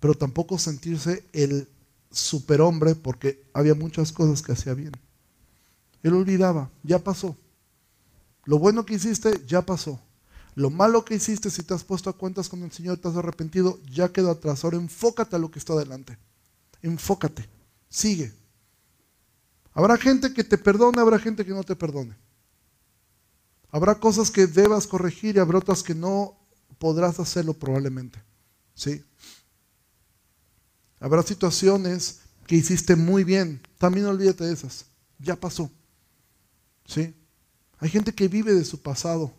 pero 0.00 0.14
tampoco 0.14 0.58
sentirse 0.58 1.24
el 1.32 1.68
superhombre 2.10 2.94
porque 2.94 3.44
había 3.54 3.74
muchas 3.74 4.12
cosas 4.12 4.42
que 4.42 4.52
hacía 4.52 4.74
bien. 4.74 4.92
Él 6.02 6.14
olvidaba, 6.14 6.70
ya 6.82 6.98
pasó. 6.98 7.36
Lo 8.44 8.58
bueno 8.58 8.84
que 8.84 8.94
hiciste, 8.94 9.42
ya 9.46 9.62
pasó. 9.62 10.00
Lo 10.54 10.68
malo 10.68 11.04
que 11.04 11.14
hiciste, 11.14 11.50
si 11.50 11.62
te 11.62 11.72
has 11.72 11.84
puesto 11.84 12.10
a 12.10 12.16
cuentas 12.16 12.48
con 12.48 12.62
el 12.62 12.72
Señor, 12.72 12.98
te 12.98 13.08
has 13.08 13.16
arrepentido, 13.16 13.80
ya 13.90 14.12
quedó 14.12 14.30
atrás. 14.30 14.64
Ahora 14.64 14.76
enfócate 14.76 15.36
a 15.36 15.38
lo 15.38 15.50
que 15.50 15.58
está 15.58 15.72
adelante. 15.72 16.18
Enfócate. 16.82 17.48
Sigue. 17.88 18.32
Habrá 19.72 19.96
gente 19.96 20.34
que 20.34 20.44
te 20.44 20.58
perdone, 20.58 21.00
habrá 21.00 21.18
gente 21.18 21.44
que 21.44 21.52
no 21.52 21.62
te 21.62 21.76
perdone. 21.76 22.14
Habrá 23.72 23.94
cosas 23.94 24.30
que 24.30 24.46
debas 24.46 24.86
corregir 24.86 25.34
y 25.34 25.38
habrá 25.38 25.58
otras 25.58 25.82
que 25.82 25.94
no 25.94 26.38
podrás 26.78 27.18
hacerlo 27.18 27.54
probablemente. 27.54 28.22
¿Sí? 28.74 29.02
Habrá 31.00 31.22
situaciones 31.22 32.20
que 32.46 32.56
hiciste 32.56 32.94
muy 32.96 33.24
bien. 33.24 33.62
También 33.78 34.06
olvídate 34.06 34.44
de 34.44 34.52
esas. 34.52 34.84
Ya 35.18 35.36
pasó. 35.36 35.70
¿Sí? 36.86 37.14
Hay 37.78 37.88
gente 37.88 38.14
que 38.14 38.28
vive 38.28 38.52
de 38.52 38.64
su 38.64 38.80
pasado. 38.82 39.32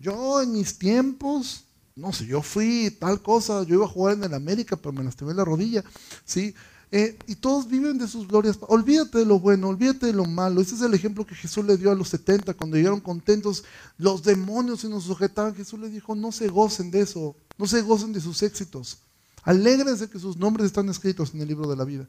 Yo 0.00 0.42
en 0.42 0.52
mis 0.52 0.76
tiempos, 0.76 1.64
no 1.94 2.12
sé, 2.12 2.26
yo 2.26 2.42
fui 2.42 2.90
tal 2.98 3.22
cosa, 3.22 3.62
yo 3.62 3.76
iba 3.76 3.84
a 3.84 3.88
jugar 3.88 4.16
en 4.16 4.24
el 4.24 4.34
América, 4.34 4.76
pero 4.76 4.92
me 4.92 5.04
lastimé 5.04 5.34
la 5.34 5.44
rodilla. 5.44 5.84
¿Sí? 6.24 6.52
Eh, 6.90 7.18
y 7.26 7.36
todos 7.36 7.68
viven 7.68 7.98
de 7.98 8.08
sus 8.08 8.26
glorias. 8.26 8.58
Olvídate 8.62 9.18
de 9.18 9.26
lo 9.26 9.38
bueno, 9.38 9.68
olvídate 9.68 10.06
de 10.06 10.12
lo 10.14 10.24
malo. 10.24 10.60
Ese 10.60 10.74
es 10.74 10.80
el 10.80 10.94
ejemplo 10.94 11.26
que 11.26 11.34
Jesús 11.34 11.64
le 11.64 11.76
dio 11.76 11.90
a 11.90 11.94
los 11.94 12.08
70 12.08 12.54
cuando 12.54 12.76
llegaron 12.76 13.00
contentos. 13.00 13.64
Los 13.98 14.22
demonios 14.22 14.80
se 14.80 14.88
nos 14.88 15.04
sujetaban. 15.04 15.54
Jesús 15.54 15.78
les 15.80 15.92
dijo, 15.92 16.14
no 16.14 16.32
se 16.32 16.48
gocen 16.48 16.90
de 16.90 17.00
eso, 17.00 17.36
no 17.58 17.66
se 17.66 17.82
gocen 17.82 18.12
de 18.12 18.20
sus 18.20 18.42
éxitos. 18.42 18.98
Alégrense 19.42 20.08
que 20.08 20.18
sus 20.18 20.36
nombres 20.36 20.66
están 20.66 20.88
escritos 20.88 21.34
en 21.34 21.42
el 21.42 21.48
libro 21.48 21.68
de 21.68 21.76
la 21.76 21.84
vida. 21.84 22.08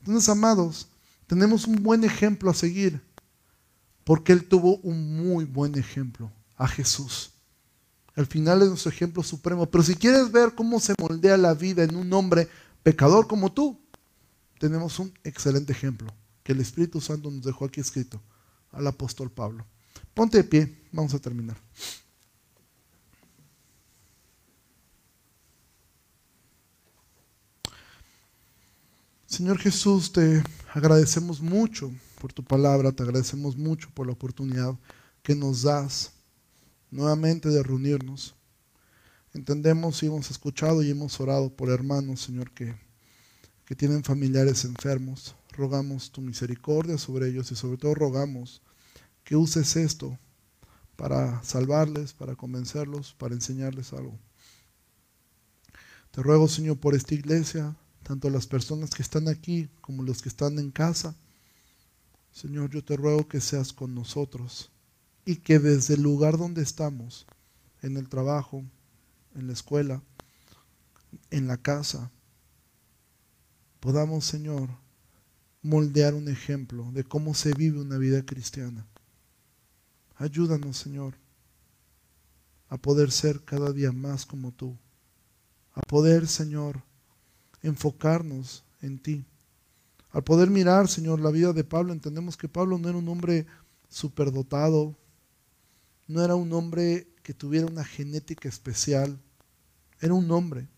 Entonces, 0.00 0.28
amados, 0.28 0.88
tenemos 1.26 1.66
un 1.66 1.82
buen 1.82 2.04
ejemplo 2.04 2.50
a 2.50 2.54
seguir, 2.54 3.00
porque 4.04 4.32
Él 4.32 4.46
tuvo 4.46 4.78
un 4.78 5.16
muy 5.16 5.44
buen 5.44 5.76
ejemplo, 5.76 6.30
a 6.56 6.68
Jesús. 6.68 7.30
Al 8.14 8.26
final 8.26 8.62
es 8.62 8.68
nuestro 8.68 8.90
ejemplo 8.90 9.22
supremo. 9.22 9.66
Pero 9.66 9.82
si 9.82 9.94
quieres 9.94 10.30
ver 10.30 10.54
cómo 10.54 10.78
se 10.78 10.94
moldea 11.00 11.36
la 11.36 11.54
vida 11.54 11.82
en 11.82 11.96
un 11.96 12.12
hombre 12.12 12.48
pecador 12.82 13.26
como 13.26 13.52
tú, 13.52 13.80
tenemos 14.64 14.98
un 14.98 15.12
excelente 15.24 15.72
ejemplo 15.72 16.10
que 16.42 16.52
el 16.52 16.60
Espíritu 16.62 16.98
Santo 16.98 17.30
nos 17.30 17.44
dejó 17.44 17.66
aquí 17.66 17.82
escrito, 17.82 18.18
al 18.72 18.86
apóstol 18.86 19.30
Pablo. 19.30 19.66
Ponte 20.14 20.38
de 20.38 20.44
pie, 20.44 20.74
vamos 20.90 21.12
a 21.12 21.18
terminar. 21.18 21.58
Señor 29.26 29.58
Jesús, 29.58 30.10
te 30.10 30.42
agradecemos 30.72 31.42
mucho 31.42 31.92
por 32.18 32.32
tu 32.32 32.42
palabra, 32.42 32.90
te 32.90 33.02
agradecemos 33.02 33.58
mucho 33.58 33.90
por 33.92 34.06
la 34.06 34.14
oportunidad 34.14 34.74
que 35.22 35.34
nos 35.34 35.60
das 35.60 36.10
nuevamente 36.90 37.50
de 37.50 37.62
reunirnos. 37.62 38.34
Entendemos 39.34 40.02
y 40.02 40.06
hemos 40.06 40.30
escuchado 40.30 40.82
y 40.82 40.88
hemos 40.88 41.20
orado 41.20 41.54
por 41.54 41.68
hermanos, 41.68 42.22
Señor, 42.22 42.50
que, 42.52 42.74
que 43.64 43.74
tienen 43.74 44.04
familiares 44.04 44.64
enfermos. 44.64 45.34
Rogamos 45.50 46.10
tu 46.10 46.20
misericordia 46.20 46.98
sobre 46.98 47.28
ellos 47.28 47.50
y 47.52 47.56
sobre 47.56 47.78
todo 47.78 47.94
rogamos 47.94 48.62
que 49.22 49.36
uses 49.36 49.76
esto 49.76 50.18
para 50.96 51.42
salvarles, 51.42 52.12
para 52.12 52.36
convencerlos, 52.36 53.14
para 53.14 53.34
enseñarles 53.34 53.92
algo. 53.92 54.18
Te 56.10 56.22
ruego, 56.22 56.46
Señor, 56.46 56.78
por 56.78 56.94
esta 56.94 57.14
iglesia, 57.14 57.74
tanto 58.02 58.30
las 58.30 58.46
personas 58.46 58.90
que 58.90 59.02
están 59.02 59.28
aquí 59.28 59.68
como 59.80 60.02
los 60.02 60.22
que 60.22 60.28
están 60.28 60.58
en 60.58 60.70
casa. 60.70 61.16
Señor, 62.32 62.70
yo 62.70 62.84
te 62.84 62.96
ruego 62.96 63.26
que 63.26 63.40
seas 63.40 63.72
con 63.72 63.94
nosotros 63.94 64.70
y 65.24 65.36
que 65.36 65.58
desde 65.58 65.94
el 65.94 66.02
lugar 66.02 66.36
donde 66.38 66.62
estamos, 66.62 67.26
en 67.82 67.96
el 67.96 68.08
trabajo, 68.08 68.64
en 69.34 69.46
la 69.46 69.52
escuela, 69.52 70.02
en 71.30 71.48
la 71.48 71.56
casa, 71.56 72.10
podamos, 73.84 74.24
Señor, 74.24 74.70
moldear 75.60 76.14
un 76.14 76.26
ejemplo 76.28 76.90
de 76.92 77.04
cómo 77.04 77.34
se 77.34 77.52
vive 77.52 77.78
una 77.82 77.98
vida 77.98 78.24
cristiana. 78.24 78.86
Ayúdanos, 80.16 80.78
Señor, 80.78 81.16
a 82.70 82.78
poder 82.78 83.12
ser 83.12 83.44
cada 83.44 83.72
día 83.72 83.92
más 83.92 84.24
como 84.24 84.52
tú, 84.52 84.74
a 85.74 85.82
poder, 85.82 86.26
Señor, 86.26 86.80
enfocarnos 87.62 88.64
en 88.80 88.98
ti. 88.98 89.26
Al 90.12 90.24
poder 90.24 90.48
mirar, 90.48 90.88
Señor, 90.88 91.20
la 91.20 91.30
vida 91.30 91.52
de 91.52 91.62
Pablo, 91.62 91.92
entendemos 91.92 92.38
que 92.38 92.48
Pablo 92.48 92.78
no 92.78 92.88
era 92.88 92.96
un 92.96 93.08
hombre 93.10 93.46
superdotado, 93.90 94.96
no 96.08 96.24
era 96.24 96.36
un 96.36 96.50
hombre 96.54 97.06
que 97.22 97.34
tuviera 97.34 97.66
una 97.66 97.84
genética 97.84 98.48
especial, 98.48 99.20
era 100.00 100.14
un 100.14 100.30
hombre, 100.30 100.68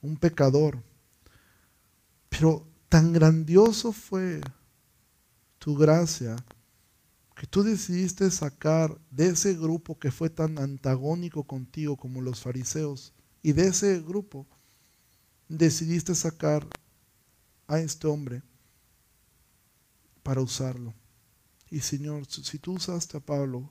un 0.00 0.16
pecador. 0.16 0.87
Pero 2.38 2.64
tan 2.88 3.12
grandioso 3.12 3.90
fue 3.90 4.40
tu 5.58 5.74
gracia 5.74 6.36
que 7.34 7.48
tú 7.48 7.64
decidiste 7.64 8.30
sacar 8.30 8.96
de 9.10 9.30
ese 9.30 9.54
grupo 9.54 9.98
que 9.98 10.12
fue 10.12 10.30
tan 10.30 10.56
antagónico 10.56 11.42
contigo 11.42 11.96
como 11.96 12.20
los 12.20 12.40
fariseos 12.40 13.12
y 13.42 13.54
de 13.54 13.66
ese 13.66 14.00
grupo 14.02 14.46
decidiste 15.48 16.14
sacar 16.14 16.64
a 17.66 17.80
este 17.80 18.06
hombre 18.06 18.44
para 20.22 20.40
usarlo. 20.40 20.94
Y 21.70 21.80
Señor, 21.80 22.24
si 22.26 22.56
tú 22.60 22.74
usaste 22.74 23.16
a 23.16 23.20
Pablo, 23.20 23.68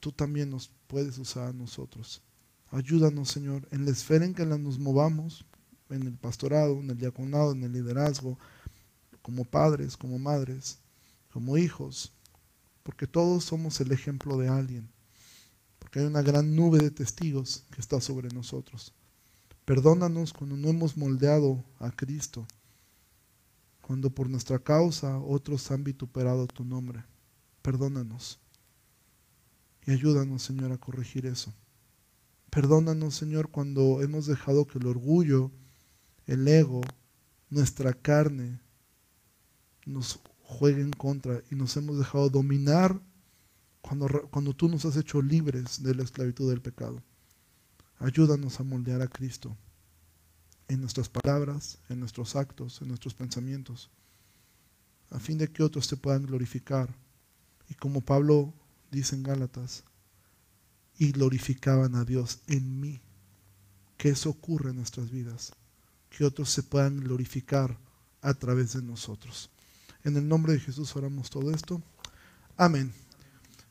tú 0.00 0.12
también 0.12 0.48
nos 0.48 0.70
puedes 0.86 1.18
usar 1.18 1.48
a 1.48 1.52
nosotros. 1.52 2.22
Ayúdanos, 2.70 3.28
Señor, 3.28 3.68
en 3.70 3.84
la 3.84 3.90
esfera 3.90 4.24
en 4.24 4.32
que 4.32 4.46
nos 4.46 4.78
movamos, 4.78 5.44
en 5.94 6.02
el 6.06 6.14
pastorado, 6.14 6.80
en 6.80 6.90
el 6.90 6.98
diaconado, 6.98 7.52
en 7.52 7.62
el 7.62 7.72
liderazgo, 7.72 8.38
como 9.22 9.44
padres, 9.44 9.96
como 9.96 10.18
madres, 10.18 10.78
como 11.32 11.56
hijos, 11.56 12.12
porque 12.82 13.06
todos 13.06 13.44
somos 13.44 13.80
el 13.80 13.92
ejemplo 13.92 14.36
de 14.36 14.48
alguien, 14.48 14.88
porque 15.78 16.00
hay 16.00 16.06
una 16.06 16.22
gran 16.22 16.54
nube 16.54 16.78
de 16.78 16.90
testigos 16.90 17.64
que 17.70 17.80
está 17.80 18.00
sobre 18.00 18.28
nosotros. 18.28 18.92
Perdónanos 19.64 20.32
cuando 20.32 20.56
no 20.56 20.68
hemos 20.68 20.96
moldeado 20.96 21.64
a 21.78 21.90
Cristo, 21.90 22.46
cuando 23.80 24.10
por 24.10 24.28
nuestra 24.28 24.58
causa 24.58 25.18
otros 25.18 25.70
han 25.70 25.84
vituperado 25.84 26.46
tu 26.46 26.64
nombre. 26.64 27.02
Perdónanos. 27.62 28.38
Y 29.86 29.92
ayúdanos, 29.92 30.42
Señor, 30.42 30.72
a 30.72 30.78
corregir 30.78 31.26
eso. 31.26 31.52
Perdónanos, 32.50 33.14
Señor, 33.14 33.50
cuando 33.50 34.02
hemos 34.02 34.26
dejado 34.26 34.66
que 34.66 34.78
el 34.78 34.86
orgullo, 34.86 35.50
el 36.26 36.46
ego, 36.48 36.80
nuestra 37.50 37.92
carne 37.92 38.60
nos 39.86 40.20
juegue 40.40 40.82
en 40.82 40.92
contra 40.92 41.42
y 41.50 41.54
nos 41.54 41.76
hemos 41.76 41.98
dejado 41.98 42.28
dominar 42.30 43.00
cuando, 43.80 44.08
cuando 44.30 44.54
tú 44.54 44.68
nos 44.68 44.84
has 44.84 44.96
hecho 44.96 45.20
libres 45.20 45.82
de 45.82 45.94
la 45.94 46.02
esclavitud 46.02 46.50
del 46.50 46.62
pecado. 46.62 47.02
Ayúdanos 47.98 48.58
a 48.60 48.64
moldear 48.64 49.02
a 49.02 49.08
Cristo 49.08 49.56
en 50.68 50.80
nuestras 50.80 51.08
palabras, 51.08 51.78
en 51.88 52.00
nuestros 52.00 52.36
actos, 52.36 52.80
en 52.80 52.88
nuestros 52.88 53.14
pensamientos, 53.14 53.90
a 55.10 55.18
fin 55.18 55.38
de 55.38 55.48
que 55.48 55.62
otros 55.62 55.88
te 55.88 55.96
puedan 55.96 56.24
glorificar. 56.24 56.94
Y 57.68 57.74
como 57.74 58.00
Pablo 58.00 58.52
dice 58.90 59.16
en 59.16 59.22
Gálatas, 59.22 59.84
y 60.98 61.12
glorificaban 61.12 61.94
a 61.94 62.04
Dios 62.04 62.40
en 62.46 62.80
mí. 62.80 63.00
Que 63.96 64.10
eso 64.10 64.30
ocurra 64.30 64.70
en 64.70 64.76
nuestras 64.76 65.10
vidas, 65.10 65.52
que 66.16 66.24
otros 66.24 66.50
se 66.50 66.62
puedan 66.62 67.00
glorificar 67.00 67.76
a 68.22 68.34
través 68.34 68.74
de 68.74 68.82
nosotros. 68.82 69.50
En 70.04 70.16
el 70.16 70.28
nombre 70.28 70.52
de 70.52 70.60
Jesús 70.60 70.94
oramos 70.96 71.30
todo 71.30 71.50
esto. 71.50 71.82
Amén. 72.56 72.92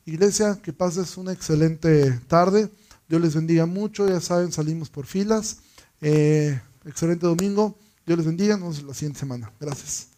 Iglesia, 0.04 0.60
que 0.62 0.72
pases 0.72 1.16
una 1.16 1.32
excelente 1.32 2.12
tarde. 2.28 2.70
Dios 3.08 3.22
les 3.22 3.34
bendiga 3.34 3.66
mucho. 3.66 4.08
Ya 4.08 4.20
saben, 4.20 4.52
salimos 4.52 4.90
por 4.90 5.06
filas. 5.06 5.58
Eh, 6.00 6.60
excelente 6.84 7.26
domingo. 7.26 7.78
Dios 8.04 8.18
les 8.18 8.26
bendiga. 8.26 8.56
Nos 8.56 8.76
vemos 8.76 8.88
la 8.88 8.94
siguiente 8.94 9.20
semana. 9.20 9.52
Gracias. 9.58 10.08